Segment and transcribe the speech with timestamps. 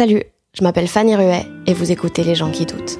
[0.00, 0.22] Salut,
[0.54, 2.98] je m'appelle Fanny Ruet et vous écoutez Les gens qui doutent.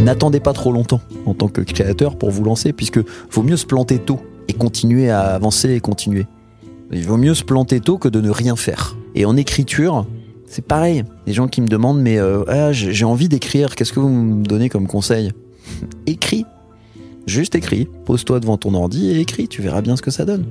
[0.00, 2.98] N'attendez pas trop longtemps en tant que créateur pour vous lancer, puisque
[3.30, 6.26] vaut mieux se planter tôt et continuer à avancer et continuer.
[6.90, 8.96] Il vaut mieux se planter tôt que de ne rien faire.
[9.14, 10.04] Et en écriture,
[10.48, 11.04] c'est pareil.
[11.28, 14.08] Les gens qui me demandent, mais euh, ah, j'ai j'ai envie d'écrire, qu'est-ce que vous
[14.08, 15.30] me donnez comme conseil?
[16.06, 16.44] Écris.
[17.28, 17.86] Juste écris.
[18.04, 20.44] Pose-toi devant ton ordi et écris, tu verras bien ce que ça donne.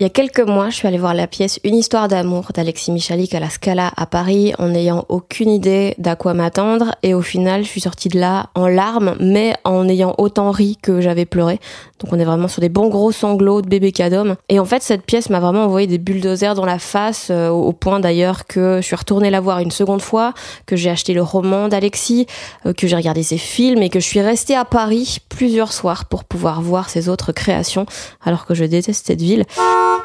[0.00, 2.92] Il y a quelques mois, je suis allée voir la pièce Une histoire d'amour d'Alexis
[2.92, 7.20] Michalik à la Scala à Paris en n'ayant aucune idée d'à quoi m'attendre et au
[7.20, 11.24] final, je suis sortie de là en larmes mais en ayant autant ri que j'avais
[11.24, 11.58] pleuré.
[12.00, 14.36] Donc on est vraiment sur des bons gros sanglots de bébé cadom.
[14.48, 17.72] Et en fait, cette pièce m'a vraiment envoyé des bulldozers dans la face euh, au
[17.72, 20.32] point d'ailleurs que je suis retournée la voir une seconde fois,
[20.66, 22.26] que j'ai acheté le roman d'Alexis,
[22.66, 26.04] euh, que j'ai regardé ses films et que je suis restée à Paris plusieurs soirs
[26.04, 27.86] pour pouvoir voir ses autres créations
[28.24, 29.44] alors que je déteste cette ville.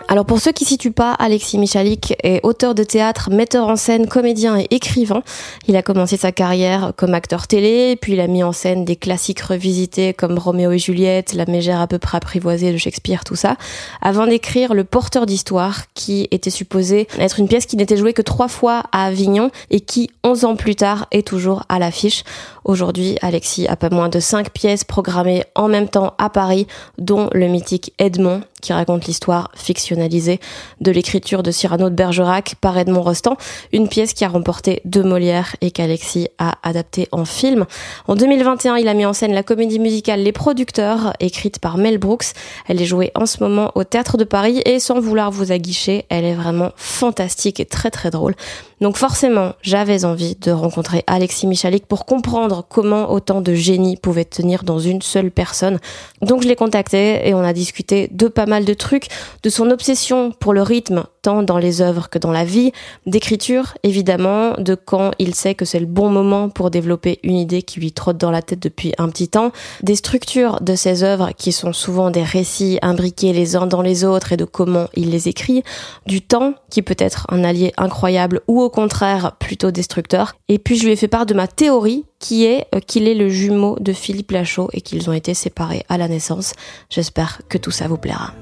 [0.08, 4.08] Alors pour ceux qui situent pas, Alexis Michalik est auteur de théâtre, metteur en scène,
[4.08, 5.24] comédien et écrivain.
[5.68, 8.96] Il a commencé sa carrière comme acteur télé, puis il a mis en scène des
[8.96, 13.36] classiques revisités comme Roméo et Juliette, La mégère à peu près apprivoisée de Shakespeare, tout
[13.36, 13.56] ça,
[14.02, 18.22] avant d'écrire Le Porteur d'Histoire, qui était supposé être une pièce qui n'était jouée que
[18.22, 22.24] trois fois à Avignon et qui, onze ans plus tard, est toujours à l'affiche.
[22.66, 27.30] Aujourd'hui, Alexis a pas moins de cinq pièces programmées en même temps à Paris, dont
[27.34, 30.40] le mythique Edmond, qui raconte l'histoire fictionnalisée
[30.80, 33.36] de l'écriture de Cyrano de Bergerac par Edmond Rostand,
[33.74, 37.66] une pièce qui a remporté deux Molières et qu'Alexis a adapté en film.
[38.08, 41.98] En 2021, il a mis en scène la comédie musicale Les Producteurs, écrite par Mel
[41.98, 42.28] Brooks.
[42.68, 46.06] Elle est jouée en ce moment au Théâtre de Paris et sans vouloir vous aguicher,
[46.08, 48.36] elle est vraiment fantastique et très très drôle.
[48.84, 54.26] Donc forcément, j'avais envie de rencontrer Alexis Michalik pour comprendre comment autant de génie pouvait
[54.26, 55.80] tenir dans une seule personne.
[56.22, 59.08] Donc je l'ai contacté et on a discuté de pas mal de trucs,
[59.42, 62.72] de son obsession pour le rythme, tant dans les œuvres que dans la vie,
[63.08, 67.64] d'écriture évidemment, de quand il sait que c'est le bon moment pour développer une idée
[67.64, 69.52] qui lui trotte dans la tête depuis un petit temps,
[69.82, 74.04] des structures de ses œuvres qui sont souvent des récits imbriqués les uns dans les
[74.04, 75.64] autres et de comment il les écrit,
[76.06, 80.76] du temps qui peut être un allié incroyable ou au contraire plutôt destructeur, et puis
[80.76, 83.78] je lui ai fait part de ma théorie qui est euh, qu'il est le jumeau
[83.80, 86.54] de Philippe Lachaud et qu'ils ont été séparés à la naissance.
[86.90, 88.34] J'espère que tout ça vous plaira.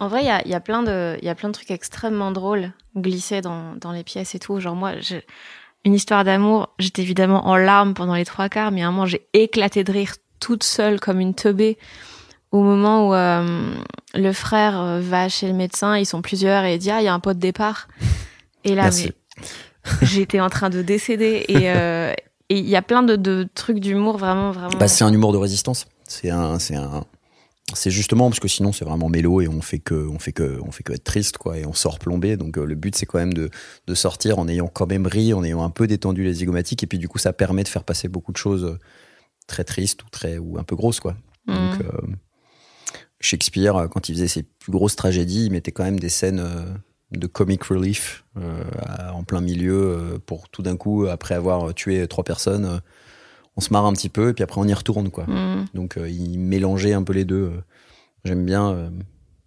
[0.00, 2.32] En vrai, il y y a plein de, il y a plein de trucs extrêmement
[2.32, 4.58] drôles glissés dans, dans les pièces et tout.
[4.60, 5.16] Genre moi, je-
[5.84, 9.06] une histoire d'amour, j'étais évidemment en larmes pendant les trois quarts, mais à un moment,
[9.06, 11.78] j'ai éclaté de rire toute seule comme une teubée
[12.50, 13.72] au moment où euh,
[14.14, 17.04] le frère euh, va chez le médecin, ils sont plusieurs et il dit ah il
[17.04, 17.86] y a un pot de départ.
[18.64, 18.90] Et là,
[20.02, 22.12] j'étais en train de décéder et euh,
[22.48, 24.76] et il y a plein de, de trucs d'humour vraiment vraiment.
[24.76, 25.86] Bah, c'est un humour de résistance.
[26.08, 27.04] C'est un, c'est un,
[27.74, 30.60] c'est justement parce que sinon c'est vraiment mélo et on fait que, on fait que,
[30.62, 32.36] on fait que être triste quoi et on sort plombé.
[32.36, 33.50] Donc euh, le but c'est quand même de,
[33.86, 36.86] de sortir en ayant quand même ri, en ayant un peu détendu les zygomatiques et
[36.86, 38.78] puis du coup ça permet de faire passer beaucoup de choses euh,
[39.46, 41.16] très tristes ou très ou un peu grosses quoi.
[41.46, 41.54] Mhm.
[41.54, 42.06] Donc euh,
[43.20, 46.64] Shakespeare quand il faisait ses plus grosses tragédies, il mettait quand même des scènes euh,
[47.12, 48.24] de comic relief
[48.82, 52.80] à- en plein milieu pour tout d'un coup après avoir tué trois personnes.
[53.56, 55.24] On se marre un petit peu et puis après on y retourne quoi.
[55.24, 55.66] Mm.
[55.74, 57.52] Donc euh, il mélangeait un peu les deux.
[57.54, 57.60] euh.
[58.24, 58.70] J'aime bien.
[58.70, 59.04] euh, bon, de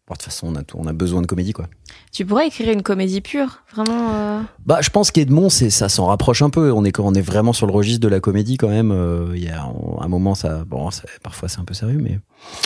[0.09, 1.67] toute façon, on a, tout- on a besoin de comédie quoi.
[2.11, 4.13] Tu pourrais écrire une comédie pure, vraiment.
[4.13, 6.71] euh, Bah, je pense qu'Edmond, c'est ça s'en rapproche un peu.
[6.71, 8.91] On est on est vraiment sur le registre de la comédie quand même.
[9.35, 9.63] Il y a
[9.99, 12.19] un moment ça, bon, ça- parfois c'est un peu sérieux, mais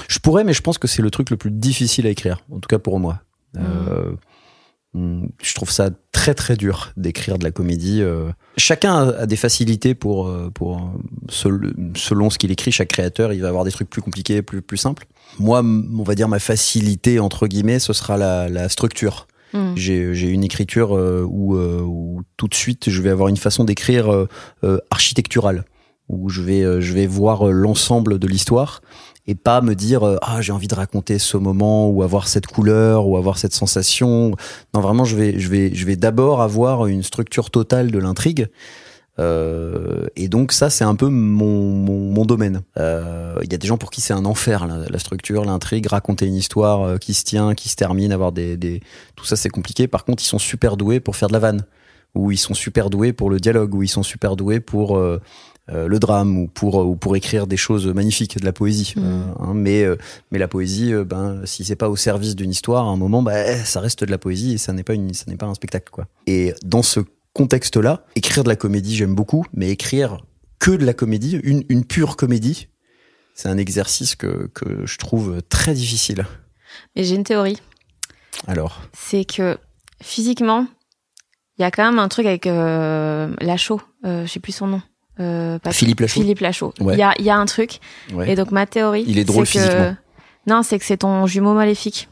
[0.07, 2.59] je pourrais, mais je pense que c'est le truc le plus difficile à écrire, en
[2.59, 3.21] tout cas pour moi.
[3.57, 4.17] Hum,
[5.41, 8.01] Je trouve ça très très dur d'écrire de la comédie.
[8.01, 8.29] euh.
[8.57, 10.81] Chacun a des facilités pour euh, pour euh,
[11.29, 12.71] sel- selon ce qu'il écrit.
[12.71, 15.05] Chaque créateur, il va avoir des trucs plus compliqués, plus plus simples.
[15.39, 19.27] Moi, on va dire ma facilité entre guillemets, ce sera la, la structure.
[19.53, 19.73] Mm.
[19.75, 24.27] J'ai j'ai une écriture où, où tout de suite je vais avoir une façon d'écrire
[24.89, 25.63] architecturale,
[26.09, 28.81] où je vais je vais voir l'ensemble de l'histoire
[29.27, 32.47] et pas me dire euh, ah j'ai envie de raconter ce moment ou avoir cette
[32.47, 34.31] couleur ou avoir cette sensation.
[34.73, 38.47] Non vraiment je vais je vais je vais d'abord avoir une structure totale de l'intrigue.
[39.19, 42.61] Euh, et donc ça c'est un peu mon, mon, mon domaine.
[42.77, 46.27] Euh, Il y a des gens pour qui c'est un enfer la, structure, l'intrigue, raconter
[46.27, 48.81] une histoire euh, qui se tient, qui se termine, avoir des, des
[49.15, 49.87] tout ça c'est compliqué.
[49.87, 51.65] Par contre ils sont super doués pour faire de la vanne,
[52.13, 54.99] ou ils sont super doués pour le dialogue, ou ils sont super doués pour
[55.69, 58.93] le drame ou pour ou pour écrire des choses magnifiques, de la poésie.
[58.95, 59.03] Mhm.
[59.03, 59.97] Euh, hein, mais euh,
[60.31, 63.23] mais la poésie, euh, ben si c'est pas au service d'une histoire, à un moment,
[63.29, 65.53] eh, ça reste de la poésie et ça n'est pas une ça n'est pas un
[65.53, 66.07] spectacle quoi.
[66.25, 67.01] Et dans ce
[67.33, 70.25] contexte-là, écrire de la comédie, j'aime beaucoup, mais écrire
[70.59, 72.69] que de la comédie, une une pure comédie,
[73.33, 76.25] c'est un exercice que que je trouve très difficile.
[76.95, 77.57] Mais j'ai une théorie.
[78.45, 79.57] Alors, C'est que
[80.01, 80.67] physiquement,
[81.57, 83.81] il y a quand même un truc avec euh, Lachaud.
[84.05, 84.81] Euh, je sais plus son nom.
[85.19, 86.73] Euh, pas- Philippe Lachaud Philippe Lachaud.
[86.79, 86.97] Il Ouais.
[86.97, 87.79] y, a, il y a un truc.
[88.13, 88.31] ouais.
[88.31, 89.03] Et donc ma théorie.
[89.07, 89.93] Il est drôle c'est que-.
[90.45, 92.07] Non, c'est que c'est ton jumeau maléfique.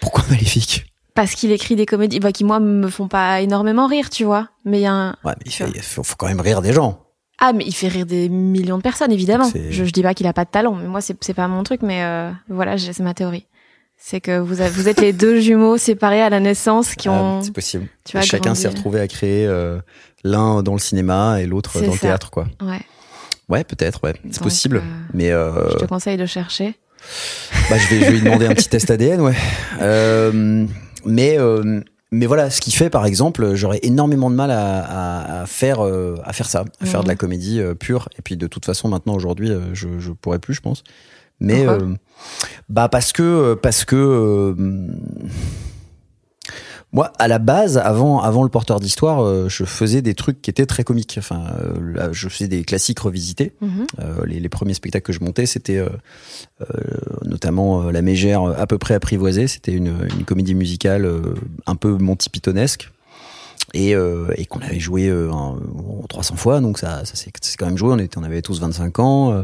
[0.00, 0.86] pourquoi maléfique?
[1.14, 4.48] Parce qu'il écrit des comédies bah, qui, moi, me font pas énormément rire, tu vois.
[4.64, 5.10] Mais il y a un.
[5.24, 7.00] Ouais, mais il, fait- faut, faut quand même rire des gens.
[7.38, 9.50] Ah, mais il fait rire des millions de personnes, évidemment.
[9.70, 11.82] Je, je dis pas qu'il a pas de talent, mais moi, c'est pas mon truc,
[11.82, 13.46] mais euh, voilà, c'est ma théorie.
[13.98, 17.12] C'est que vous, avez- vous êtes les deux jumeaux séparés à la naissance qui Ah,
[17.12, 17.42] ont.
[17.42, 17.86] c'est possible.
[18.04, 19.78] tu vois, Chacun s'est retrouvé à créer euh,
[20.24, 22.46] l'un dans le cinéma et l'autre dans le théâtre, quoi.
[22.62, 22.80] Ouais.
[23.48, 24.14] Ouais, peut-être, ouais.
[24.30, 24.76] C'est possible.
[24.78, 24.80] euh,
[25.12, 26.74] Mais euh, Je te conseille de chercher.
[27.68, 29.34] bah, je, vais, je vais lui demander un petit test ADN, ouais.
[29.80, 30.66] Euh,
[31.04, 31.80] mais, euh,
[32.12, 35.80] mais voilà, ce qui fait, par exemple, j'aurais énormément de mal à, à, à faire,
[35.80, 37.04] à faire ça, à faire Mhm.
[37.04, 38.08] de la comédie pure.
[38.18, 40.84] Et puis, de toute façon, maintenant, aujourd'hui, je, je pourrais plus, je pense.
[41.40, 41.78] Mais euh,
[42.68, 44.54] bah parce que parce que euh,
[46.92, 50.50] moi, à la base, avant, avant le porteur d'histoire, euh, je faisais des trucs qui
[50.50, 51.16] étaient très comiques.
[51.18, 53.52] Enfin, euh, là, je faisais des classiques revisités.
[53.60, 53.86] Mhm.
[54.00, 55.82] Euh, les, les premiers spectacles que je montais, c'était
[57.24, 59.46] notamment La Mégère à peu près apprivoisée.
[59.48, 61.10] C'était une, une comédie musicale
[61.66, 62.90] un peu Monty Pythonesque.
[63.74, 65.56] Et, euh, et qu'on avait joué euh, en,
[66.02, 67.90] en 300 fois, donc ça, ça c'est c'est quand même joué.
[67.92, 69.32] On, était, on avait tous 25 ans.
[69.32, 69.42] euh,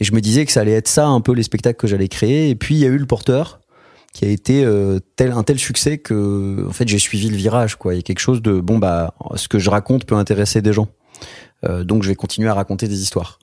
[0.00, 2.08] et je me disais que ça allait être ça un peu les spectacles que j'allais
[2.08, 2.50] créer.
[2.50, 3.60] Et puis il y a eu le porteur
[4.14, 7.74] qui a été euh, tel un tel succès que en fait j'ai suivi le virage
[7.74, 7.92] quoi.
[7.92, 10.72] Il y a quelque chose de bon bah ce que je raconte peut intéresser des
[10.72, 10.88] gens.
[11.64, 13.38] Euh, donc je vais continuer à raconter des histoires.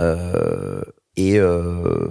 [0.00, 0.82] Euh,
[1.16, 2.08] et euh,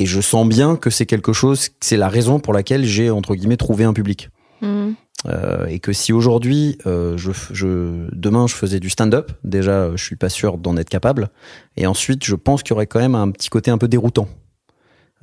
[0.00, 3.36] et je sens bien que c'est quelque chose c'est la raison pour laquelle j'ai entre
[3.36, 4.28] guillemets trouvé un public.
[4.60, 4.96] Mhm.
[5.26, 10.04] Euh, et que si aujourd'hui euh, je, je demain je faisais du stand-up déjà je
[10.04, 11.30] suis pas sûr d'en être capable.
[11.76, 14.26] Et ensuite je pense qu'il y aurait quand même un petit côté un peu déroutant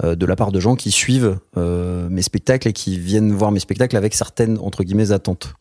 [0.04, 3.60] de la part de gens qui suivent euh, mes spectacles et qui viennent voir mes
[3.60, 5.54] spectacles avec certaines entre guillemets attentes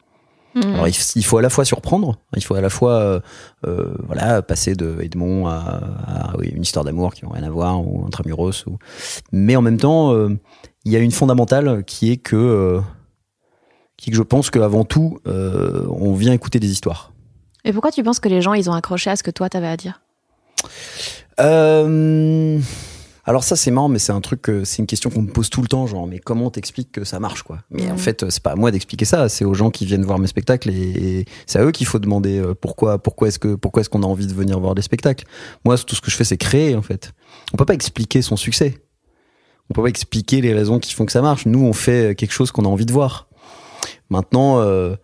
[0.55, 0.75] Mhm.
[0.75, 3.21] alors il, faut à la fois surprendre, il faut à la fois euh,
[3.67, 7.51] euh, voilà passer de Edmond à, à, oui, une histoire d'amour qui n'ont rien à
[7.51, 8.79] voir ou Intramuros ou
[9.31, 10.31] mais en même temps euh,
[10.85, 12.81] il y a une fondamentale qui est que euh,
[13.99, 17.13] qui que je pense qu'avant tout euh, on vient écouter des histoires.
[17.65, 19.67] Et pourquoi tu penses que les gens, ils ont accroché à ce que toi, t'avais
[19.67, 20.01] à dire?
[21.41, 22.59] Euh,
[23.29, 25.61] alors ça c'est marrant mais c'est un truc c'est une question qu'on me pose tout
[25.61, 27.59] le temps genre mais comment t'expliques que ça marche quoi?
[27.71, 30.19] Mais en fait c'est pas à moi d'expliquer ça c'est aux gens qui viennent voir
[30.19, 33.55] mes spectacles et, et c'est à eux qu'il faut demander euh, pourquoi pourquoi est-ce que
[33.55, 35.27] pourquoi est-ce qu'on a envie de venir voir des spectacles?
[35.67, 37.13] Moi tout ce que je fais c'est créer en fait.
[37.53, 38.79] On peut pas expliquer son succès.
[39.69, 41.45] On peut pas expliquer les raisons qui font que ça marche.
[41.45, 43.29] Nous on fait quelque chose qu'on a envie de voir.
[44.09, 44.97] Maintenant euh,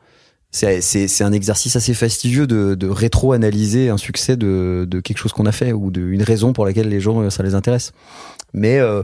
[0.56, 5.46] c'est un exercice assez fastidieux de, de rétro-analyser un succès de, de quelque chose qu'on
[5.46, 7.92] a fait ou de, une raison pour laquelle les gens, euh, ça les intéresse.
[8.52, 9.02] Mais euh,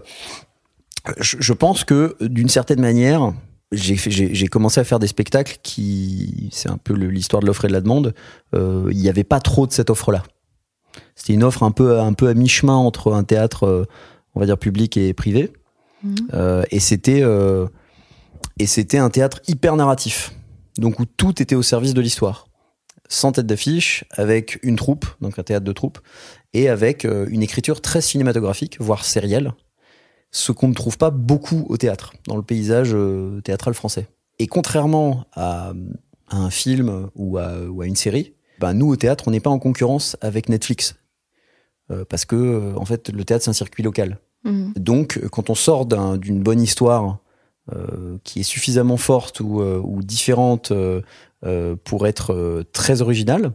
[1.19, 3.33] je, je pense que d'une certaine manière,
[3.73, 7.73] j'ai commencé à faire des spectacles qui, c'est un peu l'histoire de l'offre et de
[7.73, 8.15] la demande.
[8.55, 10.23] euh, Il n'y avait pas trop de cette offre-là.
[11.15, 13.85] C'était une offre un peu, un peu à mi-chemin entre un théâtre, euh,
[14.35, 15.53] on va dire public et privé.
[16.71, 17.67] Et c'était euh,
[18.59, 20.33] et c'était un théâtre hyper narratif,
[20.81, 22.47] donc où tout était au service de l'histoire,
[23.09, 25.99] sans tête d'affiche, avec une troupe, donc un théâtre de troupe,
[26.53, 29.53] et avec euh, une écriture très cinématographique, voire sérielle,
[30.33, 34.09] ce qu'on ne trouve pas beaucoup au théâtre, dans le paysage euh, théâtral français.
[34.39, 35.73] Et contrairement à,
[36.29, 39.41] à un film ou à, ou à une série, ben nous au théâtre, on n'est
[39.41, 40.97] pas en concurrence avec Netflix,
[41.91, 44.21] Euh, parce que en fait le théâtre c'est un circuit local.
[44.45, 44.73] Mhm.
[44.77, 47.19] Donc, quand on sort d'un- d'une bonne histoire
[48.25, 51.01] qui est suffisamment forte ou, euh, ou différente euh,
[51.45, 53.53] euh, pour être euh, très originale,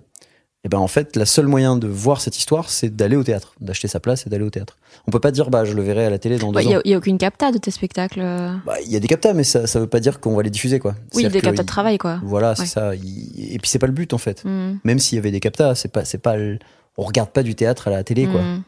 [0.64, 3.54] et ben en fait, la seule moyen de voir cette histoire, c'est d'aller au théâtre,
[3.62, 4.78] d'acheter sa place et d'aller au théâtre.
[5.08, 6.76] On peut pas dire bah je le verrai à la télé dans deux Il n'y
[6.76, 6.80] ans.
[6.84, 8.22] a, y a aucune capta de tes spectacles.
[8.22, 8.52] euh.
[8.66, 10.50] Bah, Il y a des captas, mais ça, ça veut pas dire qu'on va les
[10.50, 10.96] diffuser quoi.
[11.14, 12.20] Oui, des captas de il- travail, quoi.
[12.24, 12.96] Voilà, c'est ça.
[12.96, 14.44] Il- Et puis c'est pas le but en fait.
[14.44, 14.80] Mm.
[14.84, 16.58] Même s'il y avait des captas, c'est pas, c'est pas, le-
[16.98, 18.42] on regarde pas du théâtre à la télé quoi.
[18.42, 18.64] Mm.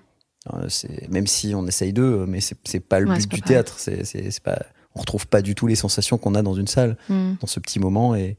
[0.54, 0.68] Euh,
[1.10, 3.56] même si on essaye d'eux, mais c'est pas le Ouais, but pas du pareil.
[3.56, 3.76] théâtre.
[3.80, 4.60] C'est pas,
[4.98, 7.34] on retrouve pas du tout les sensations qu'on a dans une salle Mm.
[7.40, 8.38] dans ce petit moment et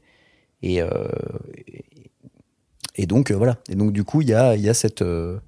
[0.61, 0.89] et euh,
[1.67, 1.85] et-
[2.95, 3.57] et donc euh, voilà.
[3.69, 5.39] Et donc du coup il y a il y a cette euh,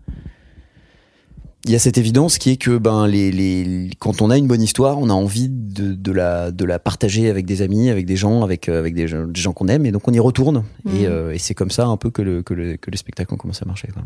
[1.66, 4.48] il y a cette évidence qui est que ben les, les quand on a une
[4.48, 8.06] bonne histoire, on a envie de, de la de la partager avec des amis, avec
[8.08, 10.64] des gens, avec avec des gens, des gens qu'on aime, et donc on y retourne.
[10.88, 11.06] Et, Mhm.
[11.06, 13.38] euh, et c'est comme ça un peu que le que le que les spectacles ont
[13.38, 13.90] commencé à marcher.
[13.90, 14.04] quoi.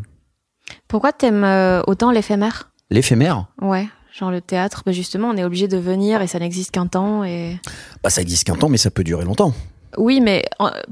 [0.88, 1.46] Pourquoi t'aimes
[1.86, 2.72] autant l'éphémère?
[2.90, 3.86] L'éphémère, Ouais,
[4.18, 7.24] genre le théâtre, bah justement, on est obligé de venir et ça n'existe qu'un temps.
[7.24, 7.58] Et...
[8.02, 9.52] bah ça existe qu'un temps, mais ça peut durer longtemps.
[9.98, 10.44] Oui, mais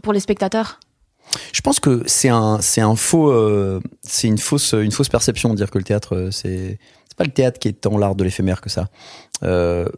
[0.03, 0.81] pour les spectateurs.
[1.53, 5.51] Je pense que c'est un, c'est un faux, euh, c'est une fausse, une fausse perception
[5.51, 6.79] de dire que le théâtre, euh, c'est,
[7.09, 8.89] c'est pas le théâtre qui est tant l'art de l'éphémère que ça.
[9.43, 9.89] Euh,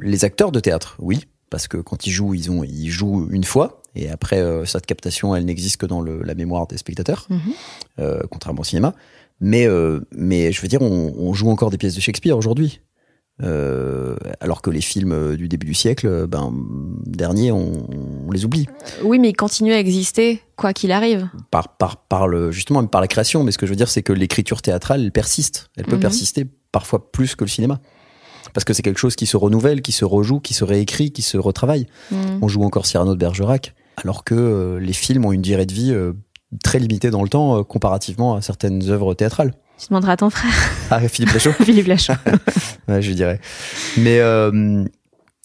[0.00, 3.44] les acteurs de théâtre, oui, parce que quand ils jouent, ils ont, ils jouent une
[3.44, 7.26] fois, et après euh, cette captation, elle n'existe que dans le, la mémoire des spectateurs,
[7.30, 8.20] Mhm.
[8.30, 8.94] contrairement au cinéma.
[9.40, 12.80] Mais, euh, mais je veux dire, on, on joue encore des pièces de Shakespeare aujourd'hui.
[13.42, 16.52] Euh, alors que les films euh, du début du siècle, euh, ben
[17.04, 17.72] derniers, on,
[18.28, 18.66] on les oublie.
[19.02, 21.28] Oui, mais ils continuent à exister, quoi qu'il arrive.
[21.50, 23.42] par, par, par le, justement par la création.
[23.42, 25.68] Mais ce que je veux dire, c'est que l'écriture théâtrale, elle persiste.
[25.76, 26.02] Elle peut Mhm.
[26.02, 27.80] persister parfois plus que le cinéma.
[28.52, 31.22] Parce que c'est quelque chose qui se renouvelle, qui se rejoue, qui se réécrit, qui
[31.22, 31.86] se retravaille.
[32.12, 32.16] Mm.
[32.40, 35.72] On joue encore Cyrano de Bergerac, alors que euh, les films ont une durée de
[35.74, 36.12] vie euh,
[36.62, 39.54] très limitée dans le temps euh, comparativement à certaines œuvres théâtrales.
[39.78, 40.52] Tu demanderas à ton frère,
[40.90, 42.12] Ah, Philippe Lachaud Philippe Lachaud.
[42.88, 43.40] Ouais, je dirais.
[43.96, 44.84] Mais euh,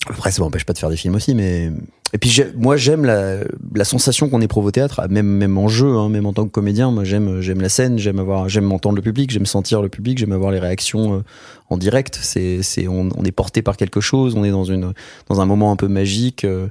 [0.10, 1.34] après, ça m'empêche pas de faire des films aussi.
[1.36, 1.72] Mais
[2.14, 3.38] et puis moi, j'aime la,
[3.76, 6.52] la sensation qu'on éprouve au théâtre, même même en jeu, hein, même en tant que
[6.52, 6.92] comédien.
[6.92, 10.18] Moi, j'aime j'aime la scène, j'aime avoir, j'aime entendre le public, j'aime sentir le public,
[10.18, 11.24] j'aime avoir les réactions euh,
[11.70, 12.18] en direct.
[12.22, 14.94] C'est c'est on, on est porté par quelque chose, on est dans une
[15.30, 16.44] dans un moment un peu magique.
[16.46, 16.68] euh,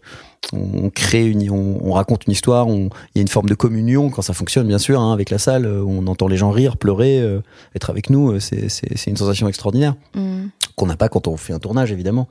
[0.52, 2.68] on, crée une, on, on raconte une histoire.
[2.68, 5.38] Il y a une forme de communion quand ça fonctionne, bien sûr, hein, avec la
[5.38, 5.66] salle.
[5.66, 7.40] euh, On entend les gens rire, pleurer, euh,
[7.74, 8.38] être avec nous.
[8.38, 10.46] C'est c'est une sensation extraordinaire Mm.
[10.76, 12.28] qu'on n'a pas quand on fait un tournage évidemment.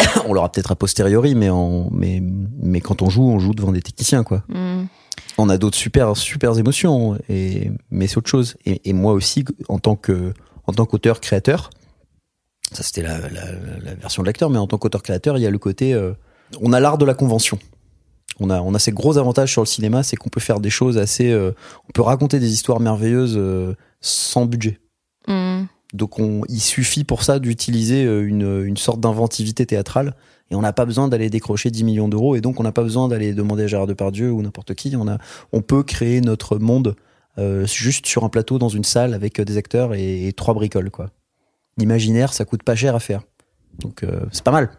[0.26, 1.48] on l'aura peut-être a posteriori, mais,
[1.90, 4.42] mais, mais quand on joue, on joue devant des techniciens quoi.
[4.48, 4.84] Mm.
[5.38, 8.56] On a d'autres super super émotions, et, mais c'est autre chose.
[8.66, 10.32] Et, et moi aussi, en tant que
[10.66, 11.70] en tant qu'auteur créateur,
[12.72, 13.44] ça c'était la, la,
[13.82, 16.12] la version de l'acteur, mais en tant qu'auteur créateur, il y a le côté, euh,
[16.60, 17.58] on a l'art de la convention.
[18.38, 20.70] On a, on a ces gros avantages sur le cinéma, c'est qu'on peut faire des
[20.70, 21.52] choses assez, euh,
[21.88, 24.78] on peut raconter des histoires merveilleuses euh, sans budget.
[25.26, 25.64] Mm.
[25.92, 30.14] Donc on, il suffit pour ça d'utiliser euh, une, une sorte d'inventivité théâtrale
[30.50, 32.82] et on n'a pas besoin d'aller décrocher 10 millions d'euros et donc on n'a pas
[32.82, 34.94] besoin d'aller demander à Gérard Depardieu ou n'importe qui.
[34.96, 35.18] On, a,
[35.52, 36.96] on peut créer notre monde
[37.38, 40.54] euh, juste sur un plateau dans une salle avec euh, des acteurs et, et trois
[40.54, 41.10] bricoles quoi.
[41.76, 43.22] L'imaginaire ça coûte pas cher à faire.
[43.78, 44.70] Donc euh, c'est pas mal.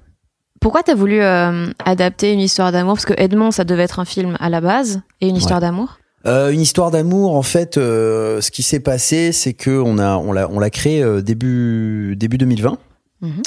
[0.62, 2.94] Pourquoi t'as voulu euh, adapter une histoire d'amour?
[2.94, 5.98] Parce que Edmond, ça devait être un film à la base et une histoire d'amour.
[6.28, 10.18] Euh, une histoire d'amour, en fait, euh, ce qui s'est passé, c'est que on a,
[10.18, 12.78] on l'a, on l'a créé euh, début début 2020,
[13.22, 13.42] Mhm.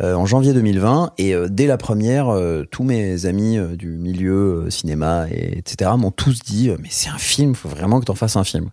[0.00, 4.66] euh, en janvier 2020, et euh, dès la première, euh, tous mes amis du milieu
[4.70, 5.90] cinéma et etc.
[5.96, 8.70] m'ont tous dit, mais c'est un film, faut vraiment que t'en fasses un film.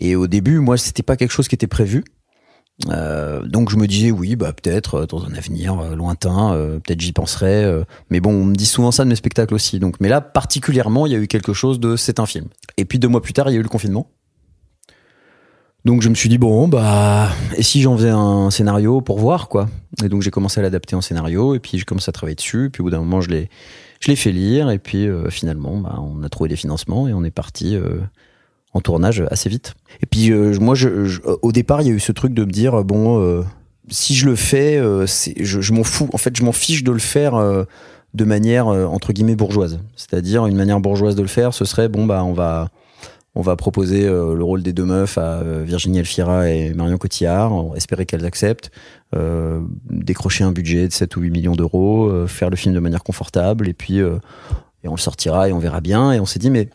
[0.00, 2.02] Et au début, moi, c'était pas quelque chose qui était prévu.
[2.88, 6.80] Euh, donc je me disais oui bah peut-être euh, dans un avenir euh, lointain euh,
[6.80, 7.64] peut-être j'y penserai
[8.10, 9.78] mais bon on me dit souvent ça de mes spectacles aussi.
[9.78, 12.46] Donc mais là particulièrement il y a eu quelque chose de c'est un film.
[12.76, 14.08] Et puis deux mois plus tard il y a eu le confinement.
[15.84, 19.48] Donc je me suis dit bon bah et si j'en faisais un scénario pour voir
[19.48, 19.68] quoi?
[20.04, 22.66] Et donc j'ai commencé à l'adapter en scénario et puis j'ai commencé à travailler dessus
[22.66, 23.48] et puis au bout d'un moment je l'ai
[24.00, 27.22] je l'ai fait lire et puis finalement bah, on a trouvé des financements et on
[27.24, 27.76] est parti
[28.74, 29.74] en tournage assez vite.
[30.02, 32.44] Et puis euh, moi je, je- au départ il y a eu ce truc de
[32.44, 33.42] me dire bon euh,
[33.90, 36.08] si je le fais euh, je, je m'en fous.
[36.12, 37.64] En fait je m'en fiche de le faire euh,
[38.14, 39.78] de manière euh, entre guillemets bourgeoise.
[39.96, 42.68] C'est-à-dire une manière bourgeoise de le faire ce serait bon bah on va
[43.34, 46.98] on va proposer euh, le rôle des deux meufs à euh, Virginie Elfira et Marion
[46.98, 48.70] Cotillard, espérer qu'elles acceptent,
[49.16, 52.78] euh, décrocher un budget de 7 ou 8 millions d'euros, euh, faire le film de
[52.78, 54.16] manière confortable, et puis euh,
[54.84, 56.12] et on le sortira et on verra bien.
[56.12, 56.68] Et on s'est dit, mais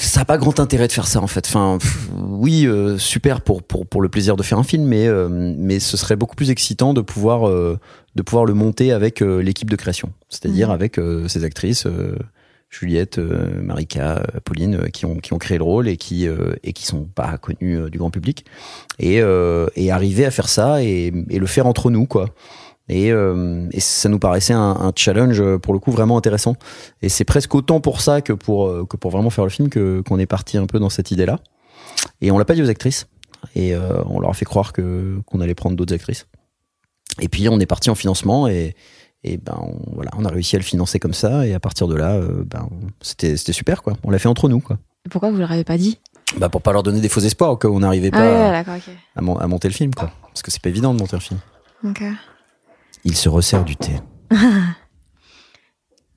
[0.00, 1.46] ça n'a pas grand intérêt de faire ça en fait.
[1.46, 5.06] Enfin, pff, oui, euh, super pour, pour, pour le plaisir de faire un film, mais,
[5.06, 7.78] euh, mais ce serait beaucoup plus excitant de pouvoir, euh,
[8.14, 10.74] de pouvoir le monter avec euh, l'équipe de création, c'est-à-dire Mhm.
[10.74, 11.86] avec euh, ces actrices.
[11.86, 12.16] euh,
[12.74, 16.72] Juliette, euh, Marika, Pauline, qui ont qui ont créé le rôle et qui euh, et
[16.72, 18.46] qui sont pas connus euh, du grand public
[18.98, 22.30] et euh, et arriver à faire ça et, et le faire entre nous quoi.
[22.88, 26.56] Et, euh, et ça nous paraissait un, un, challenge euh, pour le coup vraiment intéressant.
[27.00, 29.68] Et c'est presque autant pour ça que pour euh, que pour vraiment faire le film
[29.68, 31.38] que qu'on est parti un peu dans cette idée-là.
[32.20, 33.06] Et on l'a pas dit aux actrices.
[33.54, 36.26] Et euh, on leur a fait croire que qu'on allait prendre d'autres actrices.
[37.20, 38.74] Et puis on est parti en financement et
[39.24, 41.46] et ben on, voilà, on a réussi à le financer comme ça.
[41.46, 42.68] Et à partir de là, euh, ben
[43.00, 43.94] c'était c'était super quoi.
[44.02, 44.78] On l'a fait entre nous quoi.
[45.10, 45.98] Pourquoi vous leur avez pas dit?
[46.38, 48.22] Bah pour pas leur donner des faux espoirs au cas où on n'arrivait Ah pas
[48.74, 48.80] ouais,
[49.16, 50.10] à- monter le film quoi.
[50.22, 51.38] Parce que c'est pas évident de monter un film.
[51.84, 52.02] Ok.
[53.04, 53.92] Il se resserre du thé.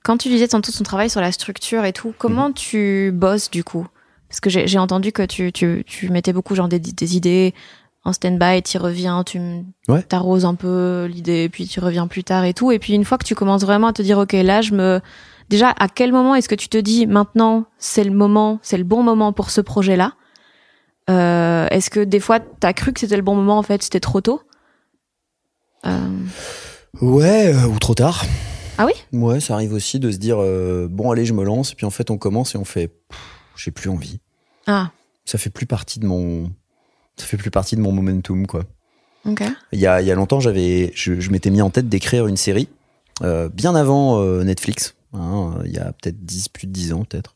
[0.04, 3.64] Quand tu disais tantôt ton travail sur la structure et tout, comment tu bosses du
[3.64, 3.88] coup?
[4.30, 7.54] Parce que j'ai entendu que tu, tu, tu mettais beaucoup genre des, des idées
[8.04, 9.40] en stand-by, tu reviens, tu
[9.88, 10.04] Ouais.
[10.04, 12.72] t'arroses un peu l'idée, puis tu reviens plus tard et tout.
[12.72, 15.02] Et puis une fois que tu commences vraiment à te dire, ok, là, je me...
[15.50, 18.84] Déjà, à quel moment est-ce que tu te dis, maintenant, c'est le moment, c'est le
[18.84, 20.14] bon moment pour ce projet-là?
[21.10, 24.00] Euh, Est-ce que des fois, t'as cru que c'était le bon moment, en fait, c'était
[24.00, 24.42] trop tôt?
[25.86, 26.10] Euh,
[27.02, 28.24] Ouais, euh, ou trop tard.
[28.78, 28.94] Ah oui?
[29.18, 31.86] Ouais, ça arrive aussi de se dire euh, bon allez, je me lance et puis
[31.86, 32.92] en fait on commence et on fait
[33.56, 34.20] j'ai plus envie.
[34.68, 34.92] Ah,
[35.26, 36.52] Ça fait plus partie de mon
[37.18, 38.64] ça fait plus partie de mon momentum quoi.
[39.26, 39.44] ok.
[39.72, 42.28] Il y a il y a longtemps, j'avais je, je m'étais mis en tête d'écrire
[42.28, 42.68] une série
[43.24, 46.92] euh, bien avant euh, Netflix, hein, euh, il y a peut-être 10 plus de 10
[46.94, 47.36] ans peut-être.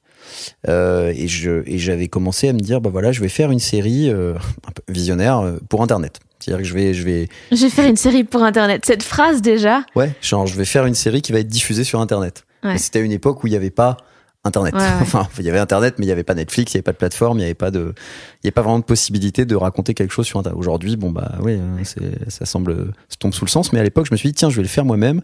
[0.67, 3.59] Euh, et je et j'avais commencé à me dire bah voilà, je vais faire une
[3.59, 4.33] série euh,
[4.67, 6.19] un peu visionnaire pour internet.
[6.39, 8.85] C'est-à-dire que je vais je vais Je vais faire une série pour Internet.
[8.85, 11.99] Cette phrase, déjà, Ouais, genre je vais faire une série qui va être diffusée sur
[12.01, 12.45] Internet.
[12.63, 12.77] Ouais.
[12.77, 13.97] C'était à une époque où il n'y avait pas
[14.45, 14.73] Internet.
[14.73, 14.87] Ouais, ouais.
[15.01, 16.93] Enfin, il y avait Internet, mais il n'y avait pas Netflix, il n'y avait pas
[16.93, 17.93] de plateforme, il n'y avait pas de,
[18.41, 20.57] il y avait pas vraiment de possibilité de raconter quelque chose sur Internet.
[20.57, 21.83] Aujourd'hui, bon bah oui, hein,
[22.29, 23.73] ça semble, ça tombe sous le sens.
[23.73, 25.21] Mais à l'époque, je me suis dit tiens, je vais le faire moi-même.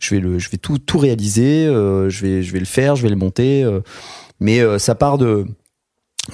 [0.00, 1.66] Je vais le, je vais tout, tout réaliser.
[1.66, 3.62] euh, je vais, je vais le faire, je vais le monter.
[3.62, 3.80] euh,
[4.40, 5.46] mais euh, ça part de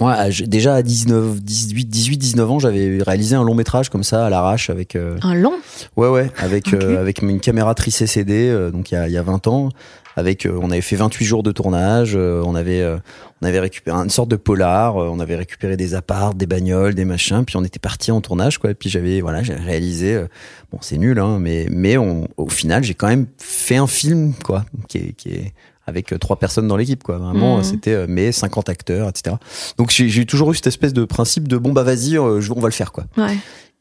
[0.00, 3.88] Ouais, à- j'ai- déjà à 19, 18, 18, 19 ans, j'avais réalisé un long métrage
[3.90, 5.54] comme ça à l'arrache avec euh, un long?
[5.96, 9.18] Ouais, ouais, avec, euh, avec une caméra CD, euh, donc il y a, il y
[9.18, 9.68] a 20 ans.
[10.16, 12.98] Avec, euh, on avait fait 28 jours de tournage, euh, on avait, euh,
[13.42, 16.94] on avait récupéré une sorte de polar, euh, on avait récupéré des apparts, des bagnoles,
[16.94, 18.70] des machins, puis on était parti en tournage, quoi.
[18.70, 20.26] Et puis j'avais, voilà, j'avais réalisé, euh,
[20.70, 24.34] bon, c'est nul, hein, mais, mais on, au final, j'ai quand même fait un film,
[24.44, 25.52] quoi, qui est, qui est
[25.86, 27.18] avec euh, trois personnes dans l'équipe, quoi.
[27.18, 29.36] Vraiment, euh, c'était, euh, mais 50 acteurs, etc.
[29.78, 32.68] Donc j'ai toujours eu cette espèce de principe de bon bah vas-y, euh, on va
[32.68, 33.04] le faire, quoi.
[33.16, 33.36] Ouais.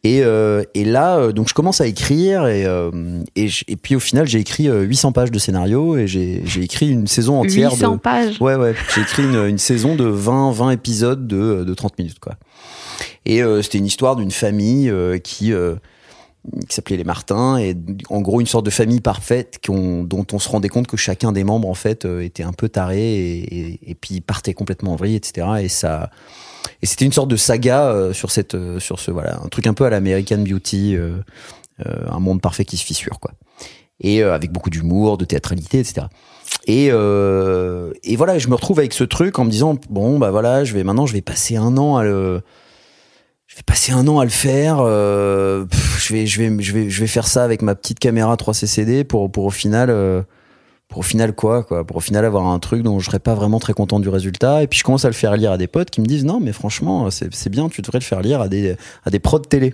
[0.06, 2.92] Et, euh, et là, donc je commence à écrire et, euh,
[3.38, 6.62] et, et puis au final, j'ai écrit euh, 800 pages de scénario et j'ai j'ai
[6.62, 8.00] écrit une saison entière 800 de.
[8.00, 8.42] pages.
[8.42, 8.76] Ouais, ouais.
[8.94, 12.34] J'ai écrit une, une saison de 20, 20 épisodes de, de 30 minutes, quoi.
[13.26, 15.76] Et euh, c'était une histoire d'une famille euh, qui, euh,
[16.68, 17.76] qui s'appelait les Martins et
[18.10, 21.44] en gros une sorte de famille parfaite dont on se rendait compte que chacun des
[21.44, 25.16] membres en fait euh, était un peu taré et, et, puis partait complètement en vrille,
[25.16, 25.48] etc.
[25.62, 26.10] Et ça,
[26.82, 29.68] et c'était une sorte de saga euh, sur cette, euh, sur ce voilà, un truc
[29.68, 31.18] un peu à l'American Beauty, euh,
[31.86, 33.32] euh, un monde parfait qui se fissure, quoi.
[34.02, 36.08] Et euh, avec beaucoup d'humour, de théâtralité, etc.
[36.68, 40.64] Et, et voilà, je me retrouve avec ce truc en me disant bon bah voilà,
[40.64, 42.42] je vais maintenant, je vais passer un an à le,
[43.54, 44.80] je vais passer un an à le faire.
[44.80, 45.66] euh,
[46.00, 48.56] je vais, je vais, je vais, je vais faire ça avec ma petite caméra 3
[48.56, 49.92] CCD pour, pour au final.
[49.92, 50.24] euh,
[50.88, 51.86] pour au final quoi quoi?
[51.86, 54.64] Pour au final avoir un truc dont je serais pas vraiment très content du résultat
[54.64, 56.40] et puis je commence à le faire lire à des potes qui me disent non
[56.40, 59.48] mais franchement c'est bien tu devrais le faire lire à des à des pros de
[59.48, 59.74] télé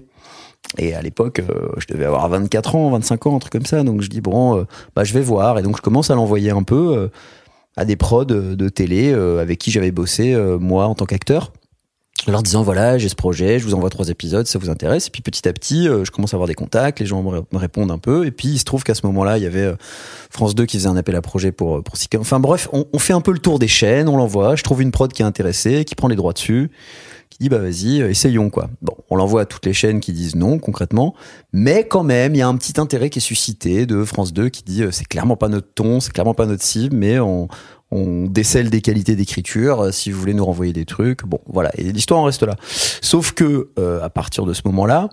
[0.77, 3.83] et à l'époque euh, je devais avoir 24 ans 25 ans un truc comme ça
[3.83, 4.63] donc je dis bon euh,
[4.95, 7.07] bah je vais voir et donc je commence à l'envoyer un peu euh,
[7.75, 11.53] à des prods de, télé avec qui j'avais bossé moi en tant qu'acteur
[12.27, 15.07] leur disant voilà j'ai ce projet je vous envoie trois épisodes ça vous intéresse.
[15.07, 17.29] Et puis petit à petit euh, je commence à avoir des contacts les gens me,
[17.29, 18.25] ré- me répondent un peu.
[18.25, 19.75] Et puis il se trouve qu'à ce moment-là il y avait euh,
[20.29, 22.19] France 2 qui faisait un appel à projet pour pour Sika.
[22.19, 24.91] enfin bref on, fait un peu le tour des chaînes on l'envoie je trouve une
[24.91, 26.71] prod qui est intéressée qui prend les droits dessus
[27.29, 28.69] qui dit bah vas-y euh, essayons quoi.
[28.81, 31.15] Bon on l'envoie à toutes les chaînes qui disent non concrètement.
[31.53, 34.49] Mais quand même il y a un petit intérêt qui est suscité de France 2
[34.49, 37.47] qui dit euh, c'est clairement pas notre ton c'est clairement pas notre cible mais on
[37.91, 41.71] on décèle des qualités d'écriture euh, si vous voulez nous renvoyer des trucs bon voilà
[41.77, 42.55] et l'histoire en reste là.
[42.61, 45.09] Sauf que euh, à partir de ce moment-là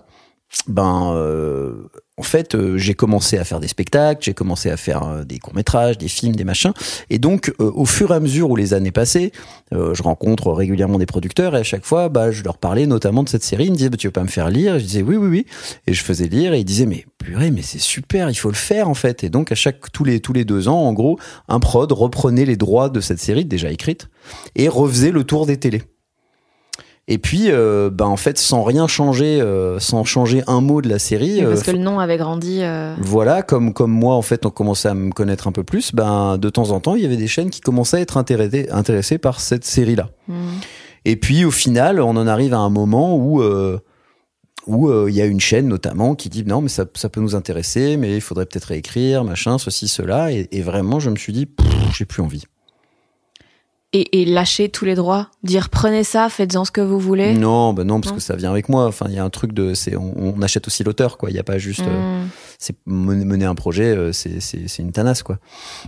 [0.67, 5.03] ben euh, en fait euh, j'ai commencé à faire des spectacles j'ai commencé à faire
[5.03, 6.73] euh, des courts métrages des films des machins.
[7.09, 9.31] Et donc euh, au fur et à mesure où les années passaient
[9.73, 13.23] euh, je rencontre régulièrement des producteurs et à chaque fois bah je leur parlais notamment
[13.23, 13.65] de cette série.
[13.65, 14.79] Ils me disaient bah, tu veux pas me faire lire?
[14.79, 15.45] Je disais oui oui oui.
[15.85, 18.55] Et je faisais lire et ils disaient mais purée mais c'est super il faut le
[18.55, 19.23] faire en fait.
[19.23, 22.45] Et donc à chaque tous les tous les deux ans en gros un prod reprenait
[22.45, 24.09] les droits de cette série déjà écrite
[24.55, 25.83] et refaisait le tour des télés
[27.09, 30.89] et puis, euh, bah, en fait, sans rien changer, euh, sans changer un mot de
[30.89, 32.59] la série, Oui, parce euh, que le nom avait grandi.
[32.61, 35.93] euh, voilà, comme comme moi, en fait, on commençait à me connaître un peu plus.
[35.95, 38.67] Ben, de temps en temps, il y avait des chaînes qui commençaient à être intéressées,
[38.71, 40.09] intéressées par cette série-là.
[40.27, 40.33] hmm.
[41.05, 43.79] Et puis, au final, on en arrive à un moment où euh,
[44.65, 47.21] où euh, il y a une chaîne notamment qui dit non mais ça, ça peut
[47.21, 51.15] nous intéresser, mais il faudrait peut-être réécrire, machin, ceci, cela, et, et vraiment je me
[51.15, 51.47] suis dit
[51.93, 52.43] j'ai plus envie.
[53.93, 57.33] Et, et lâcher tous les droits, dire prenez ça, faites-en ce que vous voulez.
[57.33, 58.17] Non, bah non parce Non.
[58.17, 58.85] que ça vient avec moi.
[58.85, 61.29] Enfin il y a un truc de c'est on, on achète aussi l'auteur quoi.
[61.29, 62.29] Il y a pas juste euh, Mm.
[62.59, 65.37] c'est mener un projet, euh, c'est une tanasse quoi.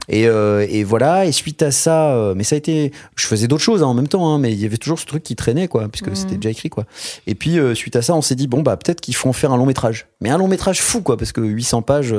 [0.07, 1.25] Et euh, et voilà.
[1.25, 3.93] Et suite à ça, euh, mais ça a été, je faisais d'autres choses hein, en
[3.93, 6.37] même temps, hein, mais il y avait toujours ce truc qui traînait quoi, puisque c'était
[6.37, 6.85] déjà écrit quoi.
[7.27, 9.33] Et puis euh, suite à ça, on s'est dit bon bah peut-être qu'il faut en
[9.33, 12.15] faire un long métrage, mais un long métrage fou quoi, parce que 800 pages.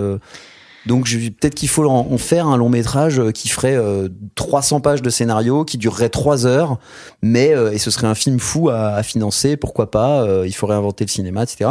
[0.86, 5.02] Donc peut-être qu'il faut en, faire un long métrage euh, qui ferait euh, 300 pages
[5.02, 6.78] de scénario, qui durerait 3 heures,
[7.22, 10.52] mais euh, et ce serait un film fou à, à financer, pourquoi pas euh, Il
[10.52, 11.70] faut réinventer le cinéma, etc.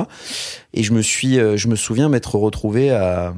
[0.73, 3.33] Et je me suis, euh, je me souviens m'être retrouvé à,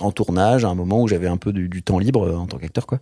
[0.00, 2.46] en tournage à un moment où j'avais un peu du, du temps libre euh, en
[2.46, 2.98] tant qu'acteur, quoi.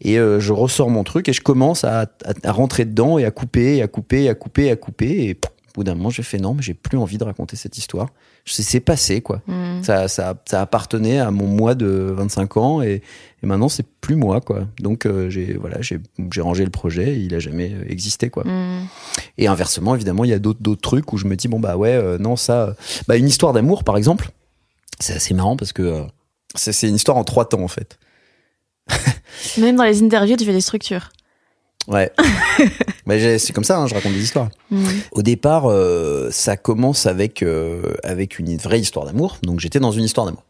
[0.00, 3.30] Et je ressors mon truc et je commence à, à, à rentrer dedans et à
[3.30, 5.28] couper, à couper, à couper, à couper.
[5.28, 5.38] Et
[5.70, 8.08] au bout d'un moment, j'ai fait non, mais j'ai plus envie de raconter cette histoire.
[8.44, 9.40] C'est passé, quoi.
[9.46, 9.82] Mm.
[9.82, 13.02] Ça, ça, ça appartenait à mon moi de 25 ans et,
[13.42, 14.66] et maintenant c'est plus moi, quoi.
[14.80, 16.00] Donc euh, j'ai voilà, j'ai
[16.40, 17.14] rangé le projet.
[17.14, 18.44] Et il a jamais euh, existé, quoi.
[18.44, 18.88] Mm.
[19.38, 21.94] Et inversement, évidemment, il y a d'autres trucs où je me dis bon bah ouais,
[21.94, 22.74] euh, non ça,
[23.06, 24.30] bah une histoire d'amour par exemple,
[24.98, 26.02] c'est assez marrant parce que euh,
[26.54, 27.98] c'est une histoire en trois temps en fait.
[29.58, 31.10] Même dans les interviews, tu fais des structures.
[31.88, 32.12] Ouais.
[33.08, 34.48] j'ai- c'est comme ça, hein, je raconte des histoires.
[34.70, 34.84] Mm.
[35.12, 39.38] Au départ, euh, ça commence avec euh, avec une vraie histoire d'amour.
[39.42, 40.44] Donc j'étais dans une histoire d'amour.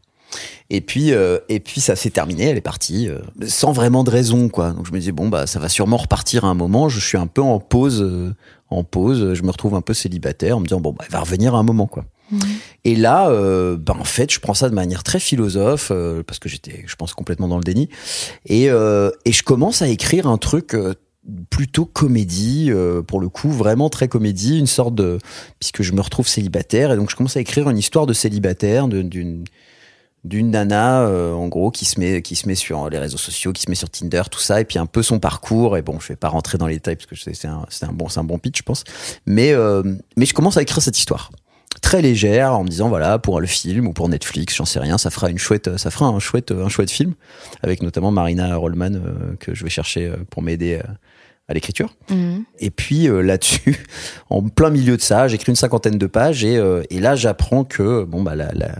[0.68, 4.10] Et puis euh, et puis ça s'est terminé, elle est partie euh, sans vraiment de
[4.10, 4.70] raison quoi.
[4.70, 6.88] Donc je me disais bon bah ça va sûrement repartir à un moment.
[6.88, 8.32] Je suis un peu en pause, euh,
[8.68, 9.34] en pause.
[9.34, 11.58] Je me retrouve un peu célibataire en me disant bon bah elle va revenir à
[11.58, 12.04] un moment quoi.
[12.84, 16.38] Et là, euh, bah, en fait, je prends ça de manière très philosophe euh, parce
[16.38, 17.88] que j'étais, je pense, complètement dans le déni.
[18.46, 20.94] Et, euh, et je commence à écrire un truc euh,
[21.50, 25.18] plutôt comédie, euh, pour le coup, vraiment très comédie, une sorte de,
[25.58, 28.88] puisque je me retrouve célibataire, et donc je commence à écrire une histoire de célibataire,
[28.88, 29.44] d'une
[30.24, 33.52] d'une nana euh, en gros qui se met qui se met sur les réseaux sociaux
[33.52, 35.98] qui se met sur Tinder tout ça et puis un peu son parcours et bon
[35.98, 38.24] je vais pas rentrer dans les détails parce que c'est un un bon c'est un
[38.24, 38.84] bon pitch je pense
[39.24, 39.82] mais euh,
[40.16, 41.30] mais je commence à écrire cette histoire.
[41.80, 44.98] Très légère en me disant voilà pour le film ou pour Netflix j'en sais rien
[44.98, 47.14] ça fera une chouette ça fera un chouette un chouette film
[47.62, 49.00] avec notamment Marina Rollman
[49.38, 50.80] que je vais chercher pour m'aider
[51.50, 52.40] à, l'écriture Mm.
[52.58, 53.84] et puis euh, là-dessus,
[54.30, 57.64] en plein milieu de ça, j'écris une cinquantaine de pages et, euh, et là j'apprends
[57.64, 58.70] que bon bah la, la,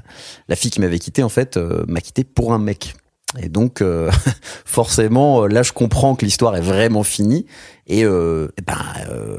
[0.49, 2.95] la fille qui m'avait quitté en fait euh, m'a quitté pour un mec.
[3.41, 3.81] Et donc
[4.65, 7.47] forcément là je comprends que l'histoire est vraiment finie
[7.87, 8.83] et, ben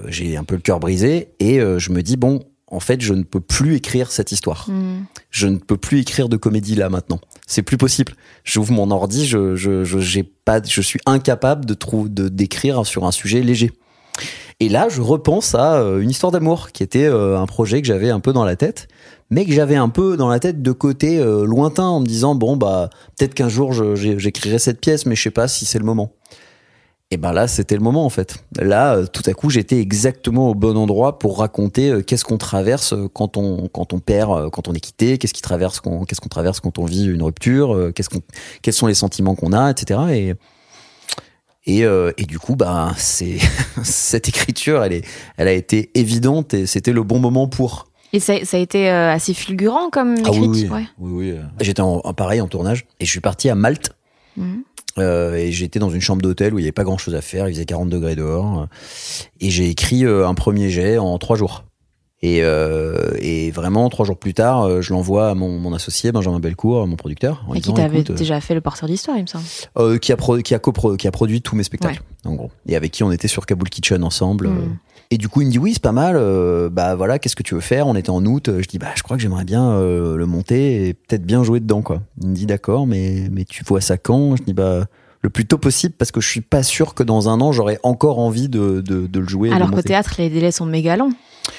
[0.08, 2.40] j'ai un peu le cœur brisé et je me dis bon
[2.72, 5.06] en fait je ne peux plus écrire cette histoire Mm.
[5.30, 7.20] je ne peux plus écrire de comédie là maintenant.
[7.48, 8.14] C'est plus possible.
[8.44, 13.06] J'ouvre mon ordi, je, je, je, pas, je suis incapable de trouver, de d'écrire sur
[13.06, 13.72] un sujet léger.
[14.60, 17.88] Et là, je repense à euh, une histoire d'amour qui était euh, un projet que
[17.88, 18.88] j'avais un peu dans la tête,
[19.30, 22.36] mais que j'avais un peu dans la tête de côté euh, lointain en me disant
[22.36, 25.86] bon bah peut-être qu'un jour j'écrirai cette pièce, mais je sais pas si c'est le
[25.86, 26.14] moment.
[27.14, 28.38] Et ben là, c'était le moment en fait.
[28.58, 32.38] Là, euh, tout à coup, j'étais exactement au bon endroit pour raconter euh, qu'est-ce qu'on
[32.38, 36.06] traverse euh, quand on quand on perd, quand on est quitté, qu'est-ce qui traverse, qu'on-
[36.06, 38.22] qu'est-ce qu'on traverse quand on vit une rupture, qu'est-ce qu'on,
[38.62, 40.00] quels sont les sentiments qu'on a, etc.
[40.12, 40.34] Et
[41.68, 43.38] et, euh, et du coup, bah, c'est
[43.84, 45.06] cette écriture, elle est,
[45.38, 47.88] elle a été évidente et c'était le bon moment pour.
[48.14, 50.86] Et ça, ça a été assez fulgurant comme Ah oui, oui, ouais.
[51.00, 51.40] oui, oui.
[51.62, 53.92] J'étais en, en pareil en tournage et je suis parti à Malte.
[54.98, 57.22] Euh, et j'étais dans une chambre d'hôtel où il n'y avait pas grand chose à
[57.22, 58.68] faire, il faisait 40 degrés dehors.
[59.40, 61.64] Et j'ai écrit euh, un premier jet en trois jours.
[62.24, 66.40] Et, euh, et vraiment, trois jours plus tard, je l'envoie à mon, mon associé, Benjamin
[66.40, 67.44] Belcourt, mon producteur.
[67.48, 69.44] en Et qui t'avait déjà fait le porteur d'histoire, il me semble.
[69.80, 72.52] euh, qui, a pro- qui, a qui a produit tous mes spectacles, en gros.
[72.68, 74.50] Et avec qui on était sur Kaboul Kitchen ensemble.
[74.50, 74.78] Mm.
[75.14, 76.16] Et du coup, il me dit oui, c'est pas mal.
[76.16, 77.86] euh, bah voilà, qu'est-ce que tu veux faire?
[77.86, 78.50] On était en août.
[78.60, 81.60] Je dis bah je crois que j'aimerais bien euh, le monter et peut-être bien jouer
[81.60, 82.02] dedans quoi.
[82.22, 84.38] Il me dit d'accord, mais mais tu vois ça quand?
[84.38, 84.86] Je dis bah
[85.22, 87.78] le plus tôt possible parce que je suis pas sûr que dans un an j'aurai
[87.84, 89.52] encore envie de, de, de le jouer.
[89.52, 91.12] Alors qu'au théâtre, les délais sont méga longs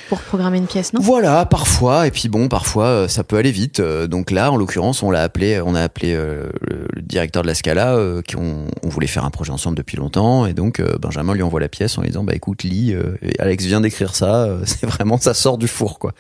[0.09, 1.01] pour programmer une pièce, non?
[1.03, 2.07] Voilà, parfois.
[2.07, 3.81] Et puis bon, parfois euh, ça peut aller vite.
[3.81, 7.47] Euh, Donc là, en l'occurrence, on l'a appelé, on a appelé euh, le, directeur de
[7.49, 10.47] la Scala, euh, qui on, on voulait faire un projet ensemble depuis longtemps.
[10.47, 12.93] Et donc euh, Benjamin lui envoie la pièce en lui disant bah écoute, lis.
[12.95, 14.45] euh, Alex vient d'écrire ça.
[14.45, 16.13] euh, c'est vraiment ça sort du four quoi.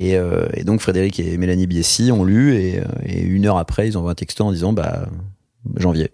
[0.00, 3.58] Et, euh, et donc Frédéric et Mélanie Biessi ont lu et, euh, et une heure
[3.58, 5.06] après, ils envoient un texto en disant bah
[5.76, 6.10] janvier.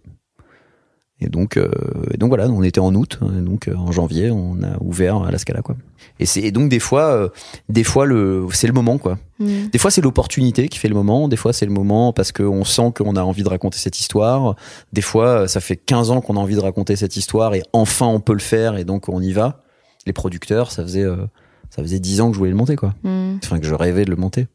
[1.20, 1.70] Et donc, euh,
[2.12, 5.22] et donc voilà, on était en août, et donc euh, en janvier, on a ouvert
[5.22, 5.76] à la Scala quoi.
[6.18, 7.28] Et c'est et donc des fois, euh,
[7.68, 9.18] des fois le, c'est le moment quoi.
[9.38, 9.68] Mm.
[9.72, 12.64] Des fois c'est l'opportunité qui fait le moment, des fois c'est le moment parce qu'on
[12.64, 14.54] sent qu'on a envie de raconter cette histoire.
[14.92, 17.62] Des fois, euh, ça fait 15 ans qu'on a envie de raconter cette histoire et
[17.72, 19.62] enfin on peut le faire et donc on y va.
[20.06, 21.26] Les producteurs, ça faisait euh,
[21.70, 22.94] Ça faisait dix ans que je voulais le monter, quoi.
[23.02, 23.36] Hmm.
[23.44, 24.46] Enfin, que je rêvais de le monter.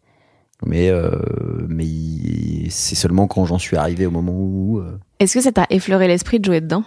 [0.66, 1.12] Mais, euh,
[1.68, 1.86] mais
[2.70, 4.82] c'est seulement quand j'en suis arrivé au moment où.
[5.20, 6.84] Est-ce que ça t'a effleuré l'esprit de jouer dedans?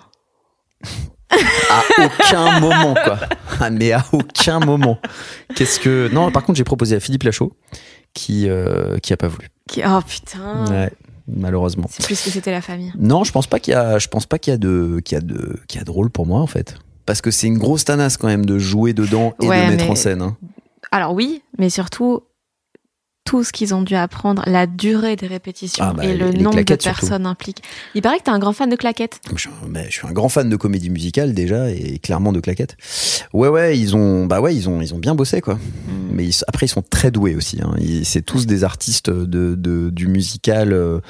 [1.31, 3.19] À aucun moment, quoi.
[3.61, 4.99] Ah, mais à aucun moment.
[5.55, 6.09] Qu'est-ce que.
[6.13, 7.53] Non, par contre, j'ai proposé à Philippe Lachaud,
[8.15, 9.49] qui, euh, qui a pas voulu.
[9.69, 10.91] Qui- Oh putain Ouais,
[11.27, 11.87] malheureusement.
[11.91, 12.93] C'est plus que c'était la famille.
[12.99, 15.17] Non, je pense pas qu'il y a, je pense pas qu'il y a de, qu'il
[15.17, 16.77] y a de, qu'il y a de rôle pour moi, en fait.
[17.05, 19.85] Parce que c'est une grosse tanasse quand même de jouer dedans et Ouais, de mettre
[19.85, 20.23] mais- en scène.
[20.23, 20.37] hein.
[20.91, 22.23] Alors oui, mais surtout
[23.29, 26.41] tout ce qu'ils ont dû apprendre, la durée des répétitions Ah bah, et le les
[26.43, 26.85] nombre de surtout.
[26.85, 27.63] personnes impliquées.
[27.95, 29.21] Il paraît que t'es un grand fan de claquettes.
[29.35, 32.41] Je suis, un, je suis un grand fan de comédie musicale déjà et clairement de
[32.41, 32.77] claquettes.
[33.35, 35.59] Ouais, ouais, ils ont, bah ouais, ils ont, ils ont bien bossé quoi.
[36.11, 37.61] Mais ils- après, ils sont très doués aussi.
[37.63, 37.75] Hein.
[38.05, 40.73] C'est tous des artistes de, de- du musical.
[40.73, 41.01] euh,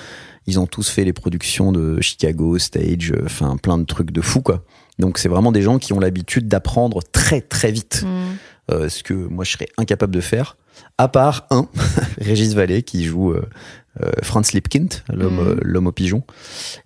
[0.48, 4.20] ils ont tous fait les productions de Chicago, Stage, euh, enfin plein de trucs de
[4.22, 4.64] fou quoi.
[4.98, 8.02] Donc c'est vraiment des gens qui ont l'habitude d'apprendre très très vite.
[8.04, 8.36] Mm.
[8.70, 10.56] Euh, ce que moi je serais incapable de faire.
[10.96, 11.68] À part un,
[12.20, 13.42] Régis Vallée qui joue euh,
[14.02, 16.22] euh, Franz Lipkind, l'homme euh, l'homme au pigeon,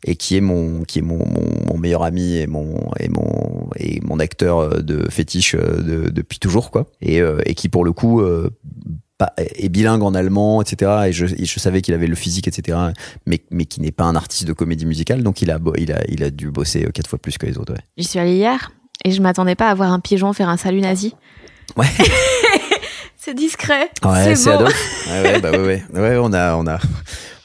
[0.04, 3.68] et qui est mon qui est mon, mon, mon meilleur ami et mon et mon
[3.76, 6.86] et mon acteur de fétiche de, depuis toujours quoi.
[7.00, 8.22] Et, et qui pour le coup
[9.36, 11.04] est bilingue en allemand, etc.
[11.06, 12.78] Et je, et je savais qu'il avait le physique, etc.
[13.26, 16.02] Mais mais qui n'est pas un artiste de comédie musicale, donc il a il a
[16.08, 17.72] il a dû bosser quatre fois plus que les autres.
[17.72, 17.80] Ouais.
[17.96, 18.72] J'y suis allée hier
[19.04, 21.14] et je m'attendais pas à voir un pigeon faire un salut nazi.
[21.76, 21.86] Ouais.
[23.16, 23.90] c'est discret.
[24.04, 24.50] Ouais, c'est.
[24.50, 25.06] Adolphe.
[25.10, 25.82] Ouais, ouais, bah ouais, ouais.
[25.94, 26.78] Ouais, on a, on a.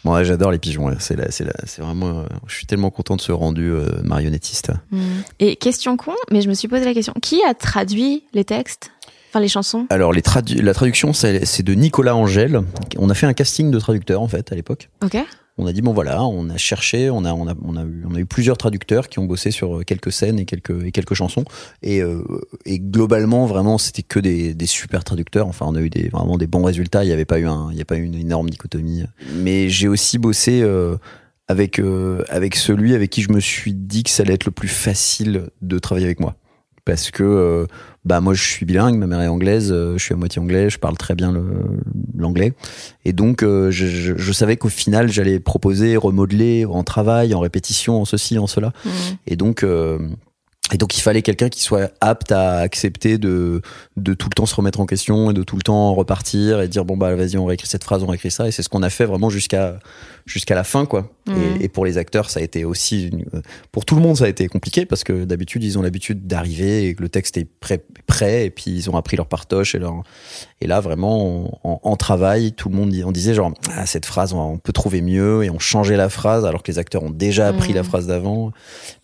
[0.04, 0.90] Moi, j'adore les pigeons.
[1.00, 2.20] C'est là, c'est là, c'est vraiment.
[2.20, 4.72] euh, Je suis tellement content de ce rendu euh, marionnettiste.
[4.92, 5.00] Mm.
[5.40, 8.92] Et question con, mais je me suis posé la question qui a traduit les textes,
[9.30, 9.86] enfin les chansons?
[9.90, 12.62] Alors, les tradu- la traduction, c'est c'est de Nicolas Angèle.
[12.98, 14.90] On a fait un casting de traducteurs en fait à l'époque.
[15.04, 15.18] Ok.
[15.58, 18.04] On a dit bon voilà, on a cherché, on a, on a, on a eu,
[18.10, 20.92] on a eu plusieurs traducteurs qui ont bossé sur euh, quelques scènes et quelques, et
[20.92, 21.46] quelques chansons.
[21.82, 22.22] Et, euh,
[22.66, 25.48] et globalement, vraiment, c'était que des, des super traducteurs.
[25.48, 27.04] Enfin, on a eu des, vraiment des bons résultats.
[27.04, 29.04] Il n'y avait pas eu un, il y a pas eu une énorme dichotomie.
[29.36, 30.98] Mais j'ai aussi bossé euh,
[31.48, 34.52] avec euh, avec celui avec qui je me suis dit que ça allait être le
[34.52, 36.36] plus facile de travailler avec moi.
[36.88, 37.66] Parce que euh,
[38.06, 40.70] bah moi je suis bilingue, ma mère est anglaise, euh, je suis à moitié anglais,
[40.70, 41.34] je parle très bien
[42.18, 42.54] l'anglais.
[43.04, 47.40] Et donc, euh, je, je- je savais qu'au final, j'allais proposer, remodeler en travail, en
[47.42, 48.72] répétition, en ceci, en cela.
[48.86, 48.90] Mm.
[49.28, 49.66] Et donc,
[50.74, 53.62] et donc, il fallait quelqu'un qui soit apte à accepter de,
[53.96, 56.68] de tout le temps se remettre en question et de tout le temps repartir et
[56.68, 58.48] dire bon bah vas-y on réécrit cette phrase, on réécrit ça.
[58.48, 59.80] Et c'est ce qu'on a fait vraiment jusqu'à
[60.26, 61.10] jusqu'à la fin quoi.
[61.28, 61.58] Mhm.
[61.62, 64.26] Et, et pour les acteurs, ça a été aussi euh, pour tout le monde ça
[64.26, 67.46] a été compliqué parce que d'habitude ils ont l'habitude d'arriver et que le texte est
[67.60, 70.04] prêt, prêt et puis ils ont appris leur partoche et leur
[70.62, 74.34] et là vraiment en, en travail tout le monde on disait genre ah, cette phrase
[74.34, 77.10] on, on peut trouver mieux et on changeait la phrase alors que les acteurs ont
[77.12, 77.76] déjà appris Mhm.
[77.76, 78.52] la phrase d'avant.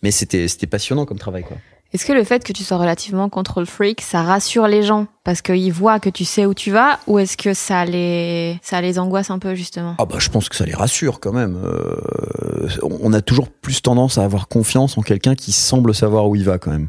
[0.02, 1.56] Mais c'était c'était passionnant comme travail quoi.
[1.94, 5.42] Est-ce que le fait que tu sois relativement control freak, ça rassure les gens parce
[5.42, 8.98] qu'ils voient que tu sais où tu vas, ou est-ce que ça les ça les
[8.98, 9.94] angoisse un peu justement?
[9.98, 11.56] Ah bah je pense que ça les rassure quand même.
[11.64, 16.34] Euh, on a toujours plus tendance à avoir confiance en quelqu'un qui semble savoir où
[16.34, 16.88] il va quand même.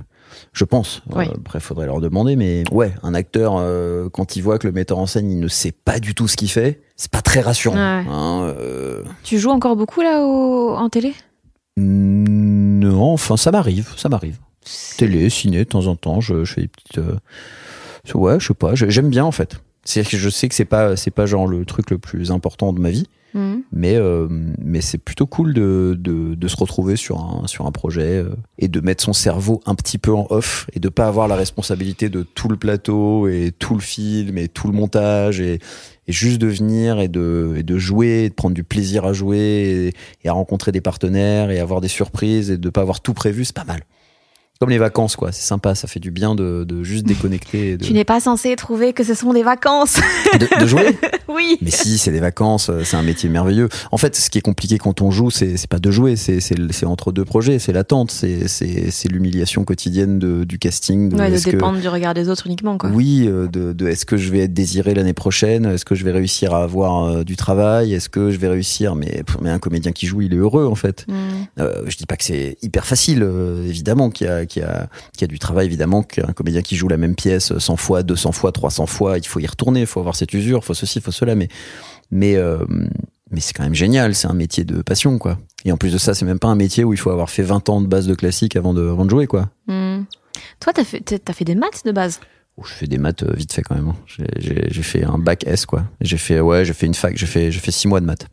[0.54, 1.04] Je pense.
[1.13, 1.26] Oui.
[1.28, 4.74] Euh, après, faudrait leur demander, mais ouais, un acteur euh, quand il voit que le
[4.74, 7.41] metteur en scène il ne sait pas du tout ce qu'il fait, c'est pas très
[7.41, 7.76] rassurant.
[7.76, 8.06] Ouais.
[8.10, 10.76] hein, euh, Tu joues encore beaucoup là au...
[10.76, 11.13] en télé?
[11.78, 14.39] Non, enfin ça m'arrive, ça m'arrive.
[14.97, 16.97] Télé, ciné, de temps en temps, je, je fais des petites.
[16.97, 17.15] euh,
[18.13, 19.60] ouais, je sais pas, j'aime bien en fait.
[19.84, 22.73] C'est que je sais que c'est pas c'est pas genre le truc le plus important
[22.73, 23.08] de ma vie.
[23.36, 23.56] Mm.
[23.73, 27.71] mais euh, mais c'est plutôt cool de, de, de se retrouver sur un sur un
[27.73, 31.06] projet euh, et de mettre son cerveau un petit peu en off et de pas
[31.06, 35.41] avoir la responsabilité de tout le plateau et tout le film et tout le montage
[35.41, 35.60] et,
[36.08, 39.12] et juste de venir et de et de jouer et de prendre du plaisir à
[39.12, 43.01] jouer et, et à rencontrer des partenaires et avoir des surprises et de pas avoir
[43.01, 43.82] tout prévu c'est pas mal
[44.60, 47.78] comme les vacances quoi c'est sympa ça fait du bien de, de juste déconnecter et
[47.78, 49.96] de, Tu n'es pas censé trouver que ce sont des vacances.
[50.39, 51.58] de, de jouer oui.
[51.62, 53.68] mais si, c'est des vacances, euh, c'est un métier merveilleux.
[53.91, 57.12] En fait, ce qui est compliqué quand on joue, c'est pas de jouer, c'est entre
[57.12, 61.10] deux projets, c'est l'attente, c'est l'humiliation quotidienne de, du casting.
[61.10, 62.89] De, Ouais, de que- dépendre du regard des autres uniquement quoi.
[62.94, 66.06] oui, euh, de, de est-ce que je vais être désiré l'année prochaine Est-ce que je
[66.06, 69.60] vais réussir à avoir euh, du travail Est-ce que je vais réussir mais, mais un
[69.60, 71.06] comédien qui joue, il est heureux en fait.
[71.10, 71.13] Mm.
[71.60, 73.28] Euh, je dis pas que c'est hyper facile,
[73.68, 76.62] évidemment, qu'il y a, qu'il y, a, qu'il y a du travail, évidemment, qu'un comédien
[76.62, 79.82] qui joue la même pièce 100 fois, 200 fois, 300 fois, il faut y retourner,
[79.82, 81.48] il faut avoir cette usure, il faut ceci, il faut cela, mais,
[82.12, 82.65] mais, euh,
[83.32, 85.38] mais c'est quand même génial, c'est un métier de passion, quoi.
[85.65, 87.44] Et en plus de ça, c'est même pas un métier où il faut avoir fait
[87.44, 89.50] 20 ans de base de classique avant de, avant de jouer, quoi.
[89.68, 90.04] Mm.
[90.60, 92.20] Toi, t'as fait, t'as fait des maths de base?
[92.58, 93.89] Oh, je fais des maths euh, vite fait quand même.
[93.89, 94.26] hein.
[94.38, 95.84] J'ai fait un bac S, quoi.
[96.02, 98.28] J'ai fait, ouais, j'ai fait une fac, j'ai fait, j'ai fait six mois de maths.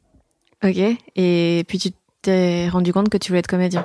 [0.65, 0.79] Ok.
[1.17, 1.91] Et puis tu
[2.23, 3.85] t'es rendu compte que tu voulais être comédien?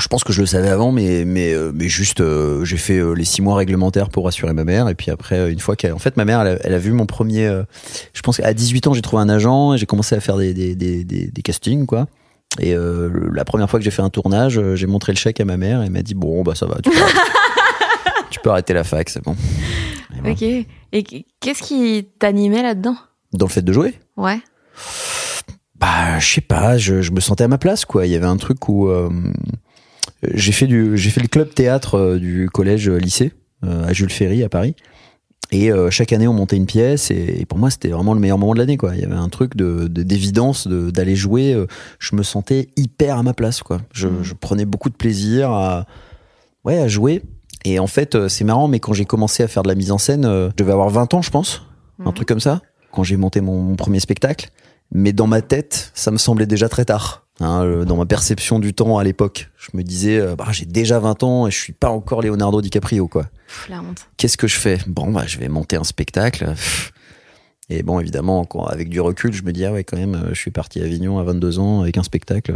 [0.00, 2.98] Je pense que je le savais avant, mais mais euh, mais juste euh, j'ai fait
[2.98, 5.92] euh, les six mois réglementaires pour rassurer ma mère et puis après une fois qu'elle
[5.92, 7.62] en fait ma mère elle a, elle a vu mon premier euh,
[8.12, 10.52] je pense qu'à 18 ans j'ai trouvé un agent et j'ai commencé à faire des
[10.54, 12.06] des des des, des castings quoi
[12.60, 15.56] et la première fois que j'ai fait un tournage j'ai montré le chèque à ma
[15.56, 16.96] mère et elle m'a dit bon bah ça va tu peux,
[18.30, 20.32] tu peux arrêter la fac c'est bon Et voilà.
[20.32, 20.42] Ok.
[20.92, 22.96] Et qu- qu'est-ce qui t'animait là-dedans?
[23.32, 23.94] Dans le fait de jouer?
[24.16, 24.38] Ouais.
[25.78, 28.06] Bah, je sais pas, je, je me sentais à ma place, quoi.
[28.06, 28.88] Il y avait un truc où
[30.34, 33.32] j'ai fait du, j'ai fait le club théâtre euh, du collège euh, lycée
[33.64, 34.74] euh, à Jules Ferry à Paris.
[35.50, 38.20] Et euh, chaque année, on montait une pièce, et, et pour moi, c'était vraiment le
[38.20, 38.94] meilleur moment de l'année, quoi.
[38.94, 41.54] Il y avait un truc de de- d'évidence de, d'aller jouer.
[41.54, 41.66] euh,
[41.98, 43.80] je me sentais hyper à ma place, quoi.
[43.92, 44.22] Je, Mhm.
[44.24, 45.86] je prenais beaucoup de plaisir à,
[46.64, 47.22] ouais, à jouer.
[47.64, 49.90] Et en fait, euh, c'est marrant, mais quand j'ai commencé à faire de la mise
[49.90, 51.62] en scène, euh, je devais avoir 20 ans, je pense
[52.00, 52.14] un Mhm.
[52.14, 52.60] truc comme ça,
[52.92, 54.50] quand j'ai monté mon, mon premier spectacle.
[54.92, 57.26] Mais dans ma tête, ça me semblait déjà très tard.
[57.40, 60.64] Hein, euh, dans ma perception du temps à l'époque, je me disais, euh, bah, j'ai
[60.66, 63.24] déjà 20 ans et je suis pas encore Leonardo DiCaprio, quoi.
[63.46, 64.08] Pff, la honte.
[64.16, 64.78] Qu'est-ce que je fais?
[64.88, 66.52] Bon, bah, je vais monter un spectacle.
[67.70, 70.28] Et bon, évidemment, quand, avec du recul, je me dis, ah ouais, quand même, euh,
[70.30, 72.54] je suis parti à Avignon à 22 ans avec un spectacle.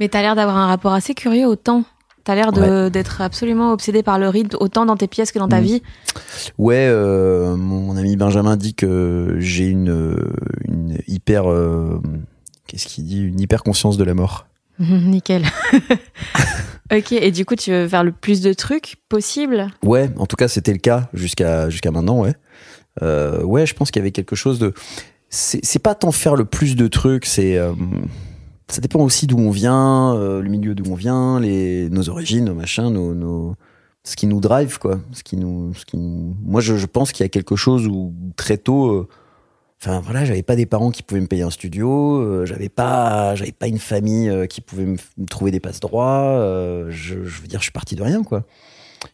[0.00, 1.84] Mais t'as l'air d'avoir un rapport assez curieux au temps.
[2.24, 2.52] T'as l'air
[2.92, 5.64] d'être absolument obsédé par le rythme, autant dans tes pièces que dans ta Mhm.
[5.64, 5.82] vie.
[6.56, 10.16] Ouais, euh, mon ami Benjamin dit que j'ai une,
[10.68, 12.00] une hyper, euh,
[12.72, 14.46] qu'est-ce qu'il dit Une hyper conscience de la mort.
[14.78, 15.44] Nickel.
[16.92, 19.68] ok, et du coup, tu veux faire le plus de trucs possible?
[19.84, 22.34] Ouais, en tout cas, c'était le cas jusqu'à jusqu'à maintenant, ouais.
[23.02, 24.72] Euh, ouais, je pense qu'il y avait quelque chose de.
[25.28, 27.56] C'est pas tant faire le plus de trucs, c'est.
[27.58, 27.72] euh,
[28.68, 32.46] ça dépend aussi d'où on vient, euh, le milieu d'où on vient, les nos origines,
[32.46, 33.54] nos machins, nos, nos
[34.04, 37.12] ce qui nous drive quoi, ce qui nous, ce qui nous- Moi, je, je pense
[37.12, 39.08] qu'il y a quelque chose où très tôt.
[39.84, 43.34] Enfin voilà, j'avais pas des parents qui pouvaient me payer un studio, euh, j'avais pas,
[43.34, 46.38] j'avais pas une famille euh, qui pouvait me, me trouver des passe droits.
[46.38, 48.44] euh, je, je veux dire, je suis parti de rien quoi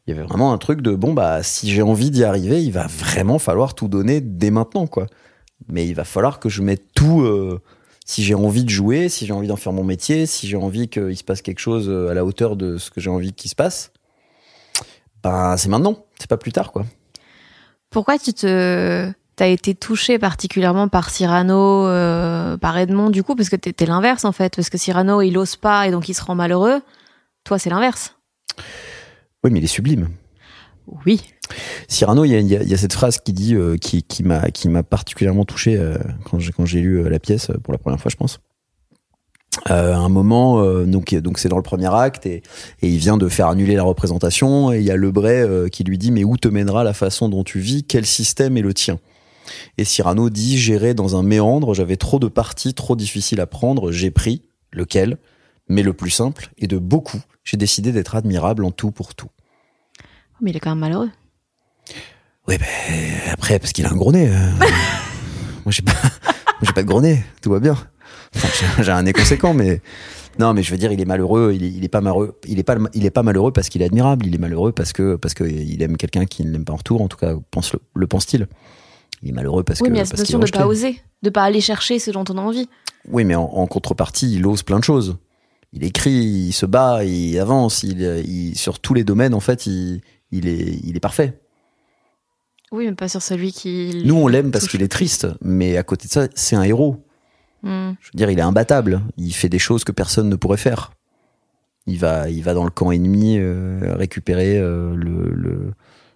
[0.07, 2.72] il y avait vraiment un truc de bon bah si j'ai envie d'y arriver, il
[2.72, 5.07] va vraiment falloir tout donner dès maintenant quoi.
[5.68, 7.61] Mais il va falloir que je mette tout euh,
[8.04, 10.88] si j'ai envie de jouer, si j'ai envie d'en faire mon métier, si j'ai envie
[10.88, 13.50] qu'il se passe quelque chose euh, à la hauteur de ce que j'ai envie qu'il
[13.50, 13.92] se passe.
[15.22, 16.85] Ben c'est maintenant, c'est pas plus tard quoi.
[17.90, 23.48] Pourquoi tu te t'as été touché particulièrement par Cyrano, euh, par Edmond du coup parce
[23.48, 26.14] que t'es t'es l'inverse en fait parce que Cyrano il ose pas et donc il
[26.14, 26.81] se rend malheureux.
[27.44, 28.16] Toi c'est l'inverse.
[29.44, 30.09] Oui, mais il est sublime.
[31.07, 31.22] Oui.
[31.87, 34.22] Cyrano, il y y a- il y a cette phrase qui dit, euh, qui, qui
[34.24, 37.79] m'a, qui m'a particulièrement touché euh, quand j'ai, quand j'ai lu la pièce pour la
[37.79, 38.40] première fois, je pense.
[39.70, 42.42] Euh, un moment, euh, donc, donc c'est dans le premier acte et,
[42.83, 45.85] et il vient de faire annuler la représentation et il y a Lebray euh, qui
[45.85, 48.74] lui dit mais où te mènera la façon dont tu vis, quel système est le
[48.74, 48.98] tien?
[49.78, 53.90] Et Cyrano dit j'irai dans un méandre, j'avais trop de parties trop difficiles à prendre,
[53.92, 55.18] j'ai pris lequel,
[55.68, 57.20] mais le plus simple et de beaucoup.
[57.44, 59.28] J'ai décidé d'être admirable en tout pour tout.
[60.40, 61.11] Mais il est quand même malheureux.
[62.46, 62.66] Oui, ben
[63.32, 64.28] après, parce qu'il a un gros nez.
[64.28, 64.50] euh.
[65.64, 65.92] moi, j'ai pas,
[66.62, 67.22] j'ai pas de gros nez.
[67.42, 67.76] Tout va bien.
[68.37, 69.80] Enfin, j'ai- j'ai un nez conséquent, mais
[70.38, 71.52] non, mais je veux dire, il est malheureux.
[71.54, 72.38] Il est, il est pas malheureux.
[72.46, 74.26] Il est pas, il est pas malheureux parce qu'il est admirable.
[74.26, 76.76] Il est malheureux parce que parce que il aime quelqu'un qui ne l'aime pas en
[76.76, 77.02] retour.
[77.02, 78.46] En tout cas, pense le, le pense-t-il.
[79.22, 80.88] Il est malheureux parce oui, que mais il y a cette notion de pas rejeté.
[80.88, 82.68] oser, de pas aller chercher ce dont on a envie.
[83.11, 85.16] Oui, mais en, en contrepartie, il ose plein de choses.
[85.72, 87.83] Il écrit, il se bat, il avance.
[87.83, 90.00] Il, il- sur tous les domaines, en fait, il,
[90.31, 91.40] il est, il est parfait.
[92.70, 94.02] Oui, mais pas sur celui qui.
[94.04, 97.02] Nous, on l'aime parce qu'il est triste, mais à côté de ça, c'est un héros.
[97.62, 97.92] Hmm.
[98.00, 99.02] Je veux dire, il est imbattable.
[99.16, 100.92] Il fait des choses que personne ne pourrait faire.
[101.87, 105.72] Il va, il va dans le camp ennemi euh, récupérer euh, le, le,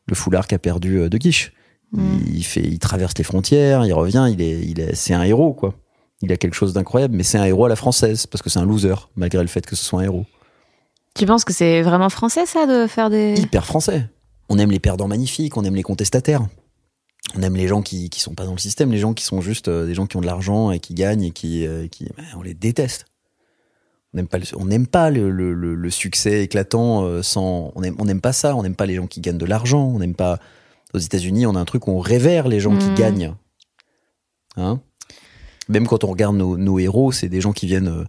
[0.06, 1.52] le foulard qu'a perdu euh, de Guiche.
[1.92, 2.18] Mm.
[2.34, 4.28] Il, fait, il traverse les frontières, il revient.
[4.32, 5.74] Il est, il est, c'est un héros quoi.
[6.22, 8.60] Il a quelque chose d'incroyable, mais c'est un héros à la française parce que c'est
[8.60, 10.24] un loser malgré le fait que ce soit un héros.
[11.14, 13.34] Tu penses que c'est vraiment français ça de faire des.
[13.38, 14.08] Hyper français.
[14.48, 16.46] On aime les perdants magnifiques, on aime les contestataires.
[17.36, 19.40] On aime les gens qui qui sont pas dans le système, les gens qui sont
[19.40, 22.04] juste euh, des gens qui ont de l'argent et qui gagnent et qui euh, qui
[22.16, 23.06] ben, on les déteste.
[24.14, 27.96] On n'aime pas le, on n'aime pas le, le, succès éclatant euh, sans on aime
[27.98, 30.14] on n'aime pas ça, on n'aime pas les gens qui gagnent de l'argent, on n'aime
[30.14, 30.38] pas
[30.94, 32.94] aux États-Unis, on a un truc où on révère les gens qui Mhm.
[32.94, 33.34] gagnent.
[34.56, 34.80] Hein?
[35.68, 38.04] Même quand on regarde nos, nos héros, c'est des gens qui viennent euh,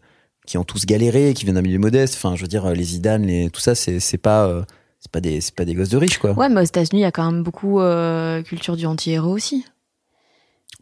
[0.46, 2.84] qui ont tous galéré, qui viennent d'un milieu modeste, enfin je veux dire euh, les
[2.84, 4.64] Zidane, les tout ça c'est c'est pas euh,
[5.00, 6.32] c'est pas des c'est pas des gosses de riches quoi.
[6.34, 9.64] Ouais, mais aux États-Unis, il y a quand même beaucoup euh, culture du anti-héros aussi.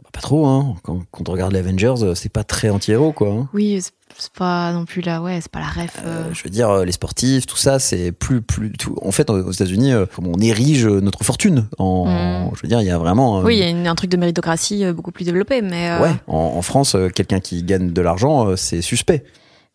[0.04, 0.76] Bah, Pas trop, hein.
[0.84, 3.30] Quand, quand on regarde les Avengers, euh, c'est pas très anti-héros, quoi.
[3.32, 3.50] hein.
[3.54, 3.92] Oui, c'est-
[4.38, 6.00] pas non plus là, ouais, c'est pas la ref.
[6.06, 6.26] euh.
[6.30, 8.72] Euh, je veux dire, les sportifs, tout ça, c'est plus, plus.
[8.74, 8.96] Tout...
[9.02, 11.68] En fait, aux États-Unis, on érige notre fortune.
[11.80, 12.52] En, Mm.
[12.56, 13.40] je veux dire, il y a vraiment.
[13.40, 15.98] Oui, il y a une- un truc de méritocratie beaucoup plus développé, mais.
[16.00, 16.12] Ouais.
[16.28, 19.24] En, en France, quelqu'un qui gagne de l'argent, c'est suspect.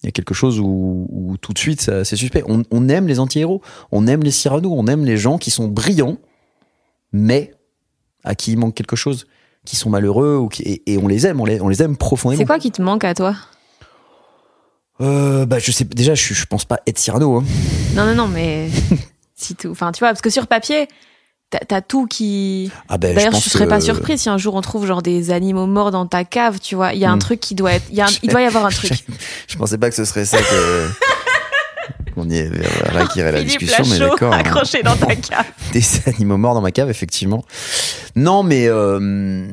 [0.03, 2.45] Il y a quelque chose où, où tout de suite, c'est suspect.
[2.47, 5.66] On, on aime les anti-héros, on aime les Cyrano, on aime les gens qui sont
[5.66, 6.18] brillants,
[7.12, 7.55] mais
[8.22, 9.27] à qui il manque quelque chose,
[9.67, 11.97] qui sont malheureux, ou qui, et, et on les aime, on les, on les aime
[11.99, 12.41] profondément.
[12.41, 13.35] C'est quoi qui te manque à toi?
[15.01, 17.37] Euh, Bah, je sais, déjà, je, je pense pas être Cyrano.
[17.37, 17.45] Hein.
[17.95, 18.69] Non, non, non, mais
[19.35, 19.69] si tout.
[19.71, 20.89] Enfin, tu vois, parce que sur papier,
[21.69, 22.71] t'as tout qui.
[22.89, 25.03] Ah ben, D'ailleurs, je, pense serais que- pas surpris si un jour on trouve genre
[25.03, 26.93] des animaux morts dans ta cave, tu vois.
[26.95, 27.21] Il y a un Hmm.
[27.21, 27.85] truc qui doit être.
[27.91, 28.93] Il, y a un- il doit y avoir un truc.
[29.47, 30.89] Je pensais pas que ce serait ça que.
[32.16, 34.32] On y est vers qui irait la Philippe discussion, mais d'accord.
[34.32, 34.39] hein.
[34.39, 35.47] accroché dans ta cave.
[35.72, 37.45] des animaux morts dans ma cave, effectivement.
[38.14, 39.47] Non, mais euh,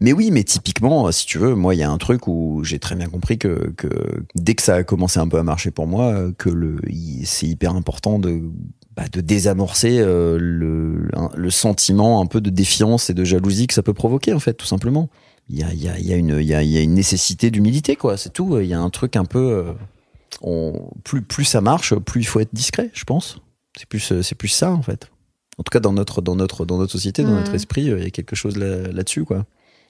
[0.00, 2.78] mais oui, mais typiquement, si tu veux, moi, il y a un truc où j'ai
[2.78, 3.88] très bien compris que, que
[4.34, 6.76] dès que ça a commencé un peu à marcher pour moi, que le
[7.24, 8.42] c'est hyper important de
[8.96, 13.74] bah, de désamorcer euh, le le sentiment un peu de défiance et de jalousie que
[13.74, 15.08] ça peut provoquer, en fait, tout simplement.
[15.48, 16.80] Il y a il y a y a une il y a, il y a
[16.80, 18.16] une nécessité d'humilité, quoi.
[18.16, 18.58] C'est tout.
[18.60, 19.72] Il y a un truc un peu euh,
[20.46, 23.38] on, plus plus ça marche, plus il faut être discret, je pense.
[23.76, 25.10] C'est plus euh, c'est plus ça en fait.
[25.58, 28.04] En tout cas dans notre dans notre dans notre société, dans notre esprit, euh, il
[28.04, 29.46] y a quelque chose là- là-dessus quoi.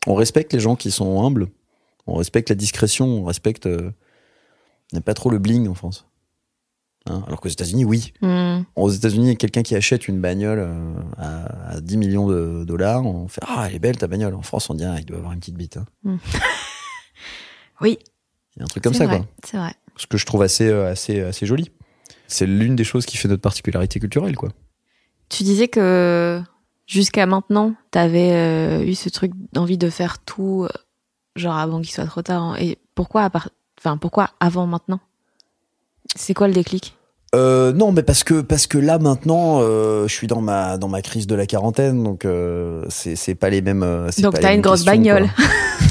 [0.07, 1.48] On respecte les gens qui sont humbles.
[2.07, 3.90] On respecte la discrétion, on respecte euh,
[4.92, 6.07] on n'aime pas trop le bling en France.
[7.07, 8.12] Hein, alors qu'aux États-Unis, oui.
[8.22, 8.62] Hmm.
[8.76, 13.28] Aux États-Unis, quelqu'un qui achète une bagnole euh, à, à 10 millions de dollars, on
[13.28, 14.34] fait ah elle est belle ta bagnole.
[14.34, 15.78] En France, on dit ah, il doit avoir une petite bite.
[15.78, 15.86] hein.
[17.80, 17.98] Oui.
[18.57, 19.26] Il y a un truc comme c'est ça vrai, quoi.
[19.44, 19.74] C'est vrai.
[19.97, 21.70] Ce que je trouve assez euh, assez assez joli.
[22.26, 24.51] C'est l'une des choses qui fait notre particularité culturelle, quoi.
[25.28, 26.40] Tu disais que
[26.86, 30.68] jusqu'à maintenant, t'avais euh, eu ce truc d'envie de faire tout, euh,
[31.36, 32.42] genre avant qu'il soit trop tard.
[32.42, 32.57] hein.
[32.59, 33.51] Et pourquoi, à part...
[33.78, 35.01] enfin, pourquoi avant maintenant?
[36.16, 36.97] C'est quoi le déclic?
[37.34, 40.86] Euh, non, mais parce que parce que là maintenant, euh, je suis dans ma dans
[40.88, 44.07] ma crise de la quarantaine, donc euh, c'est c'est pas les mêmes.
[44.12, 45.28] c'est Donc pas les t'as mêmes une grosse bagnole.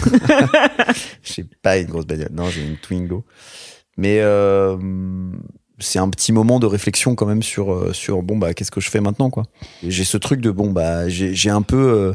[1.23, 2.29] J'ai pas une grosse bagnole.
[2.31, 3.23] Non, j'ai une Twingo.
[3.97, 4.77] Mais euh,
[5.79, 8.81] c'est un petit moment de réflexion quand même sur euh, sur bon bah qu'est-ce que
[8.81, 9.43] je fais maintenant quoi.
[9.85, 12.13] J'ai ce truc de bon bah j'ai un peu euh,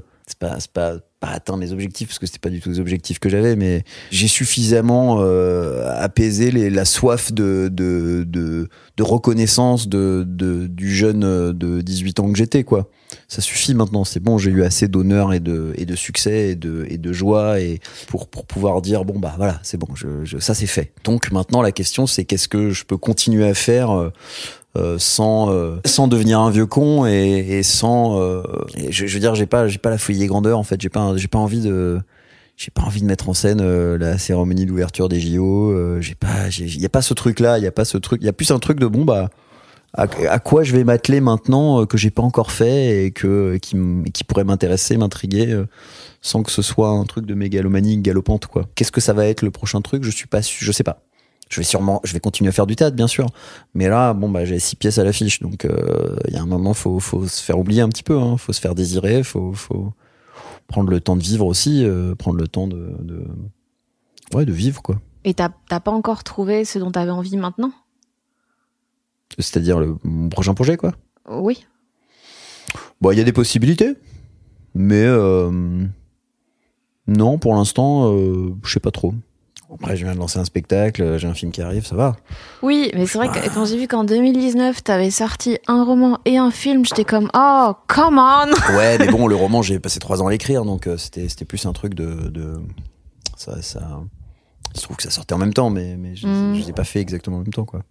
[1.21, 3.85] pas atteint mes objectifs parce que c'était pas du tout les objectifs que j'avais mais
[4.11, 10.95] j'ai suffisamment euh, apaisé les, la soif de de de, de reconnaissance de, de du
[10.95, 12.89] jeune euh, de 18 ans que j'étais quoi.
[13.27, 16.57] Ça suffit maintenant, c'est bon, j'ai eu assez d'honneur et de et de succès et
[16.57, 20.25] de et de joie et pour pour pouvoir dire bon bah voilà, c'est bon, je,
[20.25, 20.93] je ça c'est fait.
[21.05, 24.11] Donc maintenant la question c'est qu'est-ce que je peux continuer à faire euh,
[24.99, 28.43] sans euh, sans devenir un vieux con et, et sans euh,
[28.77, 30.81] et je, je veux dire j'ai pas j'ai pas la folie des grandeurs en fait.
[30.81, 32.01] J'ai pas j'ai pas envie de
[32.57, 36.17] j'ai pas envie de mettre en scène euh, la cérémonie d'ouverture des JO euh, j'ai
[36.17, 38.27] pas il y a pas ce truc là il y a pas ce truc il
[38.27, 39.31] y a plus un truc de bon bah
[39.95, 43.77] à, quoi je vais m'atteler maintenant euh, que j'ai pas encore fait et que qui,
[44.13, 45.67] qui pourrait m'intéresser m'intriguer euh,
[46.21, 48.67] sans que ce soit un truc de mégalomanie galopante quoi.
[48.75, 50.05] Qu'est-ce que ça va être le prochain truc?
[50.05, 51.01] Je suis pas je sais pas
[51.49, 53.27] je vais sûrement je vais continuer à faire du théâtre bien sûr.
[53.75, 56.47] Mais là bon bah j'ai six pièces à l'affiche donc euh, il y a un
[56.47, 59.53] moment faut faut se faire oublier un petit peu hein, faut se faire désirer faut
[59.53, 59.93] faut
[60.67, 63.27] prendre le temps de vivre aussi euh, prendre le temps de, de
[64.35, 65.01] ouais de vivre quoi.
[65.25, 67.73] Et t'as t'as pas encore trouvé ce dont t'avais envie maintenant?
[69.39, 70.93] C'est-à-dire le mon prochain projet quoi?
[71.29, 71.67] Oui.
[73.01, 73.95] Bon, il y a des possibilités,
[74.75, 75.87] mais euh,
[77.07, 79.15] non, pour l'instant, euh, je sais pas trop.
[79.75, 82.17] Après, je viens de lancer un spectacle, j'ai un film qui arrive, ça va.
[82.63, 86.39] Oui, mais c'est vrai que quand j'ai vu qu'en 2019, t'avais sorti un roman et
[86.39, 88.51] un film, j'étais comme oh come on.
[88.77, 91.67] Ouais, mais bon, le roman, j'ai passé trois ans à l'écrire, donc euh, c'était plus
[91.67, 92.55] un truc de, de
[93.37, 94.01] ça, ça.
[94.75, 96.55] Je trouve que ça sortait en même temps, mais mais je, Mm.
[96.55, 97.83] je l'ai pas fait exactement en même temps, quoi.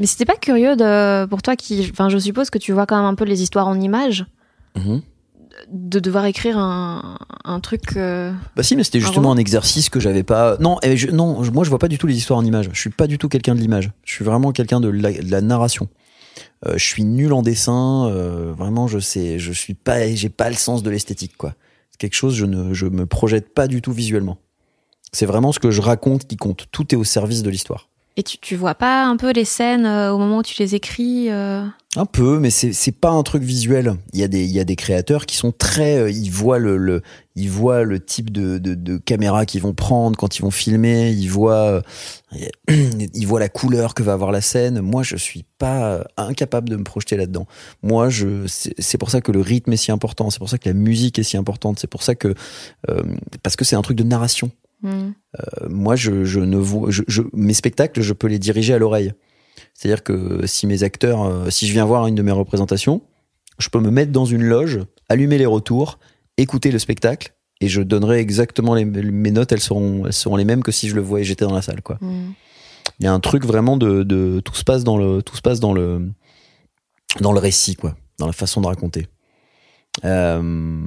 [0.00, 2.96] Mais c'était pas curieux de pour toi qui, enfin, je suppose que tu vois quand
[2.96, 4.24] même un peu les histoires en images,
[4.76, 5.02] Mhm.
[5.70, 7.96] De devoir écrire un, un truc.
[7.96, 10.56] euh, Bah si, mais c'était justement un exercice que j'avais pas.
[10.58, 12.68] Non, et je, non, moi je vois pas du tout les histoires en images.
[12.72, 13.90] Je suis pas du tout quelqu'un de l'image.
[14.04, 15.88] Je suis vraiment quelqu'un de la, de la narration.
[16.66, 18.08] Euh, je suis nul en dessin.
[18.08, 21.54] euh, vraiment, je sais, je suis pas, j'ai pas le sens de l'esthétique, quoi.
[21.90, 24.38] C'est quelque chose, je ne, je me projette pas du tout visuellement.
[25.12, 26.66] C'est vraiment ce que je raconte qui compte.
[26.72, 27.88] Tout est au service de l'histoire.
[28.16, 30.74] Et tu, tu vois pas un peu les scènes euh, au moment où tu les
[30.74, 31.64] écris euh,
[31.96, 33.94] Un peu, mais c'est c'est pas un truc visuel.
[34.12, 36.58] Il y a des il y a des créateurs qui sont très euh, ils voient
[36.58, 37.00] le, le
[37.36, 41.10] ils voient le type de, de de caméra qu'ils vont prendre quand ils vont filmer,
[41.12, 41.82] ils voient
[42.34, 42.48] euh,
[43.14, 44.80] ils voient la couleur que va avoir la scène.
[44.80, 47.46] Moi, je suis pas euh, incapable de me projeter là-dedans.
[47.82, 50.68] Moi, je c'est pour ça que le rythme est si important, c'est pour ça que
[50.68, 52.34] la musique est si importante, c'est pour ça que
[52.90, 53.02] euh,
[53.42, 54.50] parce que c'est un truc de narration.
[54.82, 55.12] Hmm.
[55.38, 58.78] Euh, moi, je, je ne vois, je, je- mes spectacles, je peux les diriger à
[58.78, 59.12] l'oreille.
[59.74, 63.02] C'est-à-dire que si mes acteurs, euh, si je viens voir une de mes représentations,
[63.58, 65.98] je peux me mettre dans une loge, allumer les retours,
[66.36, 69.52] écouter le spectacle, et je donnerai exactement les, mes notes.
[69.52, 71.82] Elles seront, elles seront les mêmes que si je le voyais, j'étais dans la salle,
[71.82, 71.98] quoi.
[72.00, 72.32] Hmm.
[72.98, 75.42] Il y a un truc vraiment de, de tout se passe dans le tout se
[75.42, 76.10] passe dans le
[77.20, 79.06] dans le récit quoi, dans la façon de raconter.
[80.04, 80.82] Euh,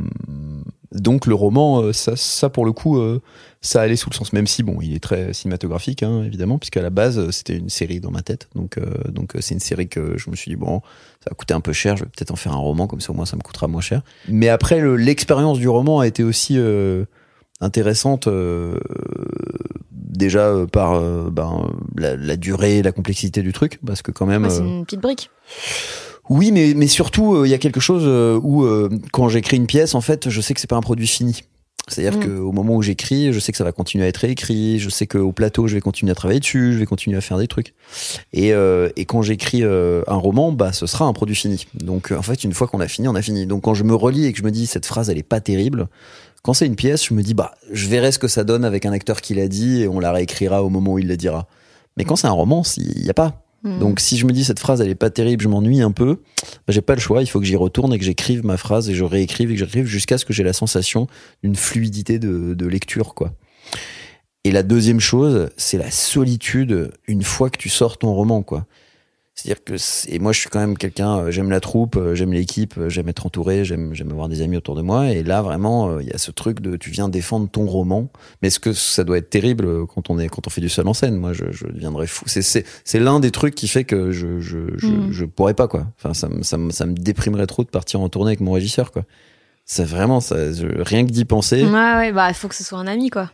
[0.92, 3.22] donc le roman, ça, ça pour le coup, euh,
[3.66, 6.82] ça allait sous le sens, même si bon, il est très cinématographique, hein, évidemment, puisqu'à
[6.82, 8.48] la base c'était une série dans ma tête.
[8.56, 10.82] Donc, euh, donc euh, c'est une série que je me suis dit bon,
[11.24, 13.12] ça va coûter un peu cher, je vais peut-être en faire un roman, comme ça
[13.12, 14.02] au moins ça me coûtera moins cher.
[14.30, 17.06] Mais après, le- l'expérience du roman a été aussi euh,
[17.62, 18.78] intéressante, euh,
[19.92, 24.26] déjà euh, par euh, ben, la, la durée, la complexité du truc, parce que quand
[24.26, 24.44] même.
[24.44, 25.30] Ouais, c'est une petite brique.
[26.30, 28.06] oui, mais, mais surtout, il y a quelque chose
[28.44, 31.08] où, euh, quand j'écris une pièce, en fait, je sais que c'est pas un produit
[31.08, 31.42] fini.
[31.88, 32.26] C'est-à-dire Mm.
[32.26, 35.06] qu'au moment où j'écris, je sais que ça va continuer à être réécrit, je sais
[35.06, 37.76] qu'au plateau, je vais continuer à travailler dessus, je vais continuer à faire des trucs.
[38.34, 41.68] Et, euh, et quand j'écris euh, un roman, bah, ce sera un produit fini.
[41.76, 43.46] Donc, en fait, une fois qu'on a fini, on a fini.
[43.46, 45.42] Donc, quand je me relis et que je me dis, cette phrase, elle est pas
[45.42, 45.88] terrible,
[46.42, 48.86] quand c'est une pièce, je me dis, bah, je verrai ce que ça donne avec
[48.88, 51.48] un acteur qui l'a dit et on la réécrira au moment où il le dira.
[51.98, 53.45] Mais quand c'est un roman, il n'y a pas.
[53.66, 53.80] Mm.
[53.80, 56.22] Donc si je me dis cette phrase elle est pas terrible, je m'ennuie un peu,
[56.68, 58.90] bah, j'ai pas le choix, il faut que j'y retourne et que j'écrive ma phrase
[58.90, 61.08] et je réécrive et que j'écrive jusqu'à ce que j'ai la sensation
[61.44, 63.34] d'une fluidité de, de lecture quoi.
[64.46, 68.68] Et la deuxième chose, c'est la solitude une fois que tu sors ton roman quoi.
[69.36, 69.74] C'est-à-dire que
[70.10, 72.88] et moi je suis quand même quelqu'un euh, j'aime la troupe, euh, j'aime l'équipe, euh,
[72.88, 76.08] j'aime être entouré, j'aime j'aime avoir des amis autour de moi et là vraiment il
[76.08, 78.08] y a ce truc de tu viens défendre ton roman
[78.42, 80.88] mais est-ce que ça doit être terrible quand on est quand on fait du seul
[80.88, 81.18] en scène?
[81.18, 82.24] Moi, je, je deviendrais fou.
[82.28, 85.12] C'est c'est c'est l'un des trucs qui fait que je je je, Mm.
[85.12, 85.88] je pourrais pas quoi.
[85.98, 88.54] Enfin, ça me ça me ça me déprimerait trop de partir en tournée avec mon
[88.54, 89.04] régisseur quoi.
[89.66, 90.54] C'est vraiment ça.
[90.54, 91.64] je- rien que d'y penser.
[91.66, 93.32] Ouais, ouais, bah, il faut que ce soit un ami, quoi.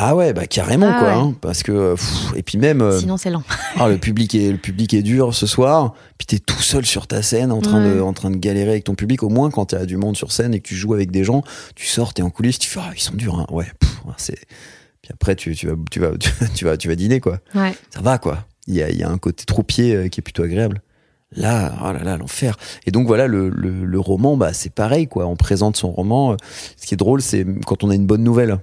[0.00, 1.08] Ah ouais, bah carrément Ah quoi.
[1.08, 1.14] ouais.
[1.14, 3.42] hein, parce que euh, pff, et puis même euh, Sinon, c'est lent.
[3.80, 5.94] ah, le public est le public est dur ce soir.
[6.18, 8.84] Puis t'es tout seul sur ta scène en train de en train de galérer avec
[8.84, 9.24] ton public.
[9.24, 11.42] Au moins quand t'as du monde sur scène et que tu joues avec des gens,
[11.74, 13.40] tu sors, t'es en coulisses, tu fais ah ils sont durs.
[13.40, 13.46] Hein.
[13.50, 13.66] Ouais.
[14.18, 14.38] c'est.
[15.02, 16.10] Puis après tu tu vas tu vas
[16.54, 17.74] tu vas tu vas dîner quoi Ouais.
[17.90, 18.44] ça va quoi.
[18.68, 20.80] Il y a, il y a un côté troupier euh, qui est plutôt agréable.
[21.34, 22.56] Là, oh là là, l'enfer.
[22.86, 25.26] Et donc voilà, le, le, le roman, bah c'est pareil quoi.
[25.26, 26.36] On présente son roman.
[26.76, 28.58] Ce qui est drôle, c'est quand on a une bonne nouvelle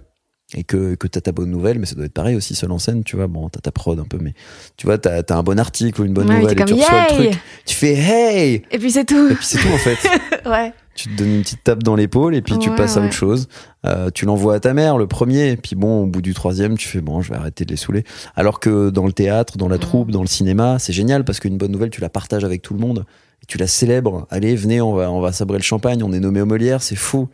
[0.56, 2.80] et que que t'as ta bonne nouvelle, mais ça doit être pareil aussi seul en
[2.80, 3.28] scène, tu vois.
[3.28, 4.34] Bon, t'as ta prod un peu, mais
[4.78, 7.01] tu vois, t'as as un bon article ou une bonne Ouais, nouvelle et tu reçois
[7.10, 7.39] le truc.
[7.66, 9.28] Tu fais hey Et puis, c'est tout.
[9.30, 9.97] et puis c'est tout en fait.
[10.49, 10.74] ouais.
[10.95, 13.47] tu te donnes une petite tape dans l'épaule et puis tu passes à autre chose.
[13.86, 16.78] Euh, tu l'envoies à ta mère le premier, et puis bon, au bout du troisième,
[16.78, 18.03] tu fais bon, je vais arrêter de les saouler.
[18.36, 19.82] Alors que dans le théâtre, dans la Mhm.
[19.82, 22.74] troupe, dans le cinéma, c'est génial parce qu'une bonne nouvelle, tu la partages avec tout
[22.74, 23.06] le monde
[23.43, 24.26] et tu la célèbres.
[24.32, 26.01] Allez, venez, on va, on va sabrer le champagne.
[26.01, 27.28] On est nommé au Molière, c'est fou.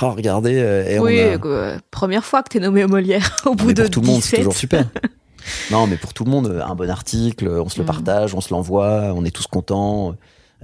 [0.00, 1.46] Ah, regardez, euh, et Oui, on a...
[1.46, 4.06] euh, première fois que t'es nommé au Molière au bout Mais de pour tout le
[4.06, 4.38] monde, c'est 17.
[4.40, 4.90] toujours super.
[5.70, 7.86] non, mais pour tout le monde, un bon article, on se le Mhm.
[7.86, 10.14] partage, on se l'envoie, on est tous contents.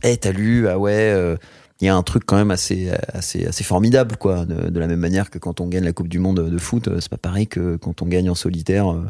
[0.02, 0.92] Eh, t'as lu Ah ouais.
[1.12, 1.36] euh,
[1.80, 4.44] Il y a un truc quand même assez, assez, assez formidable, quoi.
[4.46, 6.86] De, de la même manière que quand on gagne la Coupe du Monde de foot,
[6.88, 9.04] euh, c'est pas pareil que quand on gagne en solitaire euh,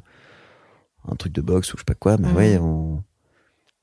[1.10, 2.16] un truc de boxe ou je sais pas quoi.
[2.16, 2.36] Bah Mhm.
[2.36, 3.02] ouais, on.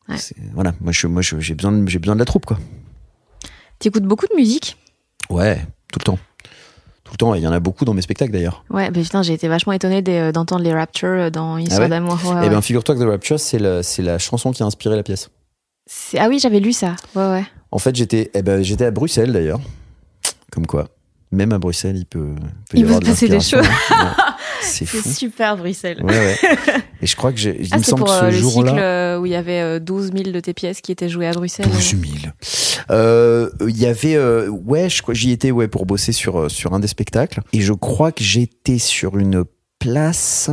[0.09, 0.15] Ouais.
[0.55, 2.57] Voilà, moi, je, moi je- j'ai besoin, j'ai besoin de la troupe, quoi.
[3.79, 4.77] T'écoutes beaucoup de musique?
[5.29, 5.57] Ouais,
[5.91, 6.19] tout le temps.
[7.11, 8.63] Tout le temps, et il y en a beaucoup dans mes spectacles d'ailleurs.
[8.69, 11.79] Ouais, bah putain, j'ai été vachement étonnée des- euh, d'entendre les Rapture euh, dans Histoire
[11.81, 12.13] Ah ouais d'amour.
[12.23, 12.49] Ouais, Eh ouais.
[12.49, 15.29] ben, figure-toi que The Rapture, c'est la, c'est la chanson qui a inspiré la pièce.
[16.17, 16.95] Ah oui, j'avais lu ça.
[17.15, 17.43] Ouais, ouais.
[17.71, 19.59] En fait, j'étais eh ben, j'étais à Bruxelles d'ailleurs.
[20.53, 20.87] Comme quoi,
[21.31, 22.35] même à Bruxelles, il peut,
[22.69, 23.35] peut y Il peut avoir se de passer des.
[23.35, 23.63] Ouais.
[24.61, 25.09] C'est C'est fou.
[25.09, 26.03] super, Bruxelles.
[26.03, 26.37] Ouais, ouais.
[27.01, 28.51] Et je crois que j'ai, il Ah, me semble pour que euh, ce le cycle
[28.67, 28.77] jour-là.
[28.77, 31.31] euh, où il y avait euh, 12 000 de tes pièces qui étaient jouées à
[31.31, 31.67] Bruxelles.
[31.71, 32.01] 12 000.
[32.91, 36.79] Euh, Il y avait, euh, ouais, j'y étais, ouais, pour bosser sur euh, sur un
[36.79, 37.41] des spectacles.
[37.53, 39.43] Et je crois que j'étais sur une
[39.79, 40.49] place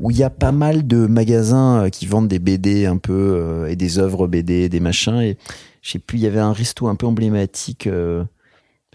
[0.00, 3.12] où il y a pas mal de magasins euh, qui vendent des BD un peu
[3.12, 5.20] euh, et des œuvres BD, des machins.
[5.20, 5.36] Et
[5.82, 7.88] je sais plus, il y avait un resto un peu emblématique.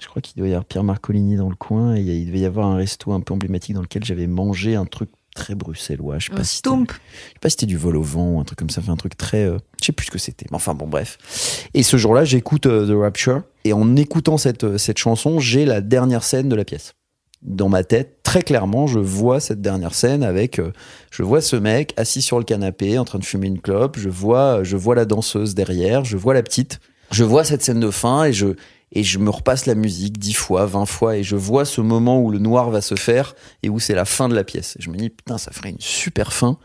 [0.03, 2.45] Je crois qu'il devait y avoir Pierre Marcolini dans le coin et il devait y
[2.45, 6.19] avoir un resto un peu emblématique dans lequel j'avais mangé un truc très bruxellois.
[6.19, 8.43] Je sais pas Un si sais pas si c'était du vol au vent ou un
[8.43, 9.45] truc comme ça, fait un truc très.
[9.45, 10.45] euh, je sais plus ce que c'était.
[10.51, 11.69] Mais enfin bon, bref.
[11.73, 13.43] Et ce jour-là, j'écoute euh, The Rapture.
[13.63, 16.93] Et en écoutant cette, euh, cette chanson, j'ai la dernière scène de la pièce.
[17.41, 20.59] Dans ma tête, très clairement, je vois cette dernière scène avec.
[20.59, 20.71] euh,
[21.11, 23.97] je vois ce mec assis sur le canapé en train de fumer une clope.
[23.97, 26.03] Je vois, je vois la danseuse derrière.
[26.03, 26.79] Je vois la petite.
[27.11, 28.55] Je vois cette scène de fin et je.
[28.93, 32.21] Et je me repasse la musique dix fois, vingt fois, et je vois ce moment
[32.21, 34.77] où le noir va se faire et où c'est la fin de la pièce.
[34.77, 36.57] Et je me dis, putain, ça ferait une super fin.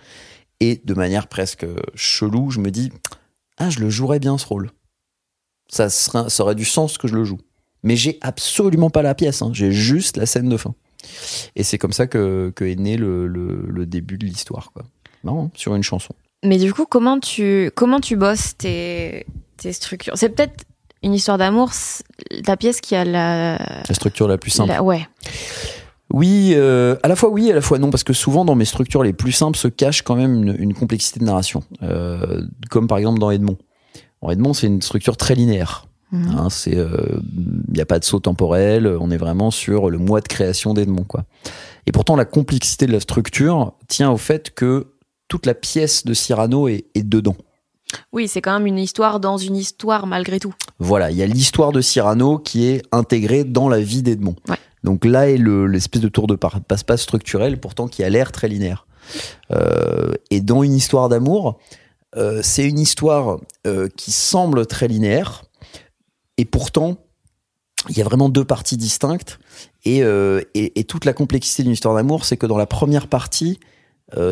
[0.60, 2.92] Et de manière presque chelou, je me dis,
[3.56, 4.70] ah, je le jouerais bien ce rôle.
[5.68, 7.40] Ça, serait, aurait du sens que je le joue.
[7.82, 9.50] Mais j'ai absolument pas la pièce, hein.
[9.52, 10.74] j'ai juste la scène de fin.
[11.56, 14.84] Et c'est comme ça que, est né le début de l'histoire, quoi.
[15.24, 16.14] Non, hein, sur une chanson.
[16.44, 19.26] Mais du coup, comment tu, comment tu bosses tes,
[19.56, 20.16] tes structures?
[20.16, 20.64] C'est peut-être
[21.02, 21.70] une histoire d'amour,
[22.44, 23.58] ta pièce qui a la.
[23.88, 24.70] La structure la plus simple.
[24.70, 25.06] la- ouais.
[26.12, 28.64] Oui, euh, à la fois oui, à la fois non, parce que souvent dans mes
[28.64, 32.86] structures les plus simples se cache quand même une, une complexité de narration, euh, comme
[32.88, 33.58] par exemple dans Edmond.
[34.22, 35.86] En Edmond, c'est une structure très linéaire.
[36.10, 36.34] Mhm.
[36.38, 38.86] Hein, c'est, il n'y a pas de saut temporel.
[39.00, 41.24] On est vraiment sur le mois de création d'Edmond, quoi.
[41.86, 44.86] Et pourtant, la complexité de la structure tient au fait que
[45.28, 47.36] toute la pièce de Cyrano est, est dedans.
[48.12, 50.54] Oui, c'est quand même une histoire dans une histoire malgré tout.
[50.78, 54.36] Voilà, il y a l'histoire de Cyrano qui est intégrée dans la vie d'Edmond.
[54.48, 54.56] Ouais.
[54.84, 58.48] Donc là est le- l'espèce de tour de passe-passe structurel, pourtant qui a l'air très
[58.48, 58.86] linéaire.
[59.50, 61.58] Euh, et dans une histoire d'amour,
[62.16, 65.44] euh, c'est une histoire euh, qui semble très linéaire,
[66.36, 66.96] et pourtant
[67.88, 69.38] il y a vraiment deux parties distinctes.
[69.84, 73.58] Et, et, et toute la complexité d'une histoire d'amour, c'est que dans la première partie,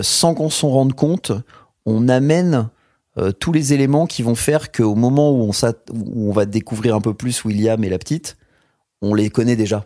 [0.03, 1.33] sans qu'on s'en rende compte,
[1.87, 2.69] on amène
[3.19, 6.45] euh, tous les éléments qui vont faire qu'au moment où on, s'at- où on va
[6.47, 8.37] découvrir un peu plus William et la petite,
[9.03, 9.85] on les connaît déjà.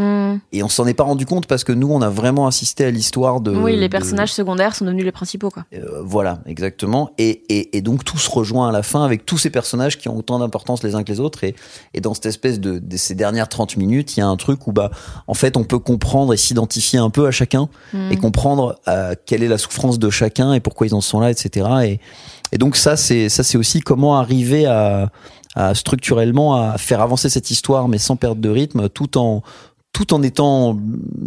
[0.00, 0.36] Hmm.
[0.52, 2.90] Et on s'en est pas rendu compte parce que nous, on a vraiment assisté à
[2.92, 3.50] l'histoire de.
[3.50, 5.64] oui, les de- personnages secondaires sont devenus les principaux, quoi.
[5.74, 7.10] euh, voilà, exactement.
[7.18, 10.08] Et, et, et donc tout se rejoint à la fin avec tous ces personnages qui
[10.08, 11.42] ont autant d'importance les uns que les autres.
[11.42, 11.56] Et,
[11.94, 14.68] et dans cette espèce de, de ces dernières 30 minutes, il y a un truc
[14.68, 14.92] où bah
[15.26, 18.12] en fait on peut comprendre et s'identifier un peu à chacun Hmm.
[18.12, 21.30] et comprendre euh, quelle est la souffrance de chacun et pourquoi ils en sont là,
[21.32, 21.66] etc.
[21.84, 22.00] Et,
[22.52, 25.10] et donc ça c'est ça c'est aussi comment arriver à,
[25.54, 29.42] à structurellement à faire avancer cette histoire mais sans perdre de rythme tout en
[29.92, 30.78] tout en étant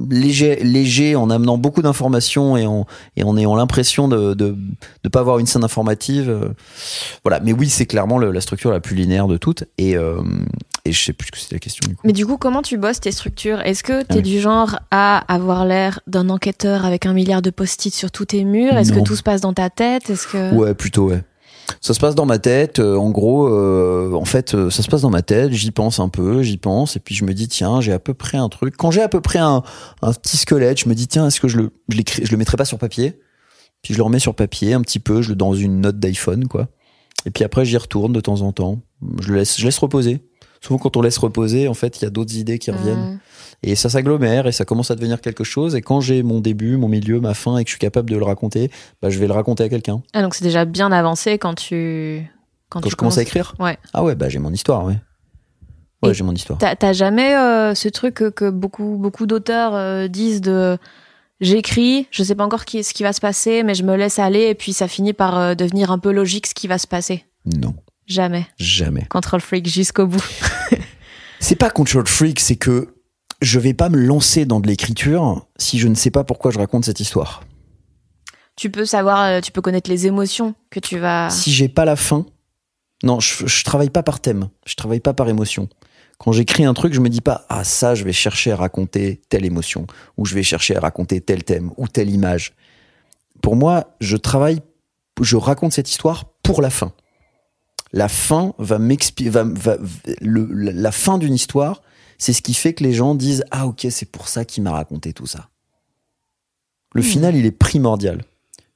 [0.10, 2.86] léger, léger, en amenant beaucoup d'informations et en,
[3.18, 4.56] et en ayant l'impression de, de,
[5.04, 6.30] de pas avoir une scène informative.
[6.30, 6.50] euh,
[7.24, 7.40] Voilà.
[7.42, 9.66] Mais oui, c'est clairement le- la structure la plus linéaire de toutes.
[9.78, 10.22] Et, euh,
[10.86, 12.02] et je sais plus ce que c'était la question du coup.
[12.06, 13.60] Mais du coup, comment tu bosses tes structures?
[13.62, 14.22] Est-ce que t'es oui.
[14.22, 18.44] du genre à avoir l'air d'un enquêteur avec un milliard de post-it sur tous tes
[18.46, 18.78] murs?
[18.78, 20.10] Est-ce que tout se passe dans ta tête?
[20.10, 21.24] Est-ce que Ouais, plutôt, ouais.
[21.80, 22.80] Ça se passe dans ma tête.
[22.80, 25.52] euh, en gros, euh, en fait, euh, ça se passe dans ma tête.
[25.52, 28.14] J'y pense un peu, j'y pense, et puis je me dis tiens, j'ai à peu
[28.14, 28.76] près un truc.
[28.78, 29.64] Quand j'ai à peu près un,
[30.02, 32.58] un petit squelette, je me dis tiens, est-ce que je le, je je le mettrai
[32.58, 33.20] pas sur papier?
[33.82, 36.48] Puis je le remets sur papier un petit peu, je le dans une note d'iPhone,
[36.48, 36.68] quoi.
[37.26, 38.82] Et puis après, j'y retourne de temps en temps.
[39.22, 40.22] Je le laisse, je laisse reposer.
[40.62, 43.16] Souvent, quand on laisse reposer, en fait, il y a d'autres idées qui reviennent.
[43.16, 43.20] Hmm.
[43.64, 45.76] Et ça s'agglomère et ça commence à devenir quelque chose.
[45.76, 48.18] Et quand j'ai mon début, mon milieu, ma fin et que je suis capable de
[48.18, 50.02] le raconter, bah, je vais le raconter à quelqu'un.
[50.14, 52.28] Ah, donc c'est déjà bien avancé quand tu
[52.70, 53.78] quand, Quand tu je commence à écrire Ouais.
[53.94, 54.98] Ah ouais, bah j'ai mon histoire, ouais.
[56.02, 56.58] Ouais, j'ai mon histoire.
[56.58, 60.80] T'as t'as jamais euh, ce truc que, que beaucoup beaucoup d'auteurs euh, disent de
[61.42, 64.18] j'écris, je sais pas encore qui, ce qui va se passer, mais je me laisse
[64.18, 66.88] aller et puis ça finit par euh, devenir un peu logique ce qui va se
[66.88, 67.26] passer.
[67.46, 67.76] Non,
[68.12, 68.46] Jamais.
[68.58, 69.06] jamais.
[69.10, 70.24] Control freak jusqu'au bout.
[71.40, 72.94] C'est pas control freak, c'est que
[73.42, 76.60] je vais pas me lancer dans de l'écriture si je ne sais pas pourquoi je
[76.60, 77.44] raconte cette histoire.
[78.56, 81.32] Tu peux savoir, euh, tu peux connaître les émotions que tu vas.
[81.32, 82.28] Si j'ai pas la fin,
[83.04, 85.68] non, je, je travaille pas par thème, je travaille pas par émotion.
[86.20, 89.22] Quand j'écris un truc, je me dis pas ah ça, je vais chercher à raconter
[89.30, 89.88] telle émotion
[90.18, 92.54] ou je vais chercher à raconter tel thème ou telle image.
[93.42, 94.60] Pour moi, je travaille,
[95.20, 96.94] je raconte cette histoire pour la fin.
[97.94, 99.78] La fin va m'expliquer, va, va-
[100.22, 101.82] le- la fin d'une histoire,
[102.18, 104.72] c'est ce qui fait que les gens disent ah ok c'est pour ça qu'il m'a
[104.72, 105.50] raconté tout ça.
[106.94, 107.06] Le Hmm.
[107.06, 108.24] final, il est primordial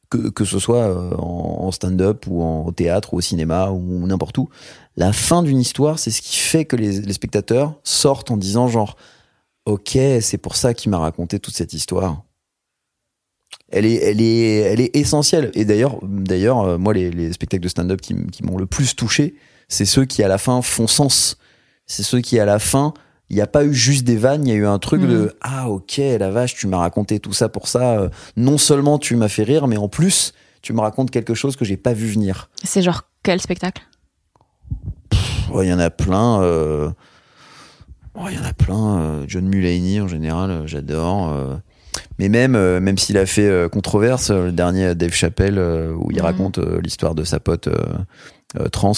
[0.10, 3.72] que, que ce soit euh, en, en stand-up ou en, au théâtre ou au cinéma
[3.72, 4.50] ou n'importe où.
[4.98, 8.68] La fin d'une histoire, c'est ce qui fait que les, les spectateurs sortent en disant
[8.68, 8.96] genre,
[9.66, 12.24] ok, c'est pour ça qu'il m'a raconté toute cette histoire.
[13.70, 15.52] Elle est, elle est, elle est essentielle.
[15.56, 18.14] Et d'ailleurs, d'ailleurs, euh, moi, les, les spectacles de stand-up qui,
[18.44, 19.36] m'ont le plus touché,
[19.68, 21.38] c'est ceux qui à la fin font sens.
[21.88, 22.94] C'est ceux qui à la fin,
[23.30, 25.10] il n'y a pas eu juste des vannes, il y a eu un truc Mhm.
[25.10, 28.00] de ah ok la vache, tu m'as raconté tout ça pour ça.
[28.00, 31.56] euh, non seulement tu m'as fait rire, mais en plus tu me racontes quelque chose
[31.56, 32.50] que j'ai pas vu venir.
[32.64, 33.82] C'est genre quel spectacle?
[35.52, 36.42] Oh, Il y en a plein.
[36.42, 36.90] euh,
[38.16, 39.24] oh, Il y en a plein.
[39.28, 41.32] John Mulaney en général, j'adore.
[42.20, 45.94] Mais même, euh, même s'il a fait euh, controverse, euh, le dernier Dave Chappelle euh,
[45.94, 46.24] où il Mhm.
[46.24, 47.68] raconte l'histoire de sa pote
[48.72, 48.94] trans,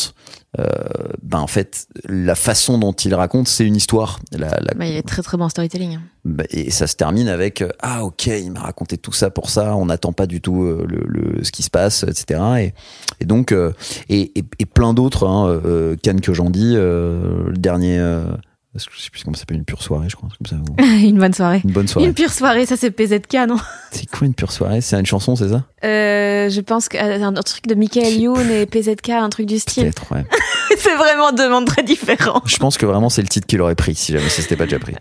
[1.24, 4.20] ben en fait la façon dont il raconte, c'est une histoire.
[4.32, 5.96] La, la- bah, Il est très très bon en storytelling.
[5.96, 6.02] hein.
[6.26, 9.76] bah, et ça se termine avec ah ok il m'a raconté tout ça pour ça
[9.76, 12.74] on n'attend pas du tout le, le- ce qui se passe etc et,
[13.22, 13.52] et donc
[14.10, 15.60] et, et, et plein d'autres hein,
[16.04, 17.98] Cannes que j'en dis le dernier
[18.78, 20.60] euh, je sais plus comment ça s'appelle une pure soirée je crois un truc comme
[20.60, 21.62] ça ou- Une bonne soirée.
[21.64, 22.08] une bonne soirée.
[22.08, 23.58] Une pure soirée, ça c'est PZK, non?
[23.92, 24.82] C'est quoi une pure soirée?
[24.82, 25.64] C'est une chanson c'est ça?
[25.84, 29.84] Euh, Je pense qu'un un truc de Michael Youn et PZK, un truc du style.
[29.84, 30.26] peut-être ouais.
[30.78, 32.42] C'est vraiment deux mondes très différents.
[32.46, 34.66] je pense que vraiment c'est le titre qu'il aurait pris si jamais ça s'était pas
[34.66, 34.96] déjà pris.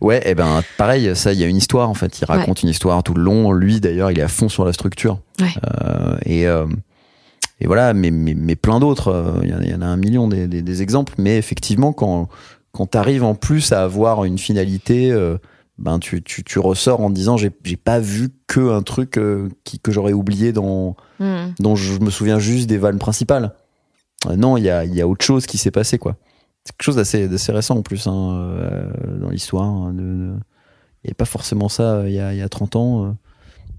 [0.00, 2.20] Ouais et ben pareil ça il y a une histoire en fait.
[2.20, 3.50] Il raconte une histoire tout le long.
[3.52, 5.18] Lui d'ailleurs il est à fond sur la structure.
[5.40, 5.48] Ouais.
[5.84, 6.66] Euh, et euh,
[7.60, 10.46] et voilà mais mais, mais plein d'autres euh, il y, en a- un million des,
[10.46, 12.28] des, des exemples mais effectivement quand
[12.72, 15.38] quand t'arrives en plus à avoir une finalité euh,
[15.78, 19.78] ben tu, tu, tu ressors en disant j'ai pas vu que un truc euh, qui,
[19.78, 21.50] que j'aurais oublié dans Hmm.
[21.58, 23.52] dont je me souviens juste des vannes principales.
[24.28, 26.14] Euh, non, il y a, y a autre chose qui s'est passé, quoi.
[26.64, 28.52] C'est quelque chose d'assez, récent en plus, hein,
[29.20, 29.64] dans l'histoire.
[29.64, 30.30] hein, Il n'y
[31.06, 33.16] avait pas forcément ça il y a, il y a 30 ans.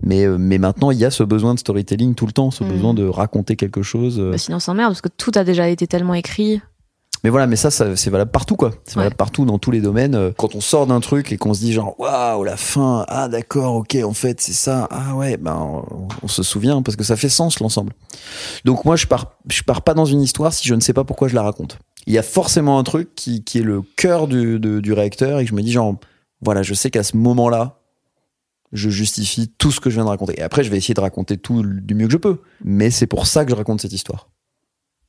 [0.01, 2.63] Mais, euh, mais maintenant, il y a ce besoin de storytelling tout le temps, ce
[2.63, 2.69] Mhm.
[2.71, 4.19] besoin de raconter quelque chose.
[4.19, 4.31] euh.
[4.31, 6.61] Bah, sinon, c'est merde parce que tout a déjà été tellement écrit.
[7.25, 8.71] Mais voilà, mais ça, ça c'est valable partout, quoi.
[8.85, 9.01] C'est Ouais.
[9.01, 10.15] valable partout, dans tous les domaines.
[10.15, 13.27] Euh, Quand on sort d'un truc et qu'on se dit genre, waouh, la fin, ah
[13.27, 15.57] d'accord, ok, en fait, c'est ça, ah ouais, ben,
[15.91, 17.91] on, on se souvient parce que ça fait sens l'ensemble.
[18.63, 21.03] Donc moi, je pars, je pars pas dans une histoire si je ne sais pas
[21.03, 21.77] pourquoi je la raconte.
[22.07, 25.39] Il y a forcément un truc qui, qui est le cœur du, de- du réacteur
[25.39, 25.95] et que je me dis genre,
[26.41, 27.78] voilà, je sais qu'à ce moment-là,
[28.71, 30.39] je justifie tout ce que je viens de raconter.
[30.39, 32.41] Et après, je vais essayer de raconter tout du mieux que je peux.
[32.63, 34.29] Mais c'est pour ça que je raconte cette histoire.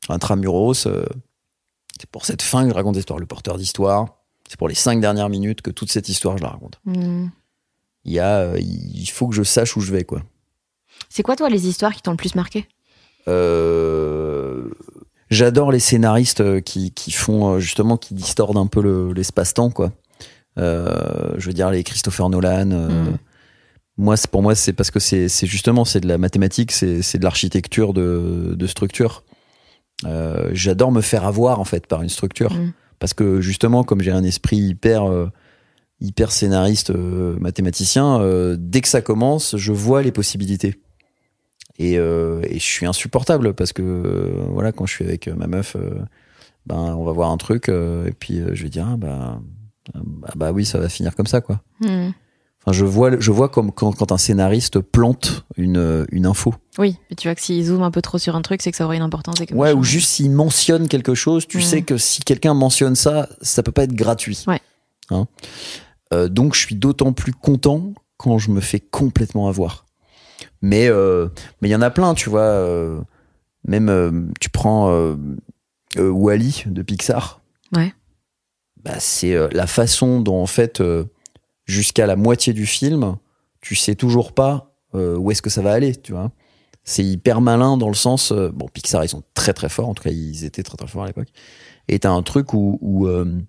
[0.09, 1.05] Intramuros, euh,
[2.01, 3.19] c'est pour cette fin que je raconte l'histoire.
[3.19, 4.07] Le porteur d'histoire,
[4.49, 6.81] c'est pour les cinq dernières minutes que toute cette histoire, je la raconte.
[6.87, 7.27] Hmm.
[8.05, 10.23] Il y a, euh, il faut que je sache où je vais, quoi.
[11.11, 12.67] C'est quoi, toi, les histoires qui t'ont le plus marqué?
[13.29, 14.69] Euh,
[15.31, 19.93] J'adore les scénaristes euh, qui, qui font justement qui distordent un peu le- l'espace-temps quoi.
[20.57, 22.71] Je veux dire les Christopher Nolan.
[22.73, 23.19] euh, Mm.
[24.01, 27.93] Moi, pour moi, c'est parce que c'est justement c'est de la mathématique, c'est de l'architecture
[27.93, 29.25] de, de structure.
[30.07, 32.73] Euh, J'adore me faire avoir en fait par une structure Mm.
[32.99, 35.29] parce que justement comme j'ai un esprit hyper euh,
[36.01, 38.21] hyper scénariste euh, mathématicien,
[38.59, 40.81] dès que ça commence, je vois les possibilités.
[41.79, 43.83] Et, et je suis insupportable parce que
[44.49, 45.77] voilà quand je suis avec ma meuf
[46.67, 49.41] ben on va voir un truc et puis je vais dire ah, bah,
[49.95, 52.11] bah bah oui ça va finir comme ça quoi Hmm.
[52.63, 56.55] Enfin je vois je vois comme quand, quand un scénariste plante une euh, une info
[56.79, 58.77] Oui, mais tu vois que s'ils zooment un peu trop sur un truc, c'est que
[58.77, 59.41] ça aurait une importance.
[59.41, 61.63] et que ouais ou juste s'il mentionne quelque chose tu Mhm.
[61.63, 64.61] sais que si quelqu'un mentionne ça ça peut pas être gratuit Ouais.
[65.11, 65.27] Hein
[66.13, 69.87] Euh, donc je suis d'autant plus content quand je me fais complètement avoir
[70.63, 71.29] mais euh,
[71.63, 73.01] mais il y en a plein tu vois euh,
[73.67, 75.17] même euh, tu prends euh,
[75.99, 77.41] Wall-E de Pixar
[77.75, 77.95] Ouais.
[78.83, 81.05] bah, c'est euh, la façon dont en fait euh,
[81.71, 83.17] jusqu'à la moitié du film
[83.61, 86.31] tu sais toujours pas euh, où est-ce que ça va aller tu vois.
[86.83, 89.95] C'est hyper malin dans le sens euh, bon Pixar ils sont très très forts en
[89.95, 91.29] tout cas ils étaient très très forts à l'époque.
[91.89, 93.41] Et t'as un truc où, où euh,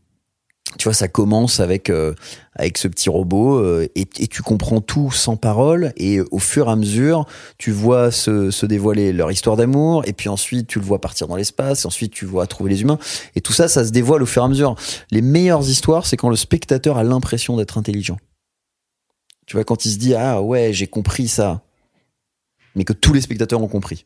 [0.78, 2.14] tu vois ça commence avec euh,
[2.56, 6.68] avec ce petit robot euh, et, et tu comprends tout sans parole et au fur
[6.68, 7.26] et à mesure
[7.58, 11.28] tu vois se, se dévoiler leur histoire d'amour et puis ensuite tu le vois partir
[11.28, 13.00] dans l'espace et ensuite tu vois trouver les humains
[13.36, 14.76] et tout ça ça se dévoile au fur et à mesure.
[15.12, 18.18] Les meilleures histoires c'est quand le spectateur a l'impression d'être intelligent.
[19.46, 21.62] Tu vois quand il se dit ah ouais j'ai compris ça.
[22.76, 24.06] Mais que tous les spectateurs ont compris.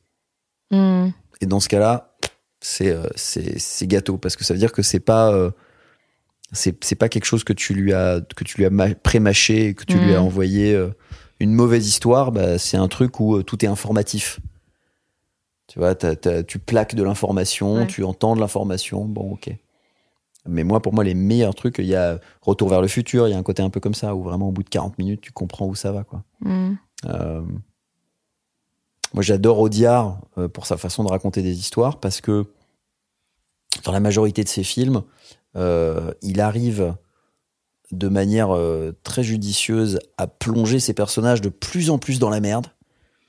[0.71, 1.09] Hmm.
[1.41, 2.15] et dans ce cas-là,
[2.59, 5.51] c'est euh, c'est c'est gâteau parce que ça veut dire que c'est pas euh,
[6.51, 9.97] c'est pas quelque chose que tu lui as que tu lui as pré-mâché, que tu
[9.97, 10.25] lui as Mhm.
[10.25, 10.89] envoyé euh,
[11.39, 12.31] une mauvaise histoire.
[12.31, 14.39] Bah, c'est un truc où euh, tout est informatif.
[15.67, 17.87] Tu vois, t'as- tu plaques de l'information, Ouais.
[17.87, 19.05] tu entends de l'information.
[19.05, 19.49] Bon, ok.
[20.47, 23.27] Mais moi, pour moi, les meilleurs trucs, il y a Retour vers le futur.
[23.27, 24.99] Il y a un côté un peu comme ça où vraiment au bout de 40
[24.99, 26.23] minutes, tu comprends où ça va, quoi.
[26.41, 26.75] Hmm.
[27.05, 27.41] Euh,
[29.13, 30.19] moi, j'adore Audiard
[30.53, 32.45] pour sa façon de raconter des histoires parce que
[33.83, 35.01] dans la majorité de ses films,
[35.55, 36.95] il arrive
[37.91, 42.39] de manière euh, très judicieuse à plonger ses personnages de plus en plus dans la
[42.39, 42.67] merde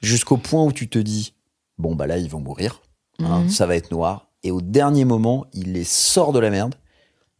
[0.01, 1.35] jusqu'au point où tu te dis
[1.79, 2.81] bon bah là ils vont mourir,
[3.19, 3.49] hein, Mhm.
[3.51, 6.75] ça va être noir et au dernier moment il les sort de la merde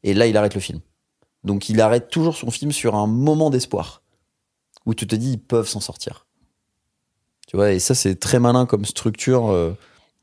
[0.03, 0.81] et là il arrête le film.
[1.43, 4.03] Donc il arrête toujours son film sur un moment d'espoir
[4.85, 6.27] où tu te dis ils peuvent s'en sortir.
[7.49, 9.73] Tu vois, et ça c'est très malin comme structure, euh,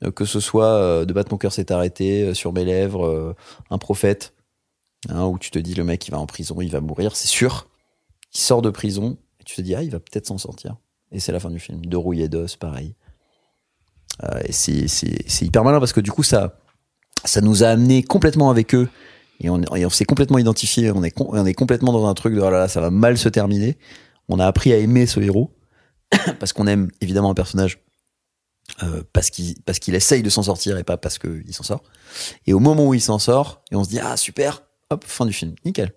[0.03, 3.05] euh, que ce soit euh, de battre mon cœur s'est arrêté, euh, sur mes lèvres,
[3.07, 3.34] euh,
[3.70, 4.33] un prophète,
[5.10, 7.28] hein, où tu te dis le mec il va en prison, il va mourir, c'est
[7.28, 7.68] sûr.
[8.34, 10.78] Il sort de prison et tu te dis ah il va peut-être s'en sortir.
[11.12, 11.86] Et c'est la fin du film.
[11.86, 12.95] De rouille et d'os, pareil.
[14.24, 16.60] Euh, et c'est hyper malin parce que du coup ça
[17.26, 18.89] ça nous a amené complètement avec eux
[19.39, 20.91] et on, s'est complètement identifié.
[20.91, 23.18] On est on est complètement dans un truc de oh là là ça va mal
[23.18, 23.78] se terminer.
[24.30, 25.51] On a appris à aimer ce héros
[26.39, 27.80] parce qu'on aime évidemment un personnage
[28.82, 31.84] euh, parce qu'il parce qu'il essaye de s'en sortir et pas parce qu'il s'en sort.
[32.47, 35.26] Et au moment où il s'en sort, et on se dit ah super, hop fin
[35.26, 35.94] du film, nickel.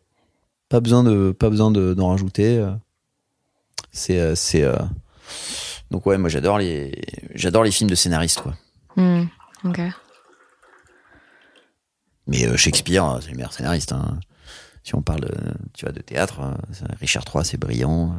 [0.68, 2.58] Pas besoin de pas besoin de- d'en rajouter.
[2.58, 2.72] euh.
[3.92, 4.76] C'est euh, c'est euh,
[5.90, 7.00] donc ouais moi j'adore les
[7.34, 8.54] j'adore les films de scénaristes quoi.
[8.96, 9.24] Hmm.
[9.64, 9.80] Ok.
[12.26, 13.92] Mais euh, Shakespeare c'est le meilleur scénariste.
[13.92, 14.18] Hein.
[14.82, 15.34] Si on parle de,
[15.74, 16.40] tu vois de théâtre,
[17.00, 18.14] Richard III c'est brillant.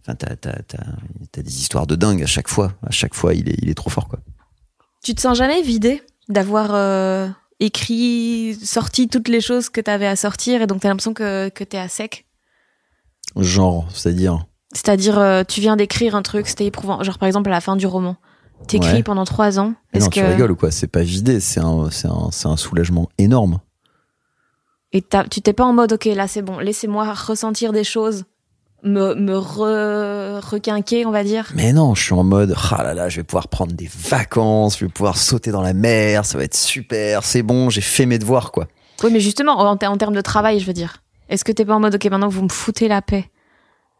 [0.00, 0.84] Enfin t'as t'as t'as
[1.30, 2.72] t'as des histoires de dingue à chaque fois.
[2.86, 4.20] À chaque fois il est il est trop fort quoi.
[5.02, 7.28] Tu te sens jamais vidé d'avoir euh,
[7.66, 11.64] écrit, sorti toutes les choses que t'avais à sortir et donc t'as l'impression que, que
[11.64, 12.26] t'es à sec
[13.36, 17.02] Genre, c'est-à-dire C'est-à-dire, euh, tu viens d'écrire un truc, c'était éprouvant.
[17.02, 18.16] Genre, par exemple, à la fin du roman.
[18.68, 19.02] T'écris Ouais.
[19.02, 19.74] pendant trois ans.
[19.92, 20.20] Mais Est-ce Non, que...
[20.20, 20.70] tu rigoles ou quoi?
[20.70, 23.58] C'est pas vidé, c'est un, c'est un, c'est un soulagement énorme.
[24.92, 28.24] Et t'as- tu t'es pas en mode, ok, là c'est bon, laissez-moi ressentir des choses,
[28.82, 31.50] me, me re- requinquer, on va dire.
[31.54, 34.78] Mais non, je suis en mode, ah là là, je vais pouvoir prendre des vacances,
[34.78, 38.06] je vais pouvoir sauter dans la mer, ça va être super, c'est bon, j'ai fait
[38.06, 38.66] mes devoirs, quoi.
[39.04, 41.02] Oui, mais justement, en, ter- en termes de travail, je veux dire.
[41.28, 43.30] Est-ce que t'es pas en mode, ok, maintenant vous me foutez la paix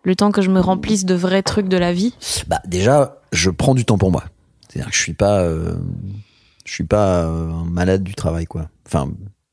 [0.05, 2.14] Le temps que je me remplisse de vrais trucs de la vie?
[2.47, 4.24] Bah, déjà, je prends du temps pour moi.
[4.68, 5.74] C'est-à-dire que je suis pas, euh,
[6.64, 8.68] je suis pas euh, malade du travail, quoi.
[8.87, 9.11] Enfin,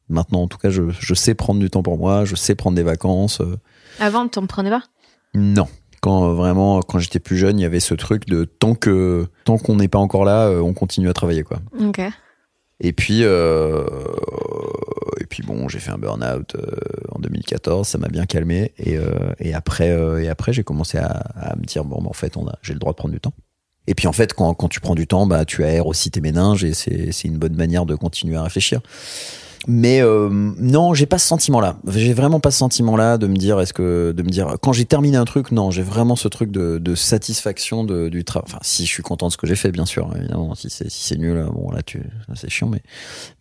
[0.10, 2.76] maintenant, en tout cas, je, je sais prendre du temps pour moi, je sais prendre
[2.76, 3.42] des vacances.
[3.42, 3.58] euh,
[4.00, 4.84] Avant, t'en prenais pas?
[5.34, 5.68] Non.
[6.02, 9.28] Quand euh, vraiment, quand j'étais plus jeune, il y avait ce truc de tant que
[9.44, 11.60] tant qu'on n'est pas encore là, euh, on continue à travailler quoi.
[11.80, 12.02] Ok.
[12.82, 13.84] Et puis euh,
[15.20, 16.72] et puis bon, j'ai fait un burn-out euh,
[17.12, 20.98] en 2014, ça m'a bien calmé et euh, et après euh, et après j'ai commencé
[20.98, 23.14] à, à me dire bon, bah, en fait, on a j'ai le droit de prendre
[23.14, 23.34] du temps.
[23.88, 26.22] Et puis en fait, quand, quand tu prends du temps, bah tu aères aussi tes
[26.22, 28.82] méninges et c'est c'est une bonne manière de continuer à réfléchir.
[29.72, 31.78] Mais euh, non, j'ai pas ce sentiment-là.
[31.88, 34.86] J'ai vraiment pas ce sentiment-là de me dire, est-ce que de me dire quand j'ai
[34.86, 38.48] terminé un truc, non, j'ai vraiment ce truc de, de satisfaction de, du travail.
[38.50, 40.56] Enfin, si je suis content de ce que j'ai fait, bien sûr, évidemment.
[40.56, 42.02] Si c'est si c'est nul, bon là, tu,
[42.34, 42.82] c'est chiant, mais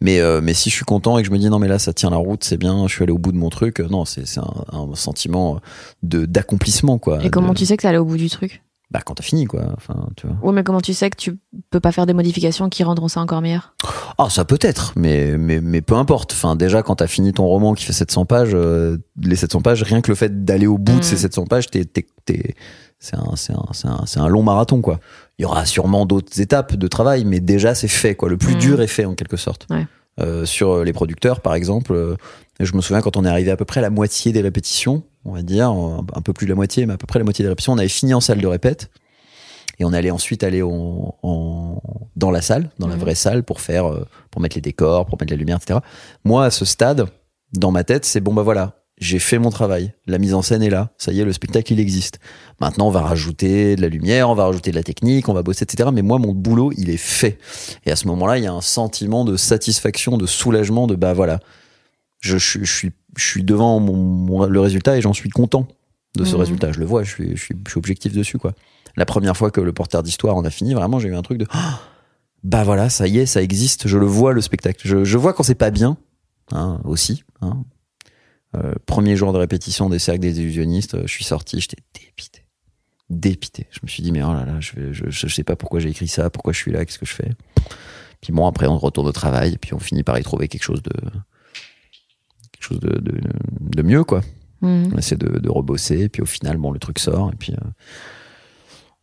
[0.02, 1.78] mais euh, mais si je suis content et que je me dis non, mais là,
[1.78, 3.80] ça tient la route, c'est bien, je suis allé au bout de mon truc.
[3.80, 5.60] Non, c'est c'est un, un sentiment
[6.02, 7.24] de d'accomplissement quoi.
[7.24, 8.62] Et comment tu sais que t'es allé au bout du truc?
[8.90, 9.64] Bah quand t'as fini quoi.
[9.76, 10.36] Enfin, tu vois.
[10.42, 11.38] Oui, mais comment tu sais que tu
[11.70, 13.74] peux pas faire des modifications qui rendront ça encore meilleur?
[14.16, 16.32] Ah, ça peut être, mais, mais, mais peu importe.
[16.32, 19.82] Enfin, déjà, quand t'as fini ton roman qui fait 700 pages, euh, les 700 pages,
[19.82, 20.98] rien que le fait d'aller au bout Mm.
[21.00, 22.54] de ces 700 pages, t'es, t'es, t'es-
[22.98, 24.98] c'est un, c'est un, c'est un, c'est un long marathon, quoi.
[25.38, 28.28] Il y aura sûrement d'autres étapes de travail, mais déjà, c'est fait, quoi.
[28.30, 28.58] Le plus Mm.
[28.58, 29.66] dur est fait, en quelque sorte.
[29.70, 29.86] Ouais.
[30.20, 32.16] Euh, sur les producteurs, par exemple, euh,
[32.58, 35.04] je me souviens quand on est arrivé à peu près à la moitié des répétitions,
[35.24, 37.42] on va dire, un peu plus de la moitié, mais à peu près la moitié
[37.44, 38.90] des répétitions, on avait fini en salle de répète.
[39.80, 41.80] Et on allait ensuite aller en, en-
[42.16, 43.00] dans la salle, dans la Mhm.
[43.00, 45.78] vraie salle, pour faire, euh, pour mettre les décors, pour mettre la lumière, etc.
[46.24, 47.06] Moi, à ce stade,
[47.52, 49.92] dans ma tête, c'est bon, bah voilà, j'ai fait mon travail.
[50.06, 50.90] La mise en scène est là.
[50.98, 52.18] Ça y est, le spectacle, il existe.
[52.60, 55.44] Maintenant, on va rajouter de la lumière, on va rajouter de la technique, on va
[55.44, 55.90] bosser, etc.
[55.92, 57.38] Mais moi, mon boulot, il est fait.
[57.86, 61.12] Et à ce moment-là, il y a un sentiment de satisfaction, de soulagement, de bah
[61.14, 61.38] voilà,
[62.18, 65.66] je, je, je suis, je suis devant mon, mon- le résultat et j'en suis content
[66.16, 66.40] de ce Mhm.
[66.40, 66.72] résultat.
[66.72, 68.52] Je le vois, je suis, je suis, je suis objectif dessus, quoi.
[68.96, 71.38] La première fois que le porteur d'histoire en a fini, vraiment, j'ai eu un truc
[71.38, 71.80] de Ah,
[72.44, 74.80] bah voilà, ça y est, ça existe, je le vois le spectacle.
[74.86, 75.96] Je, je vois quand c'est pas bien,
[76.52, 77.24] hein, aussi.
[77.40, 77.64] Hein.
[78.56, 82.44] Euh, premier jour de répétition des cercles des illusionnistes, je suis sorti, j'étais dépité.
[83.10, 83.66] Dépité.
[83.70, 85.88] Je me suis dit, mais oh là là, je, je, je sais pas pourquoi j'ai
[85.90, 87.30] écrit ça, pourquoi je suis là, qu'est-ce que je fais?
[88.20, 90.62] Puis bon, après, on retourne au travail, et puis on finit par y trouver quelque
[90.64, 90.90] chose de.
[92.58, 93.20] Quelque chose de, de,
[93.60, 94.20] de mieux, quoi.
[94.60, 94.90] Mhm.
[94.94, 97.52] On essaie de, de rebosser, et puis au final, bon, le truc sort, et puis.
[97.52, 97.66] euh,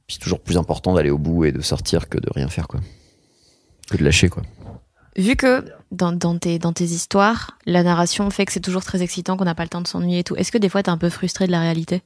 [0.07, 2.67] puis c'est toujours plus important d'aller au bout et de sortir que de rien faire,
[2.67, 2.79] quoi.
[3.89, 4.43] Que de lâcher, quoi.
[5.17, 9.01] Vu que dans, dans, tes, dans tes histoires, la narration fait que c'est toujours très
[9.01, 10.89] excitant, qu'on n'a pas le temps de s'ennuyer et tout, est-ce que des fois t'es
[10.89, 12.03] un peu frustré de la réalité?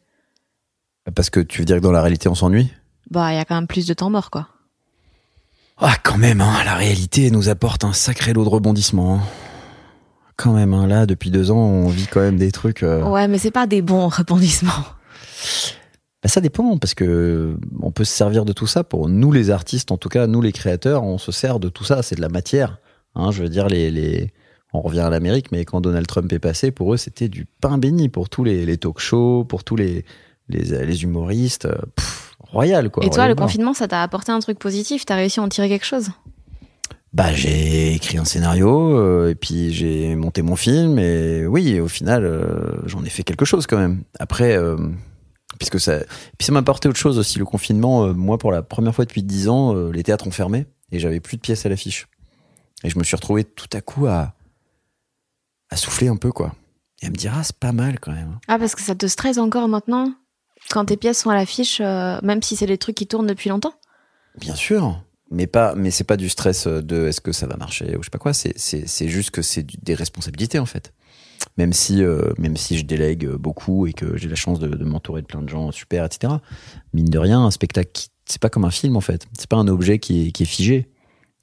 [1.16, 2.72] Parce que tu veux dire que dans la réalité, on s'ennuie?
[3.10, 4.47] Bah, il y a quand même plus de temps mort, quoi.
[5.80, 9.16] Ah, quand même, hein, la réalité nous apporte un sacré lot de rebondissements.
[9.16, 9.22] hein.
[10.41, 12.81] Quand même, hein, là, depuis deux ans, on vit quand même des trucs.
[12.83, 14.71] euh, Ouais, mais c'est pas des bons rebondissements.
[16.23, 19.49] bah, ça dépend, parce que on peut se servir de tout ça pour nous, les
[19.49, 22.03] artistes, en tout cas, nous, les créateurs, on se sert de tout ça.
[22.03, 22.77] C'est de la matière.
[23.15, 24.31] Hein, je veux dire, les, les...
[24.71, 27.77] on revient à l'Amérique, mais quand Donald Trump est passé, pour eux, c'était du pain
[27.77, 30.05] béni pour tous les, les talk-shows, pour tous les,
[30.47, 31.65] les, les humoristes.
[31.65, 33.05] euh, pff, royal, quoi.
[33.05, 35.05] et toi, le confinement, ça t'a apporté un truc positif?
[35.05, 36.09] T'as réussi à en tirer quelque chose?
[37.12, 41.88] Bah, j'ai écrit un scénario euh, et puis j'ai monté mon film et oui, au
[41.88, 44.03] final, euh, j'en ai fait quelque chose quand même.
[44.20, 44.78] Après, euh,
[45.57, 45.99] puisque ça,
[46.38, 48.14] puis ça m'a apporté autre chose aussi le confinement.
[48.14, 51.38] moi, pour la première fois depuis dix ans, les théâtres ont fermé et j'avais plus
[51.38, 52.07] de pièces à l'affiche.
[52.84, 54.34] Et je me suis retrouvé tout à coup à
[55.72, 56.55] à souffler un peu quoi
[57.01, 58.39] et à me dire ah c'est pas mal quand même.
[58.47, 60.14] Ah, parce que ça te stresse encore maintenant
[60.70, 63.74] Quand tes pièces sont à l'affiche, même si c'est des trucs qui tournent depuis longtemps?
[64.39, 65.01] Bien sûr.
[65.32, 68.05] Mais pas, mais c'est pas du stress de est-ce que ça va marcher ou je
[68.05, 68.34] sais pas quoi.
[68.34, 70.93] C'est, c'est, c'est juste que c'est des responsabilités en fait.
[71.57, 74.84] Même si, euh, même si je délègue beaucoup et que j'ai la chance de, de
[74.84, 76.34] m'entourer de plein de gens super, etc.
[76.93, 79.27] Mine de rien, un spectacle, c'est pas comme un film en fait.
[79.38, 80.89] C'est pas un objet qui est, qui est figé.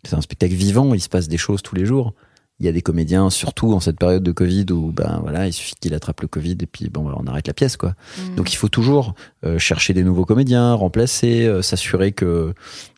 [0.05, 0.95] C'est un spectacle vivant.
[0.95, 2.15] Il se passe des choses tous les jours.
[2.59, 5.53] Il y a des comédiens, surtout en cette période de Covid où ben voilà, il
[5.53, 7.95] suffit qu'il attrape le Covid et puis bon, on arrête la pièce quoi.
[8.35, 9.15] Donc il faut toujours
[9.45, 12.55] euh, chercher des nouveaux comédiens, remplacer, euh, s'assurer que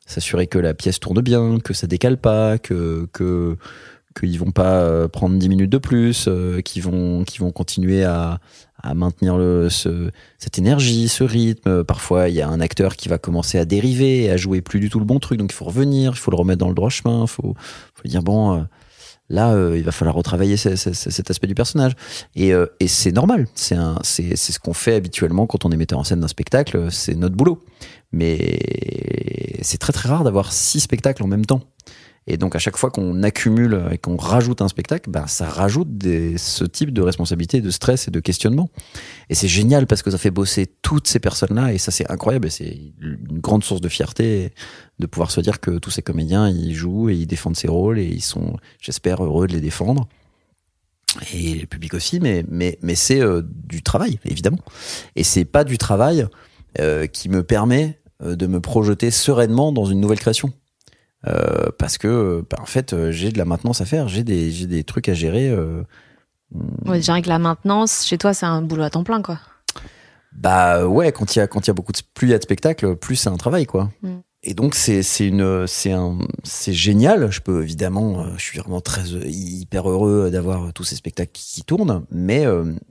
[0.09, 3.57] s'assurer que la pièce tourne bien, que ça décale pas, que que
[4.19, 8.03] qu'ils vont pas euh, prendre 10 minutes de plus, euh, qu'ils vont, qu'ils vont continuer
[8.03, 8.41] à,
[8.83, 11.85] à maintenir le, ce, cette énergie, ce rythme.
[11.85, 14.91] Parfois, il y a un acteur qui va commencer à dériver, à jouer plus du
[14.91, 16.91] tout le bon truc, donc il faut revenir, il faut le remettre dans le droit
[16.91, 17.55] chemin, il faut,
[17.95, 18.63] faut dire bon, euh,
[19.31, 21.93] là, il va falloir retravailler ce- ce- ce- cet aspect du personnage.
[22.35, 23.77] Et, euh, et c'est normal, c'est
[24.37, 27.63] ce qu'on fait habituellement quand on est metteur en scène d'un spectacle, c'est notre boulot.
[28.13, 28.59] Mais
[29.63, 31.63] c'est très très rare d'avoir six spectacles en même temps.
[32.31, 35.97] Et donc à chaque fois qu'on accumule et qu'on rajoute un spectacle, ben, ça rajoute
[35.97, 38.69] des, ce type de responsabilité, de stress et de questionnement.
[39.31, 42.49] Et c'est génial parce que ça fait bosser toutes ces personnes-là et ça c'est incroyable
[42.49, 44.53] et c'est une grande source de fierté
[44.99, 47.99] de pouvoir se dire que tous ces comédiens ils jouent et ils défendent ces rôles
[47.99, 50.07] et ils sont, j'espère, heureux de les défendre.
[51.33, 54.61] Et le public aussi, mais, mais, mais c'est euh, du travail, évidemment.
[55.17, 56.27] Et c'est pas du travail
[56.81, 60.53] euh, qui me permet euh, de me projeter sereinement dans une nouvelle création.
[61.27, 64.67] Euh, parce que, bah, en fait, j'ai de la maintenance à faire, j'ai des, j'ai
[64.67, 65.49] des trucs à gérer.
[65.49, 65.83] euh,
[66.87, 69.39] Ouais, déjà avec la maintenance, chez toi, c'est un boulot à temps plein, quoi.
[70.33, 72.35] Bah ouais, quand il y a quand il y a beaucoup de plus il y
[72.35, 73.91] a de spectacles, plus c'est un travail quoi.
[74.03, 74.19] Mm.
[74.45, 77.31] Et donc c'est c'est une c'est un c'est génial.
[77.33, 81.63] Je peux évidemment, je suis vraiment très hyper heureux d'avoir tous ces spectacles qui, qui
[81.65, 82.45] tournent, mais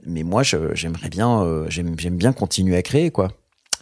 [0.04, 3.28] mais moi j'aimerais bien j'aime j'aime bien continuer à créer quoi.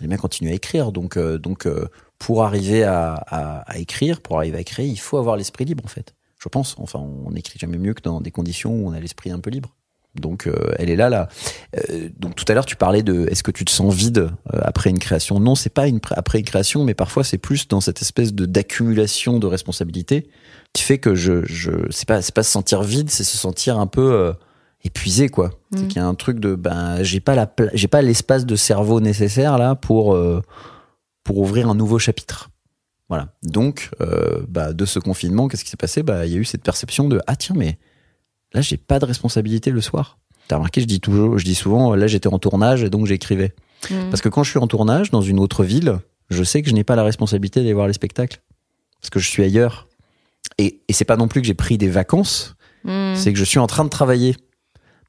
[0.01, 0.93] J'aime bien continuer à écrire.
[0.93, 1.89] Donc euh, donc euh,
[2.19, 5.85] pour arriver à, à à écrire, pour arriver à créer, il faut avoir l'esprit libre
[5.85, 6.15] en fait.
[6.39, 6.77] Je pense.
[6.79, 9.51] Enfin, on écrit jamais mieux que dans des conditions où on a l'esprit un peu
[9.51, 9.75] libre.
[10.21, 11.29] Donc euh, elle est là là.
[11.91, 14.61] Euh, donc tout à l'heure tu parlais de est-ce que tu te sens vide euh,
[14.63, 15.41] après une création?
[15.41, 18.47] Non, c'est pas une après une création, mais parfois c'est plus dans cette espèce de
[18.47, 20.29] d'accumulation de responsabilités
[20.73, 23.79] qui fait que je je c'est pas c'est pas se sentir vide, c'est se sentir
[23.79, 24.33] un peu euh,
[24.87, 25.51] épuisé quoi.
[25.73, 25.89] C'est Mhm.
[25.89, 29.01] qu'il y a un truc de ben j'ai pas la j'ai pas l'espace de cerveau
[29.01, 30.43] nécessaire là pour euh,
[31.25, 32.51] pour ouvrir un nouveau chapitre.
[33.09, 33.29] Voilà.
[33.43, 36.03] Donc euh, bah de ce confinement, qu'est-ce qui s'est passé?
[36.03, 37.79] Bah il y a eu cette perception de ah tiens mais
[38.53, 40.19] là j'ai pas de responsabilité le soir.
[40.49, 43.53] T'as remarqué, je dis toujours, je dis souvent, là j'étais en tournage et donc j'écrivais.
[43.91, 44.11] Mm.
[44.11, 45.99] Parce que quand je suis en tournage dans une autre ville,
[46.31, 48.41] je sais que je n'ai pas la responsabilité d'aller voir les spectacles.
[49.01, 49.89] Parce que je suis ailleurs.
[50.59, 53.17] Et, et c'est pas non plus que j'ai pris des vacances, Mm.
[53.17, 54.37] c'est que je suis en train de travailler.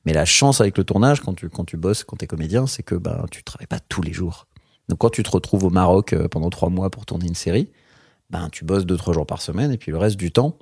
[0.07, 2.81] Mais la chance avec le tournage, quand tu, quand tu bosses, quand t'es comédien, c'est
[2.81, 4.47] que ben, tu travailles pas tous les jours.
[4.87, 7.73] Donc quand tu te retrouves au Maroc euh, pendant trois mois pour tourner une série,
[8.29, 10.59] ben tu bosses deux, trois jours par semaine et puis le reste du temps,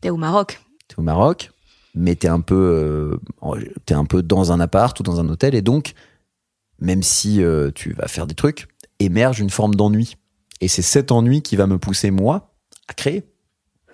[0.00, 0.60] T'es au Maroc.
[0.88, 1.52] t'es au Maroc,
[1.94, 3.56] mais t'es un peu, euh,
[3.88, 5.92] un peu dans un appart ou dans un hôtel, et donc,
[6.80, 8.66] même si euh, tu vas faire des trucs,
[8.98, 10.16] émerge une forme d'ennui.
[10.60, 12.52] Et c'est cet ennui qui va me pousser moi
[12.88, 13.22] à créer,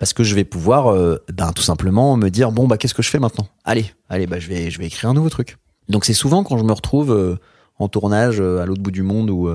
[0.03, 3.01] parce que je vais pouvoir, euh, ben tout simplement me dire bon bah qu'est-ce que
[3.01, 3.47] je fais maintenant?
[3.63, 5.55] Allez, allez bah je vais, je vais écrire un nouveau truc.
[5.87, 7.37] Donc c'est souvent quand je me retrouve euh,
[7.79, 9.49] en tournage euh, à l'autre bout du monde ou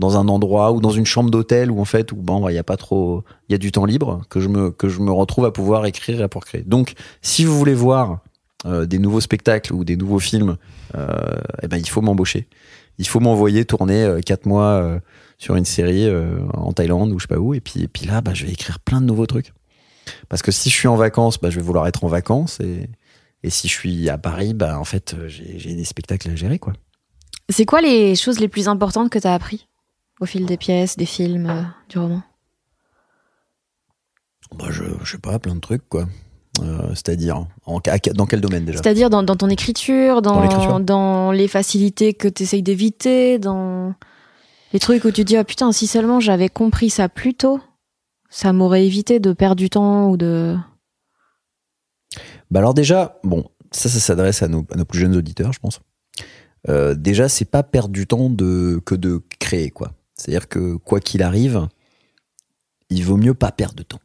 [0.00, 2.58] dans un endroit ou dans une chambre d'hôtel où en fait où bon il y
[2.58, 5.12] a pas trop, il y a du temps libre que je me que je me
[5.12, 6.62] retrouve à pouvoir écrire et à pouvoir créer.
[6.62, 8.18] Donc si vous voulez voir
[8.66, 10.56] des nouveaux spectacles ou des nouveaux films,
[11.62, 12.48] eh ben il faut m'embaucher.
[12.98, 14.98] Il faut m'envoyer tourner quatre mois
[15.38, 16.12] sur une série
[16.52, 18.50] en Thaïlande ou je sais pas où et puis et puis là bah je vais
[18.50, 19.52] écrire plein de nouveaux trucs.
[20.28, 22.88] Parce que si je suis en vacances, bah je vais vouloir être en vacances et
[23.42, 26.58] et si je suis à Paris, bah en fait euh, j'ai des spectacles à gérer
[26.58, 26.72] quoi.
[27.50, 29.68] C'est quoi les choses les plus importantes que t'as appris
[30.20, 32.22] au fil des pièces, des films, euh, du roman?
[34.56, 36.06] Bah je je sais pas plein de trucs quoi.
[36.62, 38.78] Euh, C'est-à-dire dans quel domaine déjà?
[38.78, 43.94] C'est-à-dire dans, dans ton écriture, dans, Dans les facilités que tu essayes d'éviter, dans
[44.72, 47.60] les trucs où tu dis, ah putain, si seulement j'avais compris ça plus tôt,
[48.34, 50.56] ça m'aurait évité de perdre du temps ou de...
[52.50, 55.80] Bah alors déjà, bon, ça, ça s'adresse à nos, plus jeunes auditeurs, je pense.
[56.68, 59.92] Euh, déjà, c'est pas perdre du temps que de créer, quoi.
[60.16, 61.68] C'est-à-dire que quoi qu'il arrive,
[62.90, 64.00] il vaut mieux pas perdre de temps.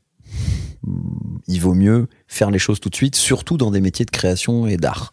[1.47, 4.67] Il vaut mieux faire les choses tout de suite, surtout dans des métiers de création
[4.67, 5.11] et d'art.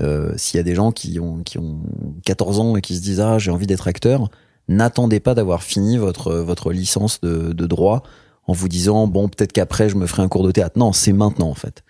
[0.00, 1.80] Euh, S'il y a des gens qui ont, qui ont
[2.26, 4.28] 14 ans et qui se disent ah j'ai envie d'être acteur,
[4.68, 8.02] n'attendez pas d'avoir fini votre licence de droit
[8.46, 10.78] en vous disant bon peut-être qu'après je me ferai un cours de théâtre.
[10.78, 11.82] Non, c'est maintenant en fait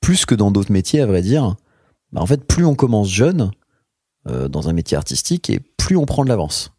[0.00, 1.56] plus que dans d'autres métiers, à vrai dire,
[2.12, 3.50] bah en fait, plus on commence jeune
[4.28, 6.72] euh, dans un métier artistique et plus on prend de l'avance.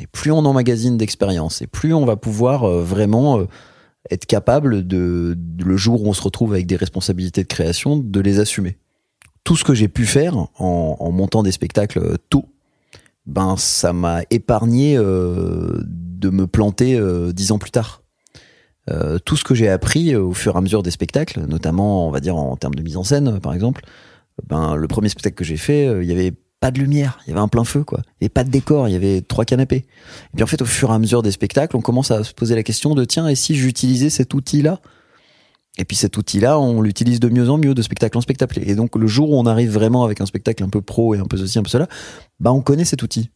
[0.00, 3.46] Et plus on emmagasine d'expérience et plus on va pouvoir euh, vraiment euh,
[4.10, 8.20] être capable de, le jour où on se retrouve avec des responsabilités de création, de
[8.20, 8.78] les assumer.
[9.44, 12.46] Tout ce que j'ai pu faire en, montant des spectacles tôt,
[13.26, 17.00] ben ça m'a épargné de me planter
[17.32, 18.01] dix ans plus tard.
[18.90, 22.08] Euh, tout ce que j'ai appris euh, au fur et à mesure des spectacles, notamment,
[22.08, 23.84] on va dire en termes de mise en scène, par exemple,
[24.48, 27.30] ben le premier spectacle que j'ai fait, euh, il y avait pas de lumière, il
[27.30, 28.00] y avait un plein feu, quoi.
[28.20, 29.84] Avait pas de décor, il y avait trois canapés.
[29.84, 32.32] Et puis en fait, au fur et à mesure des spectacles, on commence à se
[32.34, 34.80] poser la question de tiens, et si j'utilisais cet outil-là?
[35.78, 38.60] Et puis cet outil-là, on l'utilise de mieux en mieux, de spectacle en spectacle.
[38.62, 41.18] Et donc le jour où on arrive vraiment avec un spectacle un peu pro et
[41.18, 41.88] un peu ceci, un peu cela,
[42.40, 43.30] bah on connaît cet outil.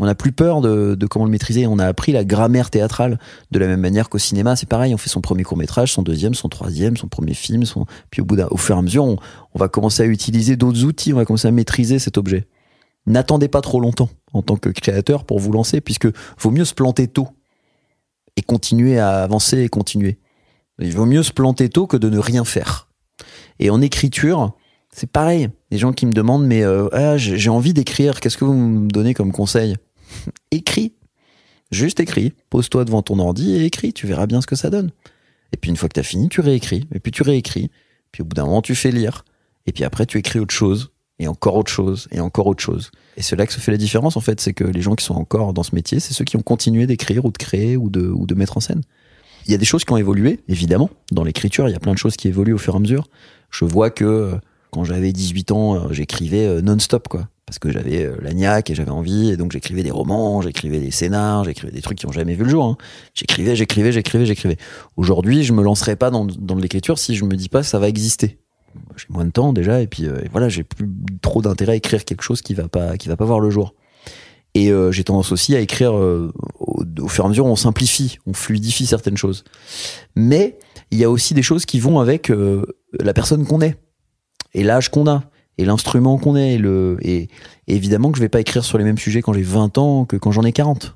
[0.00, 1.66] On n'a plus peur de, comment le maîtriser.
[1.68, 3.18] On a appris la grammaire théâtrale
[3.52, 4.56] de la même manière qu'au cinéma.
[4.56, 4.92] C'est pareil.
[4.92, 7.64] On fait son premier court métrage, son deuxième, son troisième, son premier film.
[7.64, 7.86] Son...
[8.10, 9.18] Puis au bout d'un, fur et à mesure, on,
[9.54, 11.12] on va commencer à utiliser d'autres outils.
[11.12, 12.48] On va commencer à maîtriser cet objet.
[13.06, 16.74] N'attendez pas trop longtemps en tant que créateur pour vous lancer, puisque vaut mieux se
[16.74, 17.28] planter tôt
[18.36, 20.18] et continuer à avancer et continuer.
[20.80, 22.88] Il vaut mieux se planter tôt que de ne rien faire.
[23.60, 24.54] Et en écriture,
[24.90, 25.50] c'est pareil.
[25.70, 28.88] Les gens qui me demandent, mais euh, ah, j'ai envie d'écrire, qu'est-ce que vous me
[28.88, 29.76] donnez comme conseil?
[30.50, 30.92] Écris.
[31.70, 32.32] Juste écris.
[32.50, 33.92] Pose-toi devant ton ordi et écris.
[33.92, 34.90] Tu verras bien ce que ça donne.
[35.52, 36.86] Et puis une fois que tu as fini, tu réécris.
[36.94, 37.70] Et puis tu réécris.
[38.12, 39.24] Puis au bout d'un moment, tu fais lire.
[39.66, 40.90] Et puis après, tu écris autre chose.
[41.18, 42.08] Et encore autre chose.
[42.12, 42.90] Et encore autre chose.
[43.16, 44.40] Et c'est là que se fait la différence, en fait.
[44.40, 46.86] C'est que les gens qui sont encore dans ce métier, c'est ceux qui ont continué
[46.86, 48.82] d'écrire ou de créer ou de, ou de mettre en scène.
[49.46, 50.90] Il y a des choses qui ont évolué, évidemment.
[51.12, 53.08] Dans l'écriture, il y a plein de choses qui évoluent au fur et à mesure.
[53.50, 54.34] Je vois que euh,
[54.70, 57.28] quand j'avais 18 ans, euh, j'écrivais euh, non-stop, quoi.
[57.46, 60.90] Parce que j'avais la niaque et j'avais envie, et donc j'écrivais des romans, j'écrivais des
[60.90, 62.64] scénars, j'écrivais des trucs qui ont jamais vu le jour.
[62.64, 62.76] Hein.
[63.12, 64.56] J'écrivais, j'écrivais, j'écrivais, j'écrivais.
[64.96, 67.88] Aujourd'hui, je me lancerai pas dans, dans l'écriture si je me dis pas ça va
[67.88, 68.38] exister.
[68.96, 70.88] J'ai moins de temps déjà, et puis voilà, j'ai plus
[71.20, 73.74] trop d'intérêt à écrire quelque chose qui va pas, qui va pas voir le jour.
[74.54, 77.56] Et euh, j'ai tendance aussi à écrire euh, au, au, fur et à mesure, on
[77.56, 79.44] simplifie, on fluidifie certaines choses.
[80.14, 80.58] Mais
[80.92, 82.64] il y a aussi des choses qui vont avec euh,
[83.00, 83.76] la personne qu'on est,
[84.54, 85.24] et l'âge qu'on a,
[85.58, 86.54] et l'instrument qu'on est.
[86.54, 87.28] Et, le, et,
[87.66, 90.04] et, évidemment que je vais pas écrire sur les mêmes sujets quand j'ai 20 ans
[90.04, 90.94] que quand j'en ai 40.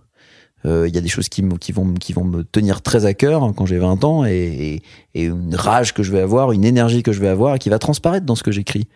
[0.65, 3.55] Il y a des choses qui, qui, vont, qui vont me tenir très à cœur
[3.57, 4.83] quand j'ai 20 ans, et,
[5.15, 7.71] et une rage que je vais avoir, une énergie que je vais avoir, et qui
[7.71, 8.87] va transparaître dans ce que j'écris.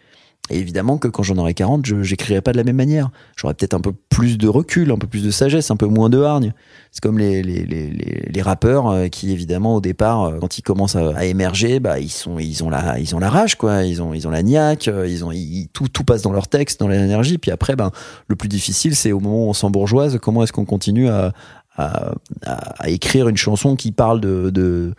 [0.51, 3.11] Et évidemment que quand j'en aurai 40, je j'écrirai pas de la même manière.
[3.37, 6.11] J'aurai peut-être un peu plus de recul, un peu plus de sagesse, un peu moins
[6.11, 6.53] de hargne.
[6.91, 10.63] C'est comme les, les, les, les, rappeurs euh, qui évidemment au départ, euh, quand ils
[10.63, 14.03] commencent à, émerger, bah ils sont ils ont la ils ont la rage quoi, ils
[14.03, 15.31] ont ils ont la niaque, euh, ils ont
[15.73, 17.39] tout tout passe dans leur texte, dans l'énergie.
[17.39, 17.93] Puis après, ben
[18.27, 21.33] le plus difficile, c'est au moment où on s'embourgeoise, comment est-ce qu'on continue à,
[21.77, 22.15] à,
[22.45, 24.93] à, écrire une chanson qui parle de, de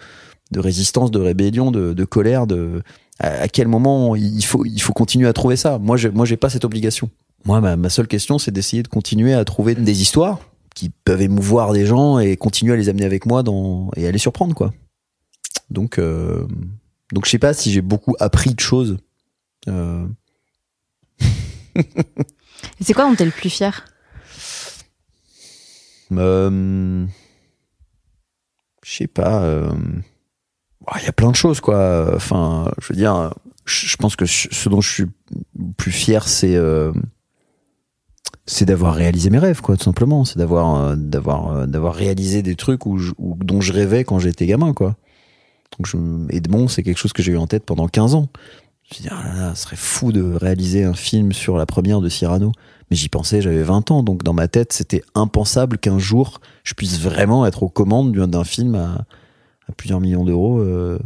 [0.51, 2.83] de résistance, de rébellion, de, de colère, de
[3.23, 5.79] à quel moment il faut, il faut continuer à trouver ça?
[5.79, 7.09] Moi, je, moi, j'ai pas cette obligation.
[7.45, 10.39] Moi, ma, ma seule question, c'est d'essayer de continuer à trouver des histoires
[10.75, 14.11] qui peuvent émouvoir des gens et continuer à les amener avec moi dans, et à
[14.11, 14.73] les surprendre, quoi.
[15.69, 16.47] Donc, euh,
[17.11, 18.97] donc, je sais pas si j'ai beaucoup appris de choses.
[19.67, 20.07] Euh...
[22.81, 23.85] c'est quoi dont t'es le plus fier?
[26.11, 27.05] Euh,
[28.83, 29.43] Je sais pas.
[29.43, 29.71] Euh,
[30.99, 32.11] il y a plein de choses quoi.
[32.15, 33.33] Enfin je veux dire
[33.65, 35.05] je pense que ce dont je suis
[35.77, 36.91] plus fier c'est euh,
[38.45, 40.25] c'est d'avoir réalisé mes rêves quoi tout simplement.
[40.25, 44.45] C'est d'avoir euh, d'avoir euh, d'avoir réalisé des trucs où, dont je rêvais quand j'étais
[44.45, 44.95] gamin quoi.
[45.77, 45.97] Donc je,
[46.29, 48.27] Edmond c'est quelque chose que j'ai eu en tête pendant 15 ans.
[48.83, 52.01] Je veux dire ah là, ce serait fou de réaliser un film sur la première
[52.01, 52.51] de Cyrano.
[52.91, 54.03] Mais j'y pensais j'avais 20 ans.
[54.03, 58.43] Donc dans ma tête c'était impensable qu'un jour je puisse vraiment être aux commandes d'un
[58.43, 59.05] film à
[59.69, 60.59] à plusieurs millions d'euros.
[60.59, 60.99] Euh.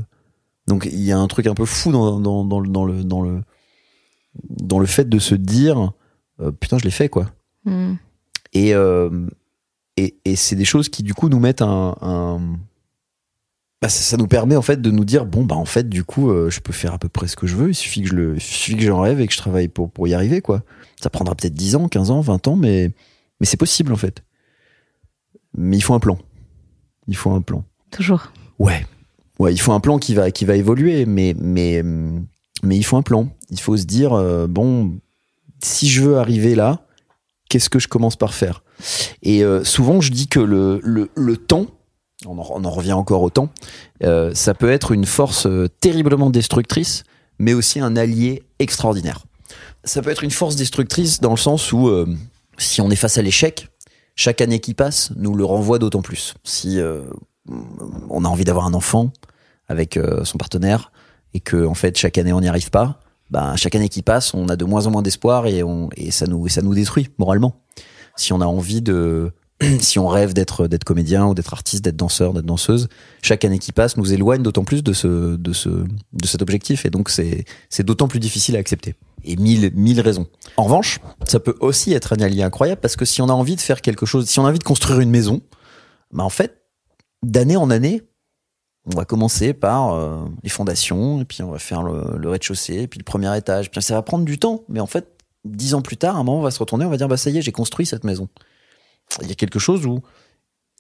[0.68, 3.22] Donc il y a un truc un peu fou dans, dans, dans, dans, le, dans,
[3.22, 3.42] le,
[4.50, 5.92] dans le fait de se dire
[6.42, 7.32] euh, putain, je l'ai fait quoi.
[7.66, 7.94] Mm.
[8.54, 9.28] Et, euh,
[9.96, 11.96] et, et c'est des choses qui du coup nous mettent un.
[12.02, 12.42] un
[13.80, 16.04] bah, ça, ça, nous permet en fait de nous dire bon bah en fait du
[16.04, 18.16] coup je peux faire à peu près ce que je veux il suffit que je
[18.16, 20.64] le il suffit que j'en rêve et que je travaille pour pour y arriver quoi
[21.00, 22.92] ça prendra peut-être 10 ans 15 ans 20 ans mais
[23.40, 24.24] mais c'est possible en fait
[25.56, 26.18] mais il faut un plan
[27.08, 28.86] il faut un plan toujours Ouais.
[29.40, 31.36] Ouais, il faut un plan qui va, évoluer, mais,
[32.64, 33.30] il faut un plan.
[33.50, 34.98] Il faut se dire, euh, bon,
[35.64, 36.82] si je veux arriver là,
[37.50, 38.64] qu'est-ce que je commence par faire?
[39.22, 41.68] Et euh, souvent, je dis que le, temps,
[42.26, 43.50] on en, revient encore au temps,
[44.04, 45.48] euh, ça peut être une force
[45.80, 47.04] terriblement destructrice,
[47.38, 49.26] mais aussi un allié extraordinaire.
[49.84, 51.90] Ça peut être une force destructrice dans le sens où,
[52.58, 53.70] si on est face à l'échec,
[54.16, 56.34] chaque année qui passe nous le renvoie d'autant plus.
[56.44, 56.80] Si
[58.10, 59.12] on a envie d'avoir un enfant
[59.68, 60.92] avec euh, son partenaire
[61.34, 63.00] et que en fait chaque année on n'y arrive pas,
[63.30, 66.12] ben chaque année qui passe, on a de moins en moins d'espoir et on et
[66.12, 67.62] ça nous ça nous détruit moralement.
[68.16, 69.32] Si on a envie de
[69.80, 72.88] si on rêve d'être d'être comédien ou d'être artiste, d'être danseur, d'être danseuse,
[73.22, 76.86] chaque année qui passe nous éloigne d'autant plus de ce de ce de cet objectif
[76.86, 78.96] et donc c'est c'est d'autant plus difficile à accepter.
[79.24, 80.28] Et mille mille raisons.
[80.56, 83.56] En revanche, ça peut aussi être un allié incroyable parce que si on a envie
[83.56, 85.42] de faire quelque chose, si on a envie de construire une maison,
[86.14, 86.62] ben en fait
[87.24, 88.04] d'année en année,
[88.86, 92.82] on va commencer par euh, les fondations, et puis on va faire le, le rez-de-chaussée,
[92.84, 93.70] et puis le premier étage.
[93.80, 96.40] Ça va prendre du temps, mais en fait, dix ans plus tard, à un moment,
[96.40, 98.30] on va se retourner, on va dire, bah ça y est, j'ai construit cette maison.
[99.22, 100.02] Il y a quelque chose où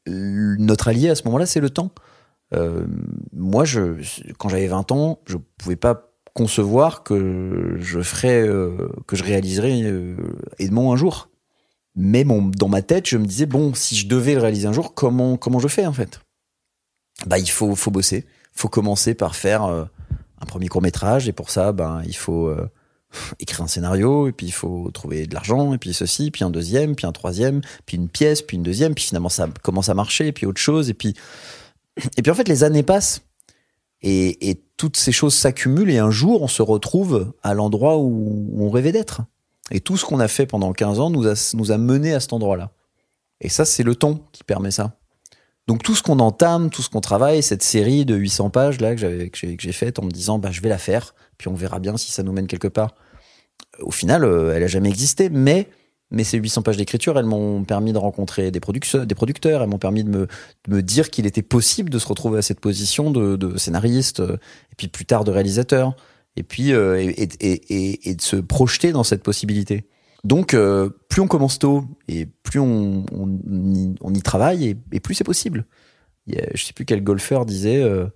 [0.07, 1.91] notre allié à ce moment-là, c'est le temps.
[2.53, 2.85] Euh,
[3.33, 3.95] moi, je,
[4.37, 9.81] quand j'avais 20 ans, je pouvais pas concevoir que je ferais, euh, que je réaliserais
[9.83, 10.15] euh,
[10.59, 11.29] Edmond un jour.
[11.95, 14.73] Mais bon, dans ma tête, je me disais bon, si je devais le réaliser un
[14.73, 16.19] jour, comment comment je fais en fait?
[17.25, 19.85] Bah, il faut faut bosser, faut commencer par faire euh,
[20.39, 22.69] un premier court métrage et pour ça, ben il faut euh,
[23.39, 24.27] écrire un scénario.
[24.27, 25.73] Et puis il faut trouver de l'argent.
[25.73, 28.93] Et puis ceci, puis un deuxième, puis un troisième, puis une pièce, puis une deuxième,
[28.93, 30.27] puis finalement ça commence à marcher.
[30.27, 30.89] Et puis autre chose.
[30.89, 31.15] Et puis
[32.17, 33.21] et puis en fait les années passent.
[34.03, 35.89] Et, et toutes ces choses s'accumulent.
[35.89, 39.21] Et un jour on se retrouve à l'endroit où on rêvait d'être.
[39.71, 42.19] Et tout ce qu'on a fait pendant 15 ans nous a, nous a mené à
[42.19, 42.71] cet endroit-là.
[43.41, 44.97] Et ça, c'est le temps qui permet ça.
[45.67, 48.95] Donc tout ce qu'on entame, tout ce qu'on travaille, cette série de 800 pages là
[48.95, 51.97] que j'ai faite en me disant bah je vais la faire, puis on verra bien
[51.97, 52.95] si ça nous mène quelque part.
[53.81, 55.67] Au final, euh, elle a jamais existé, mais
[56.09, 59.67] mais ces 800 pages d'écriture, elles m'ont permis de rencontrer des producteurs, des producteurs, elles
[59.67, 60.27] m'ont permis de
[60.69, 64.37] me, dire qu'il était possible de se retrouver à cette position de, scénariste, euh,
[64.71, 65.97] et puis plus tard de réalisateur,
[66.37, 69.85] et puis euh, et de se projeter dans cette possibilité.
[70.27, 73.29] Donc, euh, plus on commence tôt et plus on, on,
[73.73, 75.65] y, on y travaille et, et plus c'est possible.
[76.25, 78.07] Il a, je sais plus quel golfeur disait euh,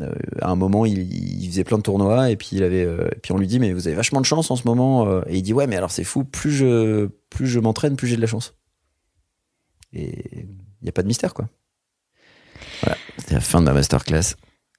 [0.00, 3.18] euh, à un moment il, il, faisait plein de tournois et puis il avait et
[3.22, 5.42] puis on lui dit mais vous avez vachement de chance en ce moment et il
[5.42, 8.26] dit ouais mais alors c'est fou plus je plus je m'entraîne plus j'ai de la
[8.26, 8.54] chance.
[9.92, 11.50] Et il n'y a pas de mystère quoi.
[12.80, 14.36] Voilà, c'était la fin de ma masterclass.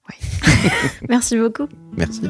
[0.09, 0.49] Ouais.
[1.07, 1.67] Merci beaucoup.
[1.95, 2.23] Merci.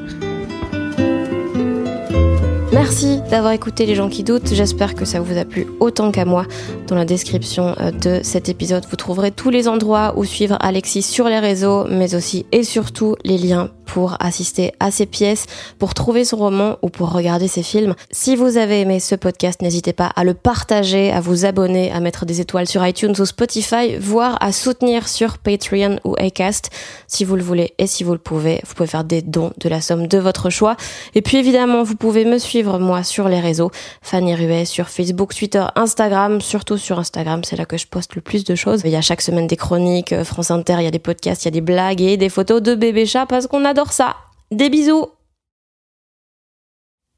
[2.83, 4.53] Merci d'avoir écouté les gens qui doutent.
[4.53, 6.45] J'espère que ça vous a plu autant qu'à moi.
[6.87, 11.01] Dans la description euh, de cet épisode, vous trouverez tous les endroits où suivre Alexis
[11.01, 15.45] sur les réseaux, mais aussi et surtout les liens pour assister à ses pièces,
[15.79, 17.95] pour trouver son roman ou pour regarder ses films.
[18.11, 21.99] Si vous avez aimé ce podcast, n'hésitez pas à le partager, à vous abonner, à
[21.99, 26.69] mettre des étoiles sur iTunes ou Spotify, voire à soutenir sur Patreon ou Acast
[27.07, 28.61] si vous le voulez et si vous le pouvez.
[28.65, 30.75] Vous pouvez faire des dons de la somme de votre choix.
[31.15, 35.33] Et puis évidemment, vous pouvez me suivre moi sur les réseaux, Fanny Ruet sur Facebook,
[35.33, 38.81] Twitter, Instagram, surtout sur Instagram, c'est là que je poste le plus de choses.
[38.85, 41.43] Il y a chaque semaine des chroniques, euh, France Inter, il y a des podcasts,
[41.43, 44.17] il y a des blagues et des photos de bébés chats parce qu'on adore ça.
[44.51, 45.07] Des bisous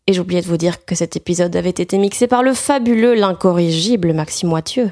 [0.08, 4.14] Et j'oubliais de vous dire que cet épisode avait été mixé par le fabuleux, l'incorrigible
[4.14, 4.92] Maxime Moitieu.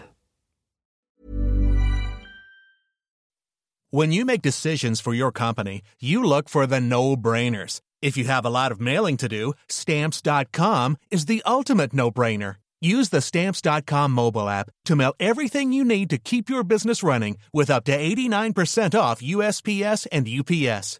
[3.92, 7.80] When you make decisions for your company, you look for the no-brainers.
[8.02, 12.56] If you have a lot of mailing to do, stamps.com is the ultimate no-brainer.
[12.82, 17.38] Use the stamps.com mobile app to mail everything you need to keep your business running
[17.54, 21.00] with up to 89% off USPS and UPS.